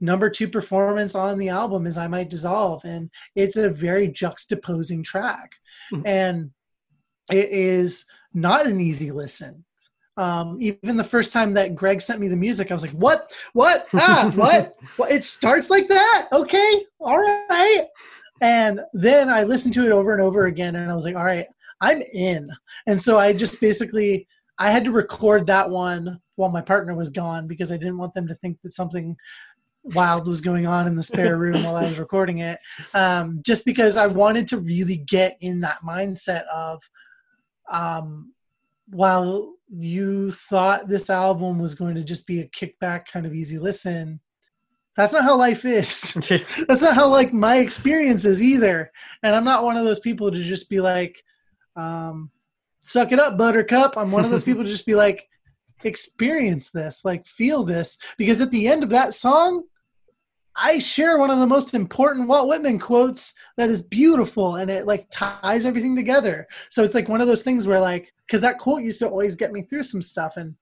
number 0.00 0.30
two 0.30 0.48
performance 0.48 1.14
on 1.14 1.38
the 1.38 1.48
album 1.48 1.86
is 1.86 1.98
I 1.98 2.06
Might 2.08 2.30
Dissolve. 2.30 2.84
And 2.84 3.10
it's 3.34 3.56
a 3.56 3.68
very 3.68 4.08
juxtaposing 4.08 5.04
track. 5.04 5.52
Mhm. 5.92 6.02
And 6.06 6.50
it 7.30 7.50
is 7.50 8.04
not 8.34 8.66
an 8.66 8.80
easy 8.80 9.10
listen. 9.10 9.64
Um, 10.16 10.56
even 10.60 10.96
the 10.96 11.04
first 11.04 11.32
time 11.32 11.52
that 11.54 11.76
Greg 11.76 12.00
sent 12.00 12.20
me 12.20 12.26
the 12.26 12.36
music, 12.36 12.70
I 12.70 12.74
was 12.74 12.82
like, 12.82 12.92
"What? 12.92 13.32
What? 13.52 13.86
Ah, 13.94 14.30
what? 14.34 14.74
what? 14.96 15.12
It 15.12 15.24
starts 15.24 15.70
like 15.70 15.86
that? 15.88 16.28
Okay, 16.32 16.84
all 16.98 17.18
right." 17.18 17.86
And 18.40 18.80
then 18.92 19.28
I 19.28 19.44
listened 19.44 19.74
to 19.74 19.86
it 19.86 19.92
over 19.92 20.12
and 20.12 20.22
over 20.22 20.46
again, 20.46 20.74
and 20.74 20.90
I 20.90 20.94
was 20.94 21.04
like, 21.04 21.14
"All 21.14 21.24
right, 21.24 21.46
I'm 21.80 22.02
in." 22.12 22.48
And 22.88 23.00
so 23.00 23.16
I 23.16 23.32
just 23.32 23.60
basically 23.60 24.26
I 24.58 24.72
had 24.72 24.84
to 24.86 24.90
record 24.90 25.46
that 25.46 25.70
one 25.70 26.20
while 26.34 26.50
my 26.50 26.60
partner 26.62 26.94
was 26.96 27.10
gone 27.10 27.46
because 27.46 27.70
I 27.70 27.76
didn't 27.76 27.98
want 27.98 28.12
them 28.14 28.26
to 28.26 28.34
think 28.36 28.58
that 28.62 28.72
something 28.72 29.16
wild 29.94 30.26
was 30.26 30.40
going 30.40 30.66
on 30.66 30.86
in 30.86 30.96
the 30.96 31.02
spare 31.02 31.36
room 31.38 31.62
while 31.64 31.76
I 31.76 31.84
was 31.84 31.98
recording 31.98 32.38
it. 32.38 32.58
Um, 32.94 33.40
just 33.44 33.64
because 33.64 33.96
I 33.96 34.06
wanted 34.06 34.46
to 34.48 34.58
really 34.58 34.96
get 34.96 35.36
in 35.40 35.60
that 35.60 35.80
mindset 35.82 36.46
of, 36.46 36.82
um, 37.70 38.32
while 38.90 39.54
you 39.70 40.30
thought 40.30 40.88
this 40.88 41.10
album 41.10 41.58
was 41.58 41.74
going 41.74 41.94
to 41.94 42.04
just 42.04 42.26
be 42.26 42.40
a 42.40 42.48
kickback 42.48 43.06
kind 43.06 43.26
of 43.26 43.34
easy 43.34 43.58
listen, 43.58 44.20
that's 44.96 45.12
not 45.12 45.22
how 45.22 45.36
life 45.36 45.64
is. 45.64 46.14
that's 46.66 46.82
not 46.82 46.94
how 46.94 47.08
like 47.08 47.32
my 47.32 47.58
experience 47.58 48.24
is 48.24 48.42
either. 48.42 48.90
And 49.22 49.36
I'm 49.36 49.44
not 49.44 49.62
one 49.62 49.76
of 49.76 49.84
those 49.84 50.00
people 50.00 50.30
to 50.30 50.42
just 50.42 50.68
be 50.68 50.80
like, 50.80 51.22
um, 51.76 52.30
suck 52.82 53.12
it 53.12 53.20
up, 53.20 53.38
buttercup. 53.38 53.96
I'm 53.96 54.10
one 54.10 54.24
of 54.24 54.30
those 54.30 54.42
people 54.42 54.64
to 54.64 54.68
just 54.68 54.86
be 54.86 54.96
like, 54.96 55.28
experience 55.84 56.70
this, 56.70 57.04
like 57.04 57.26
feel 57.26 57.62
this. 57.62 57.96
Because 58.16 58.40
at 58.40 58.50
the 58.50 58.66
end 58.66 58.82
of 58.82 58.90
that 58.90 59.14
song, 59.14 59.62
I 60.60 60.78
share 60.78 61.18
one 61.18 61.30
of 61.30 61.38
the 61.38 61.46
most 61.46 61.74
important 61.74 62.28
Walt 62.28 62.48
Whitman 62.48 62.78
quotes 62.78 63.34
that 63.56 63.70
is 63.70 63.82
beautiful 63.82 64.56
and 64.56 64.70
it 64.70 64.86
like 64.86 65.06
ties 65.10 65.64
everything 65.64 65.94
together. 65.94 66.46
So 66.70 66.82
it's 66.82 66.94
like 66.94 67.08
one 67.08 67.20
of 67.20 67.28
those 67.28 67.42
things 67.42 67.66
where 67.66 67.80
like, 67.80 68.12
because 68.26 68.40
that 68.40 68.58
quote 68.58 68.82
used 68.82 68.98
to 69.00 69.08
always 69.08 69.36
get 69.36 69.52
me 69.52 69.62
through 69.62 69.84
some 69.84 70.02
stuff. 70.02 70.36
And 70.36 70.54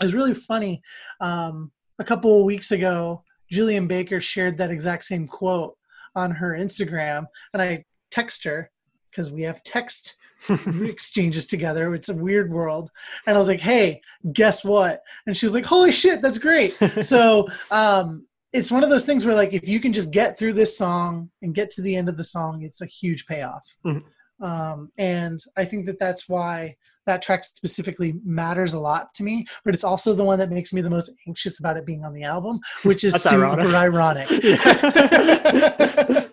it 0.00 0.04
was 0.04 0.14
really 0.14 0.34
funny. 0.34 0.82
Um, 1.20 1.70
a 1.98 2.04
couple 2.04 2.38
of 2.38 2.46
weeks 2.46 2.72
ago, 2.72 3.22
Julien 3.50 3.86
Baker 3.86 4.20
shared 4.20 4.56
that 4.58 4.70
exact 4.70 5.04
same 5.04 5.26
quote 5.26 5.76
on 6.16 6.30
her 6.30 6.52
Instagram. 6.52 7.26
And 7.52 7.60
I 7.60 7.84
text 8.10 8.44
her 8.44 8.70
because 9.10 9.30
we 9.30 9.42
have 9.42 9.62
text 9.62 10.16
exchanges 10.82 11.46
together. 11.46 11.94
It's 11.94 12.08
a 12.08 12.14
weird 12.14 12.50
world. 12.50 12.90
And 13.26 13.36
I 13.36 13.38
was 13.38 13.48
like, 13.48 13.60
hey, 13.60 14.00
guess 14.32 14.64
what? 14.64 15.02
And 15.26 15.36
she 15.36 15.46
was 15.46 15.52
like, 15.52 15.66
holy 15.66 15.92
shit, 15.92 16.22
that's 16.22 16.38
great. 16.38 16.74
so 17.02 17.46
um, 17.70 18.26
it's 18.52 18.70
one 18.70 18.82
of 18.82 18.90
those 18.90 19.04
things 19.04 19.24
where, 19.24 19.34
like, 19.34 19.52
if 19.52 19.66
you 19.68 19.80
can 19.80 19.92
just 19.92 20.10
get 20.10 20.38
through 20.38 20.54
this 20.54 20.76
song 20.76 21.30
and 21.42 21.54
get 21.54 21.70
to 21.70 21.82
the 21.82 21.96
end 21.96 22.08
of 22.08 22.16
the 22.16 22.24
song, 22.24 22.62
it's 22.62 22.80
a 22.80 22.86
huge 22.86 23.26
payoff. 23.26 23.62
Mhm. 23.84 24.02
Um, 24.40 24.90
and 24.96 25.38
I 25.56 25.64
think 25.64 25.86
that 25.86 25.98
that's 25.98 26.28
why 26.28 26.76
that 27.06 27.22
track 27.22 27.44
specifically 27.44 28.14
matters 28.24 28.72
a 28.72 28.80
lot 28.80 29.12
to 29.14 29.22
me, 29.22 29.46
but 29.64 29.74
it's 29.74 29.84
also 29.84 30.14
the 30.14 30.24
one 30.24 30.38
that 30.38 30.50
makes 30.50 30.72
me 30.72 30.80
the 30.80 30.90
most 30.90 31.10
anxious 31.28 31.58
about 31.58 31.76
it 31.76 31.84
being 31.84 32.04
on 32.04 32.14
the 32.14 32.24
album, 32.24 32.58
which 32.82 33.04
is 33.04 33.14
super 33.22 33.46
ironic. 33.46 34.28
ironic. 34.30 34.30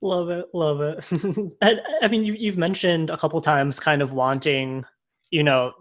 love 0.00 0.30
it 0.30 0.46
love 0.54 0.80
it 0.80 1.12
and, 1.60 1.80
i 2.02 2.08
mean 2.08 2.24
you, 2.24 2.32
you've 2.32 2.56
mentioned 2.56 3.10
a 3.10 3.16
couple 3.16 3.40
times 3.40 3.80
kind 3.80 4.00
of 4.00 4.12
wanting 4.12 4.84
you 5.30 5.42
know 5.42 5.72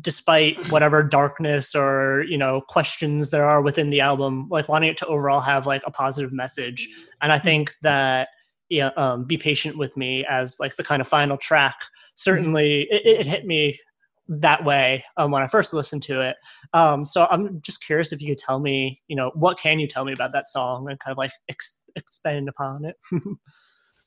despite 0.00 0.56
whatever 0.70 1.02
darkness 1.02 1.74
or 1.74 2.24
you 2.28 2.38
know 2.38 2.60
questions 2.62 3.30
there 3.30 3.44
are 3.44 3.60
within 3.60 3.90
the 3.90 4.00
album 4.00 4.48
like 4.50 4.68
wanting 4.68 4.90
it 4.90 4.96
to 4.96 5.06
overall 5.06 5.40
have 5.40 5.66
like 5.66 5.82
a 5.86 5.90
positive 5.90 6.32
message. 6.32 6.88
And 7.20 7.30
i 7.32 7.38
think 7.38 7.74
that 7.82 8.28
yeah 8.70 8.90
um, 8.96 9.24
be 9.24 9.36
patient 9.36 9.76
with 9.76 9.96
me 9.96 10.24
as 10.26 10.58
like 10.58 10.76
the 10.76 10.84
kind 10.84 11.02
of 11.02 11.08
final 11.08 11.36
track 11.36 11.76
certainly 12.14 12.82
it, 12.90 13.20
it 13.20 13.26
hit 13.26 13.44
me 13.44 13.78
that 14.26 14.64
way 14.64 15.04
um, 15.18 15.30
when 15.30 15.42
i 15.42 15.46
first 15.46 15.74
listened 15.74 16.02
to 16.04 16.20
it. 16.20 16.36
Um, 16.72 17.04
so 17.04 17.26
i'm 17.30 17.60
just 17.60 17.84
curious 17.84 18.12
if 18.12 18.22
you 18.22 18.28
could 18.28 18.38
tell 18.38 18.60
me 18.60 19.02
you 19.08 19.16
know 19.16 19.32
what 19.34 19.58
can 19.58 19.78
you 19.78 19.86
tell 19.86 20.04
me 20.04 20.12
about 20.12 20.32
that 20.32 20.48
song 20.48 20.88
and 20.88 20.98
kind 20.98 21.12
of 21.12 21.18
like 21.18 21.32
ex- 21.48 21.80
expand 21.94 22.48
upon 22.48 22.86
it? 22.86 22.96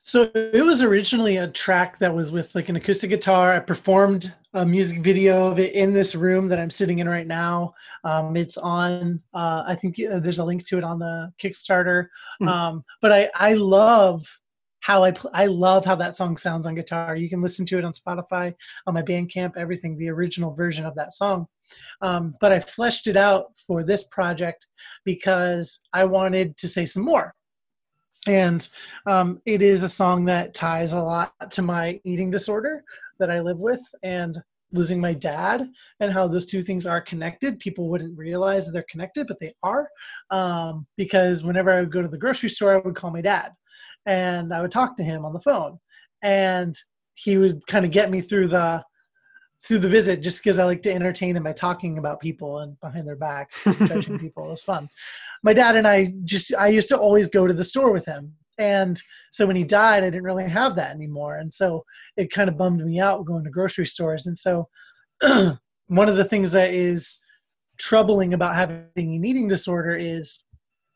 So 0.07 0.31
it 0.33 0.63
was 0.63 0.81
originally 0.81 1.35
a 1.35 1.49
track 1.49 1.99
that 1.99 2.15
was 2.15 2.31
with 2.31 2.55
like 2.55 2.69
an 2.69 2.77
acoustic 2.77 3.09
guitar. 3.09 3.51
I 3.51 3.59
performed 3.59 4.33
a 4.57 4.65
music 4.65 4.99
video 5.01 5.47
of 5.47 5.59
it 5.59 5.73
in 5.73 5.93
this 5.93 6.15
room 6.15 6.47
that 6.47 6.59
I'm 6.59 6.69
sitting 6.69 6.99
in 6.99 7.07
right 7.07 7.27
now. 7.27 7.73
Um, 8.03 8.35
it's 8.35 8.57
on. 8.57 9.21
Uh, 9.33 9.63
I 9.67 9.75
think 9.75 9.95
uh, 9.99 10.19
there's 10.19 10.39
a 10.39 10.45
link 10.45 10.65
to 10.67 10.77
it 10.77 10.83
on 10.83 10.97
the 10.99 11.31
Kickstarter. 11.41 12.07
Mhm. 12.41 12.47
Um, 12.47 12.83
but 13.01 13.11
I 13.11 13.29
I 13.35 13.53
love 13.53 14.25
how 14.79 15.03
I 15.03 15.11
pl- 15.11 15.31
I 15.33 15.45
love 15.45 15.85
how 15.85 15.95
that 15.95 16.15
song 16.15 16.37
sounds 16.37 16.65
on 16.65 16.75
guitar. 16.75 17.15
You 17.15 17.29
can 17.29 17.41
listen 17.41 17.65
to 17.67 17.77
it 17.77 17.85
on 17.85 17.91
Spotify, 17.91 18.53
on 18.87 18.95
my 18.95 19.03
Bandcamp, 19.03 19.55
everything. 19.57 19.95
The 19.95 20.09
original 20.09 20.53
version 20.53 20.85
of 20.85 20.95
that 20.95 21.13
song. 21.13 21.47
Um, 22.01 22.33
but 22.41 22.51
I 22.51 22.59
fleshed 22.59 23.07
it 23.07 23.17
out 23.17 23.57
for 23.57 23.83
this 23.83 24.05
project 24.05 24.67
because 25.03 25.79
I 25.93 26.05
wanted 26.05 26.57
to 26.57 26.67
say 26.67 26.85
some 26.85 27.03
more. 27.03 27.35
And 28.25 28.67
um, 29.05 29.41
it 29.45 29.61
is 29.61 29.83
a 29.83 29.89
song 29.89 30.25
that 30.25 30.53
ties 30.53 30.93
a 30.93 30.99
lot 30.99 31.51
to 31.51 31.61
my 31.61 31.99
eating 32.03 32.29
disorder 32.31 32.83
that 33.19 33.31
I 33.31 33.39
live 33.39 33.59
with 33.59 33.81
and 34.03 34.37
losing 34.71 34.99
my 34.99 35.13
dad 35.13 35.69
and 35.99 36.11
how 36.11 36.27
those 36.27 36.45
two 36.45 36.61
things 36.61 36.85
are 36.85 37.01
connected. 37.01 37.59
People 37.59 37.89
wouldn't 37.89 38.17
realize 38.17 38.65
that 38.65 38.73
they're 38.73 38.85
connected, 38.89 39.27
but 39.27 39.39
they 39.39 39.53
are. 39.63 39.87
Um, 40.29 40.85
because 40.97 41.43
whenever 41.43 41.71
I 41.71 41.79
would 41.79 41.91
go 41.91 42.01
to 42.01 42.07
the 42.07 42.17
grocery 42.17 42.49
store, 42.49 42.73
I 42.73 42.77
would 42.77 42.95
call 42.95 43.11
my 43.11 43.21
dad 43.21 43.53
and 44.05 44.53
I 44.53 44.61
would 44.61 44.71
talk 44.71 44.97
to 44.97 45.03
him 45.03 45.25
on 45.25 45.33
the 45.33 45.39
phone. 45.39 45.79
And 46.21 46.75
he 47.13 47.37
would 47.37 47.65
kind 47.67 47.85
of 47.85 47.91
get 47.91 48.11
me 48.11 48.21
through 48.21 48.49
the 48.49 48.83
through 49.63 49.79
the 49.79 49.89
visit 49.89 50.21
just 50.21 50.43
because 50.43 50.59
I 50.59 50.65
like 50.65 50.83
to 50.83 50.93
entertain 50.93 51.35
him 51.35 51.43
by 51.43 51.51
talking 51.51 51.97
about 51.97 52.19
people 52.19 52.59
and 52.59 52.79
behind 52.79 53.07
their 53.07 53.15
backs, 53.15 53.59
judging 53.85 54.19
people. 54.19 54.45
It 54.45 54.49
was 54.49 54.61
fun. 54.61 54.87
My 55.43 55.51
dad 55.51 55.75
and 55.75 55.87
I 55.87 56.13
just 56.23 56.53
I 56.55 56.67
used 56.67 56.89
to 56.89 56.97
always 56.97 57.27
go 57.27 57.47
to 57.47 57.53
the 57.53 57.63
store 57.63 57.91
with 57.91 58.05
him. 58.05 58.33
And 58.57 59.01
so 59.31 59.45
when 59.45 59.55
he 59.55 59.63
died, 59.63 60.03
I 60.03 60.09
didn't 60.09 60.23
really 60.23 60.47
have 60.47 60.75
that 60.75 60.95
anymore. 60.95 61.35
And 61.35 61.53
so 61.53 61.83
it 62.15 62.31
kind 62.31 62.49
of 62.49 62.57
bummed 62.57 62.83
me 62.83 62.99
out 62.99 63.25
going 63.25 63.43
to 63.43 63.49
grocery 63.49 63.85
stores. 63.85 64.25
And 64.25 64.37
so 64.37 64.67
one 65.87 66.09
of 66.09 66.17
the 66.17 66.25
things 66.25 66.51
that 66.51 66.73
is 66.73 67.19
troubling 67.77 68.33
about 68.33 68.55
having 68.55 68.87
an 68.95 69.23
eating 69.23 69.47
disorder 69.47 69.95
is 69.95 70.43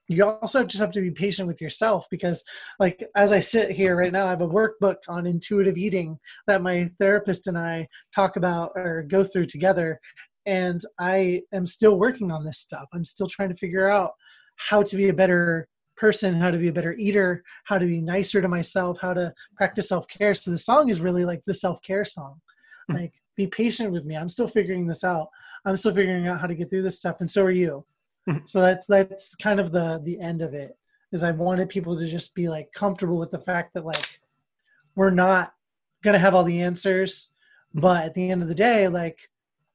you 0.07 0.26
also 0.26 0.64
just 0.64 0.82
have 0.82 0.91
to 0.91 1.01
be 1.01 1.12
patient 1.12 1.47
with 1.47 1.62
yourself 1.62 2.05
because 2.09 2.43
like 2.80 3.03
as 3.16 3.32
i 3.32 3.39
sit 3.39 3.72
here 3.72 3.95
right 3.95 4.12
now 4.12 4.26
i 4.26 4.30
have 4.30 4.41
a 4.41 4.47
workbook 4.47 4.95
on 5.07 5.26
intuitive 5.26 5.78
eating 5.78 6.18
that 6.47 6.62
my 6.62 6.89
therapist 6.99 7.47
and 7.47 7.57
i 7.57 7.88
talk 8.14 8.36
about 8.36 8.72
or 8.76 9.03
go 9.03 9.24
through 9.24 9.45
together 9.45 9.99
and 10.45 10.82
i 10.99 11.41
am 11.53 11.66
still 11.66 11.97
working 11.97 12.32
on 12.32 12.43
this 12.43 12.59
stuff 12.59 12.88
i'm 12.93 13.05
still 13.05 13.28
trying 13.28 13.49
to 13.49 13.55
figure 13.55 13.89
out 13.89 14.12
how 14.57 14.84
to 14.84 14.97
be 14.97 15.09
a 15.09 15.14
better 15.14 15.68
person 16.02 16.34
how 16.34 16.49
to 16.49 16.58
be 16.58 16.68
a 16.70 16.74
better 16.74 16.95
eater 16.95 17.43
how 17.66 17.78
to 17.78 17.86
be 17.86 18.02
nicer 18.02 18.41
to 18.41 18.47
myself 18.47 18.99
how 18.99 19.14
to 19.14 19.32
practice 19.56 19.88
self-care. 19.89 20.34
So 20.34 20.49
the 20.49 20.58
song 20.58 20.89
is 20.89 20.99
really 20.99 21.26
like 21.32 21.43
the 21.45 21.54
self-care 21.54 22.06
song. 22.06 22.41
Hmm. 22.88 22.95
like 22.95 23.14
be 23.38 23.45
patient 23.45 23.91
with 23.93 24.06
me. 24.06 24.16
I'm 24.18 24.28
still 24.36 24.47
figuring 24.47 24.88
this 24.88 25.04
out. 25.04 25.28
I'm 25.66 25.76
still 25.78 25.93
figuring 25.93 26.28
out 26.28 26.41
how 26.41 26.47
to 26.47 26.56
get 26.56 26.70
through 26.70 26.82
this 26.82 26.97
stuff 26.97 27.18
and 27.20 27.30
so 27.30 27.43
are 27.43 27.52
you. 27.52 27.86
Mhm. 28.28 28.41
so 28.49 28.62
that's 28.62 28.86
that's 28.88 29.36
kind 29.36 29.60
of 29.60 29.72
the 29.72 30.02
the 30.04 30.20
end 30.20 30.41
of 30.43 30.54
it 30.64 30.72
is 31.12 31.24
i 31.24 31.32
wanted 31.32 31.70
people 31.76 31.97
to 31.97 32.08
just 32.08 32.36
be 32.36 32.45
like 32.56 32.68
comfortable 32.82 33.18
with 33.22 33.32
the 33.32 33.45
fact 33.49 33.74
that 33.74 33.84
like 33.93 34.08
we're 34.97 35.18
not 35.26 35.45
gonna 36.04 36.24
have 36.26 36.36
all 36.36 36.43
the 36.43 36.62
answers 36.70 37.12
but 37.74 37.99
at 38.06 38.14
the 38.14 38.30
end 38.32 38.43
of 38.43 38.47
the 38.47 38.62
day 38.72 38.88
like 38.88 39.20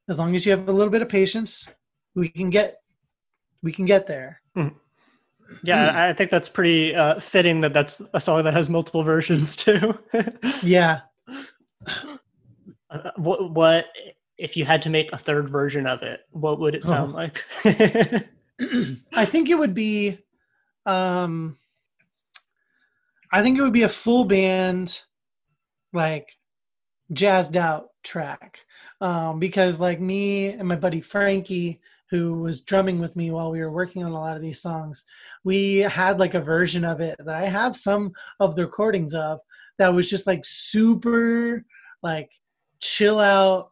as 0.08 0.16
long 0.20 0.30
as 0.36 0.44
you 0.44 0.52
have 0.54 0.68
a 0.68 0.76
little 0.78 0.94
bit 0.96 1.02
of 1.02 1.08
patience 1.08 1.52
we 2.14 2.28
can 2.28 2.48
get 2.58 2.70
we 3.64 3.72
can 3.72 3.84
get 3.94 4.06
there 4.06 4.40
Yeah, 5.64 6.08
I 6.08 6.12
think 6.12 6.30
that's 6.30 6.48
pretty 6.48 6.94
uh, 6.94 7.18
fitting 7.20 7.60
that 7.62 7.72
that's 7.72 8.00
a 8.14 8.20
song 8.20 8.44
that 8.44 8.54
has 8.54 8.68
multiple 8.70 9.02
versions 9.02 9.56
too. 9.64 9.98
yeah 10.62 11.00
Uh, 12.90 13.10
what, 13.16 13.50
what 13.52 13.86
if 14.38 14.56
you 14.56 14.64
had 14.64 14.80
to 14.82 14.90
make 14.90 15.12
a 15.12 15.18
third 15.18 15.48
version 15.48 15.86
of 15.86 16.02
it? 16.02 16.20
What 16.30 16.60
would 16.60 16.74
it 16.74 16.84
sound 16.84 17.14
Oh. 17.14 17.16
like? 17.16 17.44
I 19.14 19.24
think 19.24 19.48
it 19.50 19.58
would 19.58 19.74
be 19.74 20.18
um 20.86 21.58
I 23.32 23.42
think 23.42 23.58
it 23.58 23.62
would 23.62 23.72
be 23.72 23.82
a 23.82 23.88
full 23.88 24.24
band 24.24 25.02
like 25.92 26.28
jazzed 27.12 27.56
out 27.56 27.88
track. 28.04 28.60
Um 29.00 29.38
because 29.40 29.80
like 29.80 30.00
me 30.00 30.46
and 30.48 30.68
my 30.68 30.76
buddy 30.76 31.00
Frankie 31.00 31.80
who 32.10 32.40
was 32.40 32.60
drumming 32.60 33.00
with 33.00 33.16
me 33.16 33.30
while 33.30 33.50
we 33.50 33.60
were 33.60 33.72
working 33.72 34.04
on 34.04 34.12
a 34.12 34.20
lot 34.20 34.36
of 34.36 34.42
these 34.42 34.60
songs, 34.60 35.04
we 35.44 35.78
had 35.78 36.18
like 36.18 36.34
a 36.34 36.40
version 36.40 36.84
of 36.84 37.00
it 37.00 37.16
that 37.18 37.34
I 37.34 37.46
have 37.46 37.76
some 37.76 38.12
of 38.40 38.54
the 38.54 38.64
recordings 38.64 39.14
of 39.14 39.40
that 39.78 39.92
was 39.92 40.08
just 40.08 40.26
like 40.26 40.44
super 40.44 41.64
like 42.02 42.30
chill 42.80 43.18
out 43.18 43.70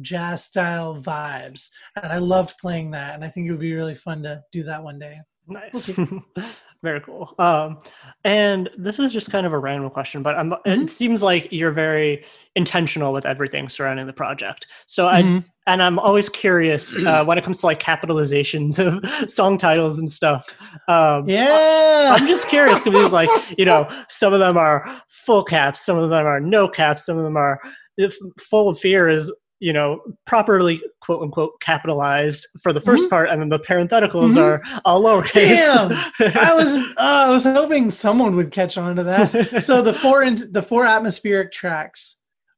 jazz 0.00 0.44
style 0.44 0.96
vibes 0.96 1.70
and 1.96 2.12
i 2.12 2.18
loved 2.18 2.56
playing 2.60 2.90
that 2.92 3.14
and 3.14 3.24
i 3.24 3.28
think 3.28 3.48
it 3.48 3.50
would 3.50 3.58
be 3.58 3.74
really 3.74 3.96
fun 3.96 4.22
to 4.22 4.40
do 4.52 4.62
that 4.62 4.82
one 4.82 4.98
day 4.98 5.18
nice. 5.48 5.84
see. 5.84 5.94
Very 6.82 7.00
cool. 7.00 7.34
Um, 7.40 7.78
and 8.24 8.70
this 8.78 9.00
is 9.00 9.12
just 9.12 9.32
kind 9.32 9.44
of 9.46 9.52
a 9.52 9.58
random 9.58 9.90
question, 9.90 10.22
but 10.22 10.36
I'm, 10.38 10.50
Mhm. 10.52 10.84
it 10.84 10.90
seems 10.90 11.22
like 11.24 11.48
you're 11.50 11.72
very 11.72 12.24
intentional 12.54 13.12
with 13.12 13.26
everything 13.26 13.68
surrounding 13.68 14.06
the 14.06 14.12
project. 14.12 14.66
So 14.86 15.08
I 15.08 15.22
Mhm. 15.22 15.44
and 15.66 15.82
I'm 15.82 15.98
always 15.98 16.28
curious 16.30 16.96
uh, 16.96 17.24
when 17.26 17.36
it 17.36 17.42
comes 17.44 17.60
to 17.60 17.66
like 17.66 17.80
capitalizations 17.80 18.78
of 18.78 19.04
song 19.30 19.58
titles 19.58 19.98
and 19.98 20.10
stuff. 20.10 20.46
Um, 20.86 21.28
yeah 21.28 22.14
I'm 22.16 22.26
just 22.28 22.48
curious 22.48 22.80
because 22.82 23.10
like 23.12 23.28
you 23.58 23.64
know 23.64 23.88
some 24.08 24.32
of 24.32 24.38
them 24.38 24.56
are 24.56 25.02
full 25.08 25.42
caps, 25.42 25.84
some 25.84 25.98
of 25.98 26.08
them 26.10 26.26
are 26.26 26.40
no 26.40 26.68
caps, 26.68 27.04
some 27.06 27.18
of 27.18 27.24
them 27.24 27.36
are 27.36 27.60
if 27.96 28.16
full 28.40 28.68
of 28.68 28.78
fear 28.78 29.08
is 29.08 29.32
you 29.60 29.72
know 29.72 30.00
properly 30.26 30.80
quote 31.00 31.22
unquote 31.22 31.60
capitalized 31.60 32.46
for 32.62 32.72
the 32.72 32.80
1st 32.80 33.10
part, 33.10 33.28
and 33.30 33.40
then 33.40 33.48
the 33.48 33.58
parentheticals 33.58 34.32
Mhm. 34.36 34.42
are 34.42 34.62
all 34.84 35.02
lowercase. 35.02 35.56
Damn! 35.56 35.90
i 36.36 36.54
was 36.54 36.74
uh, 36.76 36.82
i 36.98 37.30
was 37.30 37.44
hoping 37.44 37.90
someone 37.90 38.36
would 38.36 38.50
catch 38.52 38.78
on 38.78 38.96
to 38.96 39.02
that 39.04 39.62
so 39.62 39.82
the 39.82 39.92
four 40.02 40.22
in, 40.22 40.52
the 40.52 40.62
four 40.62 40.84
atmospheric 40.86 41.50
tracks 41.52 42.16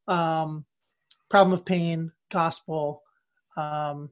um 0.08 0.64
problem 1.30 1.52
of 1.58 1.64
pain 1.64 2.10
gospel 2.30 3.02
um 3.56 4.10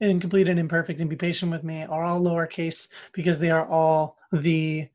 incomplete 0.00 0.48
and 0.48 0.58
imperfect 0.58 1.00
and 1.00 1.08
be 1.08 1.16
patient 1.16 1.50
with 1.52 1.62
me 1.64 1.82
are 1.84 2.02
all 2.04 2.20
lowercase 2.20 2.88
because 3.12 3.38
they 3.38 3.50
are 3.50 3.66
all 3.66 4.16
the 4.32 4.88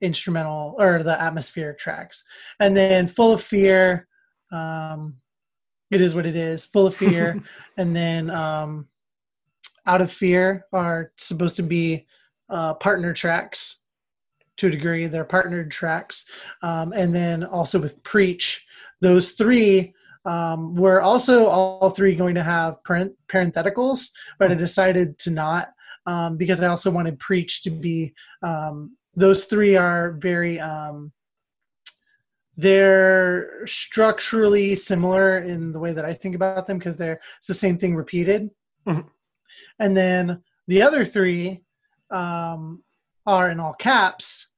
instrumental 0.00 0.74
or 0.78 1.02
the 1.02 1.20
atmospheric 1.20 1.78
tracks 1.78 2.24
and 2.60 2.76
then 2.76 3.06
full 3.06 3.32
of 3.32 3.42
fear 3.42 4.08
um 4.52 5.16
it 5.90 6.00
is 6.00 6.14
what 6.14 6.26
it 6.26 6.36
is 6.36 6.64
full 6.64 6.86
of 6.86 6.94
fear 6.94 7.42
and 7.76 7.94
then 7.94 8.30
um 8.30 8.88
out 9.86 10.00
of 10.00 10.10
fear 10.10 10.66
are 10.72 11.12
supposed 11.16 11.56
to 11.56 11.62
be 11.62 12.06
uh 12.50 12.74
partner 12.74 13.12
tracks 13.12 13.80
to 14.56 14.68
a 14.68 14.70
degree 14.70 15.06
they're 15.06 15.24
partnered 15.24 15.70
tracks 15.70 16.24
um 16.62 16.92
and 16.92 17.14
then 17.14 17.44
also 17.44 17.78
with 17.78 18.02
preach 18.02 18.64
those 19.00 19.32
three 19.32 19.92
um, 20.26 20.74
were 20.74 21.02
also 21.02 21.46
all 21.46 21.90
three 21.90 22.14
going 22.14 22.34
to 22.34 22.42
have 22.42 22.82
parent, 22.84 23.14
parentheticals, 23.28 24.10
but 24.38 24.50
I 24.50 24.54
decided 24.54 25.18
to 25.18 25.30
not 25.30 25.68
um, 26.06 26.36
because 26.36 26.62
I 26.62 26.68
also 26.68 26.90
wanted 26.90 27.18
preach 27.18 27.62
to 27.62 27.70
be. 27.70 28.14
Um, 28.42 28.96
those 29.14 29.44
three 29.44 29.76
are 29.76 30.12
very. 30.12 30.60
They're 32.56 33.66
structurally 33.66 34.76
similar 34.76 35.38
in 35.38 35.72
the 35.72 35.78
way 35.78 35.92
that 35.92 36.04
I 36.04 36.14
think 36.14 36.34
about 36.34 36.66
them 36.66 36.78
because 36.78 36.96
they're 36.96 37.20
it's 37.38 37.48
the 37.48 37.54
same 37.54 37.78
thing 37.78 37.94
repeated. 37.96 38.50
Mhm. 38.86 39.08
And 39.78 39.96
then 39.96 40.42
the 40.68 40.82
other 40.82 41.04
three 41.04 41.62
um, 42.10 42.82
are 43.26 43.50
in 43.50 43.60
all 43.60 43.74
caps. 43.74 44.48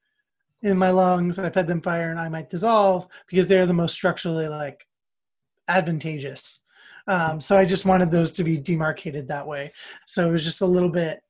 In 0.62 0.76
my 0.76 0.90
lungs, 0.90 1.38
I 1.38 1.51
fed 1.51 1.66
them 1.66 1.80
fire, 1.80 2.11
and 2.11 2.18
I 2.18 2.28
might 2.28 2.51
dissolve 2.51 3.07
because 3.28 3.47
they're 3.47 3.66
the 3.66 3.72
most 3.72 3.94
structurally 3.94 4.49
like 4.49 4.86
advantageous. 5.68 6.61
Um, 7.09 7.40
so 7.40 7.57
I 7.57 7.64
just 7.64 7.84
wanted 7.84 8.11
those 8.11 8.32
to 8.32 8.44
be 8.44 8.59
demarcated 8.59 9.28
that 9.28 9.47
way. 9.47 9.72
So 10.07 10.28
it 10.28 10.32
was 10.32 10.44
just 10.44 10.62
a 10.62 10.66
little 10.66 10.88
bit, 10.88 11.22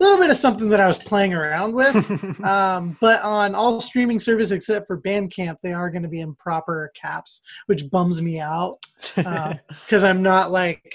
little 0.00 0.18
bit 0.18 0.30
of 0.30 0.36
something 0.36 0.68
that 0.70 0.80
I 0.80 0.86
was 0.86 0.98
playing 0.98 1.34
around 1.34 1.74
with. 1.74 1.94
um, 2.44 2.96
but 3.00 3.22
on 3.22 3.54
all 3.54 3.80
streaming 3.80 4.18
service 4.18 4.50
except 4.50 4.86
for 4.86 5.00
Bandcamp, 5.00 5.56
they 5.62 5.72
are 5.72 5.90
going 5.90 6.02
to 6.02 6.08
be 6.08 6.20
in 6.20 6.34
proper 6.34 6.90
caps, 7.00 7.40
which 7.66 7.88
bums 7.90 8.20
me 8.20 8.40
out 8.40 8.78
because 9.16 10.04
I'm 10.04 10.22
not 10.22 10.50
like 10.50 10.94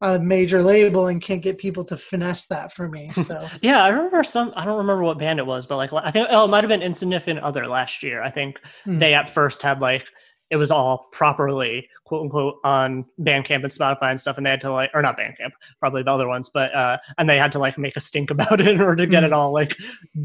a 0.00 0.18
major 0.18 0.62
label 0.62 1.06
and 1.08 1.22
can't 1.22 1.42
get 1.42 1.58
people 1.58 1.84
to 1.84 1.96
finesse 1.96 2.46
that 2.46 2.72
for 2.72 2.88
me. 2.88 3.10
So 3.22 3.48
yeah, 3.60 3.82
I 3.84 3.88
remember 3.88 4.24
some. 4.24 4.52
I 4.56 4.64
don't 4.64 4.78
remember 4.78 5.02
what 5.02 5.18
band 5.18 5.38
it 5.38 5.46
was, 5.46 5.66
but 5.66 5.76
like 5.76 5.92
I 5.92 6.10
think 6.10 6.28
oh, 6.30 6.44
it 6.44 6.48
might 6.48 6.64
have 6.64 6.68
been 6.68 6.82
Insignificant 6.82 7.40
Other 7.40 7.66
last 7.66 8.02
year. 8.02 8.22
I 8.22 8.30
think 8.30 8.58
Hmm. 8.84 8.98
they 8.98 9.14
at 9.14 9.28
first 9.28 9.62
had 9.62 9.80
like 9.80 10.06
it 10.52 10.56
was 10.56 10.70
all 10.70 11.08
properly 11.12 11.88
quote 12.04 12.24
unquote 12.24 12.56
on 12.62 13.06
Bandcamp 13.18 13.62
and 13.62 13.72
Spotify 13.72 14.10
and 14.10 14.20
stuff, 14.20 14.36
and 14.36 14.44
they 14.44 14.50
had 14.50 14.60
to 14.60 14.70
like 14.70 14.90
or 14.92 15.00
not 15.00 15.18
Bandcamp, 15.18 15.52
probably 15.80 16.02
the 16.02 16.10
other 16.10 16.28
ones, 16.28 16.50
but 16.52 16.72
uh, 16.74 16.98
and 17.16 17.28
they 17.28 17.38
had 17.38 17.50
to 17.52 17.58
like 17.58 17.78
make 17.78 17.96
a 17.96 18.00
stink 18.00 18.30
about 18.30 18.60
it 18.60 18.68
in 18.68 18.80
order 18.82 18.96
to 18.96 19.06
get 19.06 19.24
it 19.24 19.32
all 19.32 19.50
like 19.50 19.74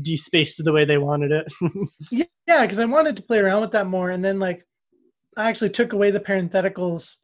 despaced 0.02 0.64
the 0.64 0.74
way 0.74 0.84
they 0.84 0.98
wanted 0.98 1.32
it. 1.32 1.90
yeah, 2.46 2.64
because 2.64 2.80
I 2.80 2.86
wanted 2.86 3.16
to 3.16 3.24
play 3.24 3.40
around 3.40 3.62
with 3.62 3.72
that 3.72 3.88
more, 3.88 4.10
and 4.10 4.24
then 4.24 4.38
like 4.38 4.68
I 5.38 5.48
actually 5.48 5.70
took 5.70 5.94
away 5.94 6.12
the 6.12 6.20
parentheticals 6.20 7.16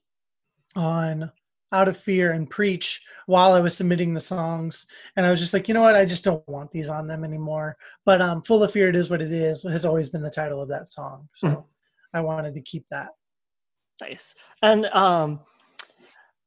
on 0.77 1.29
out 1.73 1.89
of 1.89 1.97
fear 1.97 2.31
and 2.31 2.49
preach 2.49 3.01
while 3.25 3.51
I 3.51 3.59
was 3.59 3.75
submitting 3.75 4.13
the 4.13 4.19
songs. 4.21 4.85
And 5.17 5.25
I 5.25 5.31
was 5.31 5.41
just 5.41 5.53
like, 5.53 5.67
you 5.67 5.73
know 5.73 5.81
what? 5.81 5.95
I 5.95 6.05
just 6.05 6.23
don't 6.23 6.47
want 6.47 6.71
these 6.71 6.87
on 6.87 7.07
them 7.07 7.25
anymore. 7.25 7.75
But 8.05 8.21
um, 8.21 8.43
Full 8.43 8.63
of 8.63 8.71
Fear, 8.71 8.89
It 8.89 8.95
Is 8.95 9.09
What 9.09 9.21
It 9.21 9.31
Is 9.31 9.63
has 9.63 9.85
always 9.85 10.07
been 10.07 10.21
the 10.21 10.29
title 10.29 10.61
of 10.61 10.69
that 10.69 10.87
song. 10.87 11.27
So 11.33 11.47
mm-hmm. 11.47 11.61
I 12.13 12.21
wanted 12.21 12.53
to 12.55 12.61
keep 12.61 12.87
that. 12.89 13.09
Nice. 14.01 14.35
And 14.61 14.85
um, 14.87 15.39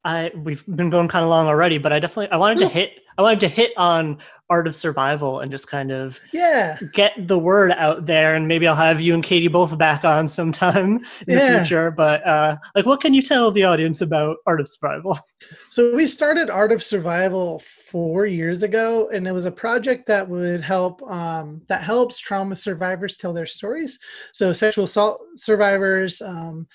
I 0.04 0.30
we've 0.34 0.64
been 0.66 0.90
going 0.90 1.08
kind 1.08 1.24
of 1.24 1.30
long 1.30 1.48
already, 1.48 1.78
but 1.78 1.92
I 1.92 1.98
definitely 1.98 2.30
I 2.30 2.36
wanted 2.36 2.58
to 2.60 2.68
hit 2.68 3.00
I 3.18 3.22
wanted 3.22 3.40
to 3.40 3.48
hit 3.48 3.72
on 3.76 4.18
art 4.49 4.66
of 4.66 4.74
survival 4.74 5.40
and 5.40 5.51
just 5.51 5.68
kind 5.68 5.90
of 5.90 6.20
yeah. 6.32 6.78
get 6.92 7.12
the 7.26 7.38
word 7.38 7.72
out 7.72 8.07
there 8.07 8.34
and 8.34 8.47
maybe 8.47 8.66
i'll 8.68 8.74
have 8.74 9.01
you 9.01 9.12
and 9.14 9.24
katie 9.24 9.49
both 9.49 9.76
back 9.76 10.05
on 10.05 10.28
sometime 10.28 11.05
in 11.26 11.38
yeah. 11.38 11.51
the 11.51 11.59
future 11.59 11.90
but 11.90 12.24
uh 12.26 12.57
like 12.74 12.86
what 12.86 13.01
can 13.01 13.12
you 13.12 13.22
tell 13.22 13.51
the 13.51 13.64
audience 13.64 14.01
about 14.01 14.36
art 14.47 14.61
of 14.61 14.68
survival? 14.68 15.18
So 15.70 15.94
we 15.94 16.07
started 16.07 16.49
art 16.49 16.72
of 16.72 16.82
survival 16.82 17.61
four 17.61 18.26
years 18.26 18.62
ago 18.62 19.11
and 19.12 19.28
it 19.28 19.32
was 19.32 19.44
a 19.44 19.53
project 19.53 20.07
that 20.07 20.26
would 20.26 20.62
help 20.62 21.03
um, 21.11 21.62
that 21.68 21.82
helps 21.82 22.18
trauma 22.18 22.57
survivors 22.57 23.16
tell 23.16 23.32
their 23.32 23.47
stories. 23.47 23.99
So 24.32 24.53
sexual 24.53 24.86
assault 24.86 25.22
survivors 25.36 26.20
um, 26.22 26.66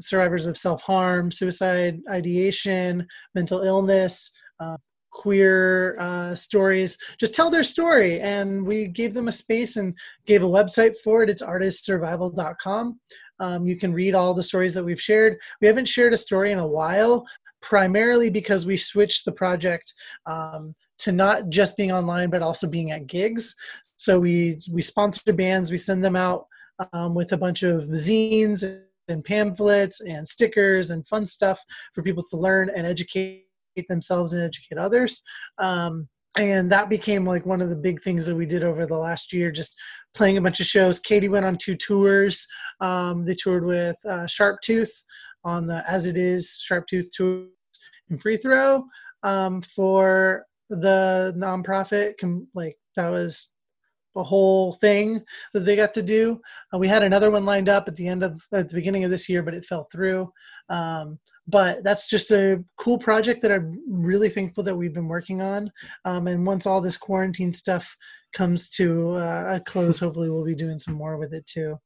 survivors 0.00 0.46
of 0.46 0.56
self-harm 0.56 1.32
suicide 1.32 2.00
ideation 2.08 3.06
mental 3.34 3.62
illness 3.62 4.30
uh, 4.60 4.76
queer 5.14 5.96
uh, 5.98 6.34
stories. 6.34 6.98
Just 7.18 7.34
tell 7.34 7.50
their 7.50 7.64
story 7.64 8.20
and 8.20 8.66
we 8.66 8.88
gave 8.88 9.14
them 9.14 9.28
a 9.28 9.32
space 9.32 9.76
and 9.76 9.96
gave 10.26 10.42
a 10.42 10.46
website 10.46 10.98
for 11.02 11.22
it. 11.22 11.30
It's 11.30 11.42
artofsurvival.com 11.42 13.00
um, 13.40 13.64
you 13.64 13.76
can 13.76 13.92
read 13.92 14.14
all 14.14 14.34
the 14.34 14.42
stories 14.42 14.74
that 14.74 14.84
we've 14.84 15.00
shared. 15.00 15.38
We 15.60 15.66
haven't 15.66 15.88
shared 15.88 16.12
a 16.12 16.18
story 16.18 16.52
in 16.52 16.58
a 16.58 16.66
while 16.66 17.26
primarily 17.62 18.30
because 18.30 18.66
we 18.66 18.76
switched 18.76 19.24
the 19.24 19.32
project 19.32 19.92
um, 20.26 20.74
to 20.98 21.12
not 21.12 21.48
just 21.48 21.76
being 21.76 21.92
online 21.92 22.30
but 22.30 22.42
also 22.42 22.66
being 22.66 22.90
at 22.90 23.06
gigs. 23.06 23.54
So 23.96 24.18
we 24.20 24.58
we 24.70 24.82
sponsor 24.82 25.32
bands 25.32 25.70
we 25.70 25.78
send 25.78 26.04
them 26.04 26.16
out 26.16 26.46
um, 26.92 27.14
with 27.14 27.32
a 27.32 27.36
bunch 27.36 27.62
of 27.62 27.84
zines 27.90 28.64
and 29.08 29.24
pamphlets 29.24 30.00
and 30.00 30.26
stickers 30.26 30.90
and 30.90 31.06
fun 31.06 31.26
stuff 31.26 31.62
for 31.92 32.02
people 32.02 32.24
to 32.30 32.36
learn 32.36 32.70
and 32.74 32.86
educate 32.86 33.46
themselves 33.88 34.32
and 34.32 34.42
educate 34.42 34.78
others. 34.78 35.22
Um, 35.58 36.08
and 36.36 36.70
that 36.72 36.88
became 36.88 37.24
like 37.24 37.46
one 37.46 37.60
of 37.60 37.68
the 37.68 37.76
big 37.76 38.02
things 38.02 38.26
that 38.26 38.34
we 38.34 38.46
did 38.46 38.64
over 38.64 38.86
the 38.86 38.96
last 38.96 39.32
year 39.32 39.52
just 39.52 39.76
playing 40.14 40.36
a 40.36 40.40
bunch 40.40 40.60
of 40.60 40.66
shows. 40.66 40.98
Katie 40.98 41.28
went 41.28 41.46
on 41.46 41.56
two 41.56 41.76
tours. 41.76 42.46
Um, 42.80 43.24
they 43.24 43.34
toured 43.34 43.64
with 43.64 43.96
uh, 44.04 44.26
Sharptooth 44.26 44.90
on 45.44 45.66
the 45.66 45.88
as 45.88 46.06
it 46.06 46.16
is 46.16 46.62
Sharptooth 46.68 47.06
tour 47.12 47.46
in 48.10 48.18
free 48.18 48.36
throw 48.36 48.84
um, 49.22 49.62
for 49.62 50.44
the 50.70 51.34
nonprofit. 51.36 52.18
Com- 52.18 52.48
like 52.54 52.76
that 52.96 53.10
was 53.10 53.52
a 54.16 54.22
whole 54.22 54.72
thing 54.74 55.20
that 55.52 55.64
they 55.64 55.76
got 55.76 55.94
to 55.94 56.02
do. 56.02 56.40
Uh, 56.72 56.78
we 56.78 56.88
had 56.88 57.02
another 57.02 57.30
one 57.30 57.44
lined 57.44 57.68
up 57.68 57.88
at 57.88 57.96
the 57.96 58.06
end 58.06 58.22
of 58.22 58.40
at 58.52 58.68
the 58.68 58.74
beginning 58.74 59.04
of 59.04 59.10
this 59.10 59.28
year 59.28 59.42
but 59.42 59.54
it 59.54 59.64
fell 59.64 59.86
through. 59.92 60.30
Um, 60.68 61.18
but 61.46 61.84
that's 61.84 62.08
just 62.08 62.30
a 62.30 62.64
cool 62.76 62.98
project 62.98 63.42
that 63.42 63.52
I'm 63.52 63.78
really 63.86 64.28
thankful 64.28 64.64
that 64.64 64.76
we've 64.76 64.94
been 64.94 65.08
working 65.08 65.42
on. 65.42 65.70
Um, 66.04 66.26
and 66.26 66.46
once 66.46 66.66
all 66.66 66.80
this 66.80 66.96
quarantine 66.96 67.52
stuff 67.52 67.96
comes 68.32 68.68
to 68.70 69.12
uh, 69.12 69.56
a 69.56 69.60
close, 69.60 69.98
hopefully 69.98 70.30
we'll 70.30 70.44
be 70.44 70.54
doing 70.54 70.78
some 70.78 70.94
more 70.94 71.16
with 71.16 71.34
it 71.34 71.46
too. 71.46 71.78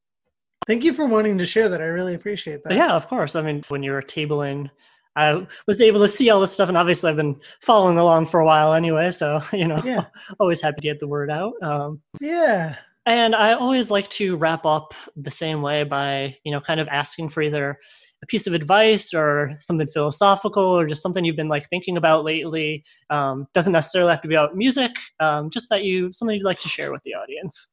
Thank 0.67 0.85
you 0.85 0.93
for 0.93 1.07
wanting 1.07 1.39
to 1.39 1.47
share 1.47 1.69
that. 1.69 1.81
I 1.81 1.87
really 1.87 2.15
appreciate 2.15 2.63
that. 2.65 2.75
Yeah, 2.75 2.93
of 2.93 3.09
course. 3.09 3.35
I 3.35 3.43
mean, 3.43 3.65
when 3.69 3.83
you're 3.83 4.03
tabling, 4.03 4.71
I 5.17 5.47
was 5.67 5.81
able 5.81 6.01
to 6.01 6.09
see 6.09 6.31
all 6.31 6.41
this 6.41 6.53
stuff, 6.53 6.69
and 6.69 6.79
obviously 6.79 7.11
I've 7.11 7.17
been 7.17 7.41
following 7.63 7.99
along 7.99 8.27
for 8.27 8.41
a 8.41 8.47
while 8.47 8.75
anyway. 8.75 9.11
So 9.11 9.43
you 9.53 9.67
know, 9.67 9.81
yeah. 9.85 10.05
always 10.41 10.61
happy 10.61 10.77
to 10.77 10.89
get 10.89 11.01
the 11.01 11.09
word 11.09 11.31
out. 11.31 11.55
Um, 11.63 12.03
yeah. 12.21 12.77
And 13.07 13.35
I 13.35 13.55
always 13.55 13.91
like 13.91 14.11
to 14.11 14.37
wrap 14.37 14.67
up 14.67 14.93
the 15.17 15.31
same 15.31 15.63
way 15.63 15.85
by 15.85 16.37
you 16.45 16.53
know 16.53 16.61
kind 16.61 16.81
of 16.81 16.89
asking 16.89 17.31
for 17.31 17.43
either 17.43 17.79
a 18.23 18.27
piece 18.27 18.47
of 18.47 18.53
advice 18.53 19.15
or 19.15 19.57
something 19.61 19.87
philosophical 19.87 20.63
or 20.63 20.87
just 20.87 21.03
something 21.03 21.25
you've 21.25 21.37
been 21.37 21.49
like 21.49 21.69
thinking 21.69 21.97
about 21.97 22.25
lately 22.25 22.85
um, 23.11 23.47
doesn't 23.55 23.73
necessarily 23.73 24.11
have 24.11 24.21
to 24.23 24.29
be 24.29 24.35
about 24.35 24.57
music 24.57 24.91
um, 25.21 25.51
just 25.51 25.69
that 25.71 25.85
you 25.85 26.13
something 26.13 26.37
you'd 26.37 26.45
like 26.45 26.61
to 26.61 26.69
share 26.69 26.91
with 26.91 27.03
the 27.05 27.15
audience. 27.15 27.69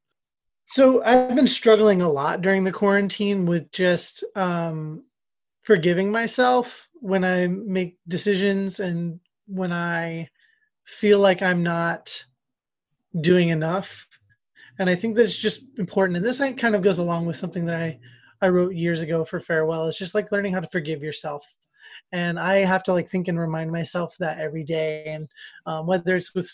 So 0.67 1.03
i've 1.03 1.35
been 1.35 1.47
struggling 1.47 2.01
a 2.01 2.11
lot 2.11 2.41
during 2.41 2.63
the 2.63 2.71
quarantine 2.71 3.45
with 3.45 3.71
just 3.71 4.23
um, 4.35 5.03
forgiving 5.63 6.11
myself 6.11 6.87
when 6.93 7.23
i 7.23 7.47
make 7.47 7.97
decisions 8.07 8.79
and 8.79 9.19
when 9.47 9.71
i 9.71 10.29
feel 10.85 11.19
like 11.19 11.41
i'm 11.41 11.63
not 11.63 12.23
doing 13.19 13.49
enough. 13.49 14.07
And 14.77 14.89
i 14.89 14.95
think 14.95 15.15
that 15.15 15.23
it's 15.23 15.37
just 15.37 15.65
important 15.79 16.17
and 16.17 16.25
this 16.25 16.39
kind 16.39 16.75
of 16.75 16.81
goes 16.81 16.99
along 16.99 17.25
with 17.25 17.37
something 17.37 17.65
that 17.65 17.75
i 17.75 17.97
I 18.41 18.49
wrote 18.49 18.75
years 18.75 19.01
ago 19.01 19.25
for 19.25 19.39
farewell. 19.39 19.87
It's 19.87 19.97
just 19.97 20.15
like 20.15 20.31
learning 20.31 20.53
how 20.53 20.59
to 20.59 20.69
forgive 20.69 21.03
yourself. 21.03 21.53
And 22.11 22.39
I 22.39 22.57
have 22.57 22.83
to 22.83 22.93
like 22.93 23.09
think 23.09 23.27
and 23.27 23.39
remind 23.39 23.71
myself 23.71 24.15
that 24.19 24.39
every 24.39 24.63
day. 24.63 25.05
And 25.05 25.27
um, 25.65 25.87
whether 25.87 26.15
it's 26.15 26.33
with 26.35 26.49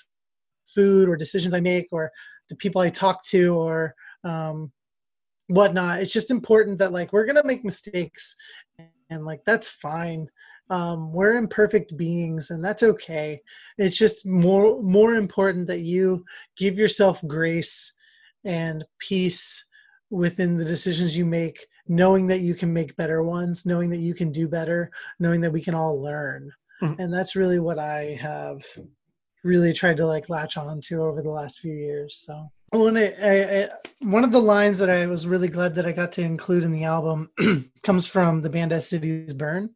food 0.65 1.09
or 1.09 1.15
decisions 1.15 1.53
I 1.53 1.59
make 1.59 1.87
or 1.91 2.11
the 2.49 2.55
people 2.55 2.81
I 2.81 2.89
talk 2.89 3.23
to 3.25 3.55
or 3.55 3.95
um, 4.23 4.71
whatnot, 5.47 6.01
it's 6.01 6.13
just 6.13 6.31
important 6.31 6.77
that 6.79 6.93
like 6.93 7.11
we're 7.13 7.25
gonna 7.25 7.43
make 7.43 7.65
mistakes, 7.65 8.35
and 9.09 9.25
like 9.25 9.41
that's 9.45 9.67
fine. 9.67 10.27
Um, 10.69 11.11
we're 11.11 11.35
imperfect 11.35 11.97
beings, 11.97 12.51
and 12.51 12.63
that's 12.63 12.83
okay. 12.83 13.41
It's 13.77 13.97
just 13.97 14.25
more 14.25 14.81
more 14.81 15.15
important 15.15 15.67
that 15.67 15.81
you 15.81 16.23
give 16.57 16.77
yourself 16.77 17.21
grace 17.27 17.93
and 18.45 18.83
peace 18.99 19.65
within 20.11 20.57
the 20.57 20.65
decisions 20.65 21.17
you 21.17 21.25
make 21.25 21.65
knowing 21.87 22.27
that 22.27 22.41
you 22.41 22.53
can 22.53 22.71
make 22.71 22.95
better 22.97 23.23
ones 23.23 23.65
knowing 23.65 23.89
that 23.89 23.99
you 23.99 24.13
can 24.13 24.31
do 24.31 24.47
better 24.47 24.91
knowing 25.19 25.41
that 25.41 25.51
we 25.51 25.61
can 25.61 25.73
all 25.73 25.99
learn. 26.01 26.51
Mm-hmm. 26.81 27.01
and 27.01 27.13
that's 27.13 27.35
really 27.35 27.59
what 27.59 27.79
i 27.79 28.17
have 28.19 28.63
really 29.43 29.73
tried 29.73 29.97
to 29.97 30.05
like 30.05 30.29
latch 30.29 30.57
on 30.57 30.81
to 30.81 31.01
over 31.01 31.21
the 31.21 31.29
last 31.29 31.59
few 31.59 31.73
years 31.73 32.17
so. 32.17 32.51
I, 32.97 33.13
I, 33.21 33.63
I, 33.63 33.69
one 34.01 34.23
of 34.23 34.31
the 34.31 34.41
lines 34.41 34.79
that 34.79 34.89
i 34.89 35.05
was 35.05 35.27
really 35.27 35.47
glad 35.47 35.75
that 35.75 35.85
i 35.85 35.91
got 35.91 36.11
to 36.13 36.21
include 36.21 36.63
in 36.63 36.71
the 36.71 36.83
album 36.83 37.29
comes 37.83 38.07
from 38.07 38.41
the 38.41 38.49
band 38.49 38.71
as 38.71 38.89
cities 38.89 39.33
burn 39.33 39.69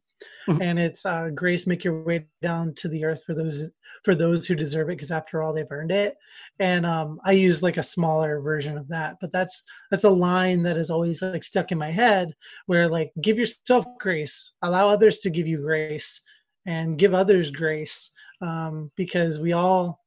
mm-hmm. 0.48 0.62
and 0.62 0.80
it's 0.80 1.06
uh, 1.06 1.30
grace 1.34 1.68
make 1.68 1.84
your 1.84 2.04
way 2.04 2.26
down 2.42 2.74
to 2.76 2.88
the 2.88 3.04
earth 3.04 3.24
for 3.24 3.34
those 3.34 3.66
for 4.04 4.16
those 4.16 4.46
who 4.46 4.56
deserve 4.56 4.90
it 4.90 4.94
because 4.94 5.12
after 5.12 5.42
all 5.42 5.54
they've 5.54 5.72
earned 5.72 5.92
it. 5.92 6.18
And 6.60 6.86
um, 6.86 7.20
i 7.26 7.32
use 7.32 7.64
like 7.64 7.78
a 7.78 7.84
smaller 7.84 8.40
version 8.40 8.78
of 8.78 8.88
that 8.90 9.18
but 9.20 9.32
that's 9.32 9.64
that's 9.92 10.04
a 10.04 10.10
line 10.10 10.64
that 10.64 10.78
is 10.78 10.90
always 10.90 11.22
like 11.22 11.44
stuck 11.44 11.72
in 11.72 11.78
my 11.78 11.92
head 11.92 12.34
where 12.66 12.90
like 12.90 13.12
give 13.22 13.38
yourself 13.38 13.86
grace. 14.00 14.54
Allow 14.62 14.90
others 14.90 15.20
to 15.20 15.30
give 15.30 15.48
you 15.48 15.58
grace 15.58 16.22
and 16.66 16.98
give 16.98 17.14
others 17.14 17.52
grace 17.52 18.12
um, 18.42 18.92
because 18.96 19.40
we 19.40 19.54
all 19.54 20.04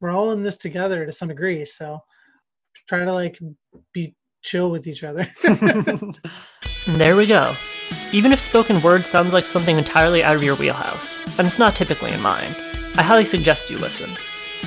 we're 0.00 0.10
all 0.10 0.32
in 0.32 0.42
this 0.42 0.56
together 0.56 1.06
to 1.06 1.12
some 1.12 1.28
degree 1.28 1.64
so 1.64 2.00
try 2.88 3.04
to 3.04 3.12
like 3.12 3.38
be 3.92 4.14
chill 4.42 4.70
with 4.70 4.86
each 4.86 5.04
other 5.04 5.28
there 6.86 7.16
we 7.16 7.26
go 7.26 7.54
even 8.12 8.32
if 8.32 8.40
spoken 8.40 8.80
word 8.82 9.06
sounds 9.06 9.32
like 9.32 9.46
something 9.46 9.78
entirely 9.78 10.22
out 10.22 10.36
of 10.36 10.42
your 10.42 10.56
wheelhouse, 10.56 11.18
and 11.38 11.46
it's 11.46 11.58
not 11.58 11.74
typically 11.74 12.12
in 12.12 12.20
mine, 12.20 12.54
I 12.96 13.02
highly 13.02 13.24
suggest 13.24 13.70
you 13.70 13.78
listen. 13.78 14.10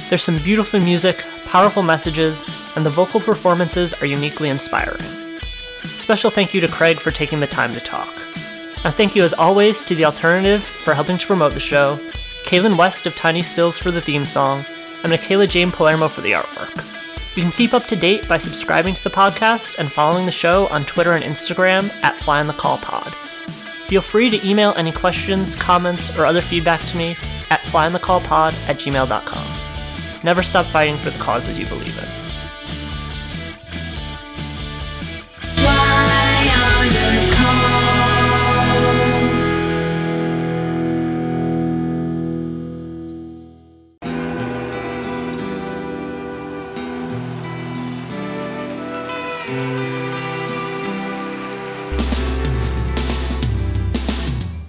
There's 0.09 0.23
some 0.23 0.39
beautiful 0.39 0.79
music, 0.79 1.23
powerful 1.45 1.83
messages, 1.83 2.43
and 2.75 2.85
the 2.85 2.89
vocal 2.89 3.19
performances 3.19 3.93
are 3.93 4.05
uniquely 4.05 4.49
inspiring. 4.49 5.01
Special 5.83 6.31
thank 6.31 6.53
you 6.53 6.61
to 6.61 6.67
Craig 6.67 6.99
for 6.99 7.11
taking 7.11 7.39
the 7.39 7.47
time 7.47 7.73
to 7.73 7.79
talk. 7.79 8.13
And 8.83 8.93
thank 8.93 9.15
you 9.15 9.23
as 9.23 9.33
always 9.33 9.81
to 9.83 9.95
The 9.95 10.05
Alternative 10.05 10.63
for 10.63 10.93
helping 10.93 11.17
to 11.17 11.27
promote 11.27 11.53
the 11.53 11.59
show, 11.59 11.99
Kailynn 12.43 12.77
West 12.77 13.05
of 13.05 13.15
Tiny 13.15 13.43
Stills 13.43 13.77
for 13.77 13.91
the 13.91 14.01
theme 14.01 14.25
song, 14.25 14.65
and 15.03 15.11
Michaela 15.11 15.47
Jane 15.47 15.71
Palermo 15.71 16.07
for 16.07 16.21
the 16.21 16.31
artwork. 16.31 16.94
You 17.35 17.43
can 17.43 17.51
keep 17.51 17.73
up 17.73 17.85
to 17.87 17.97
date 17.97 18.27
by 18.29 18.37
subscribing 18.37 18.95
to 18.95 19.03
the 19.03 19.09
podcast 19.09 19.77
and 19.77 19.91
following 19.91 20.25
the 20.25 20.31
show 20.31 20.67
on 20.67 20.85
Twitter 20.85 21.13
and 21.13 21.23
Instagram 21.23 21.91
at 22.01 22.15
Fly 22.15 22.39
on 22.39 22.47
the 22.47 22.53
Call 22.53 22.77
Pod. 22.77 23.13
Feel 23.87 24.01
free 24.01 24.29
to 24.29 24.47
email 24.47 24.73
any 24.77 24.93
questions, 24.93 25.53
comments, 25.53 26.17
or 26.17 26.25
other 26.25 26.41
feedback 26.41 26.81
to 26.87 26.97
me 26.97 27.11
at 27.51 27.59
flyonthecallpod 27.61 28.53
at 28.69 28.77
gmail.com. 28.77 30.23
Never 30.23 30.43
stop 30.43 30.65
fighting 30.67 30.97
for 30.97 31.09
the 31.09 31.19
causes 31.19 31.59
you 31.59 31.67
believe 31.67 31.97
in. 31.99 32.24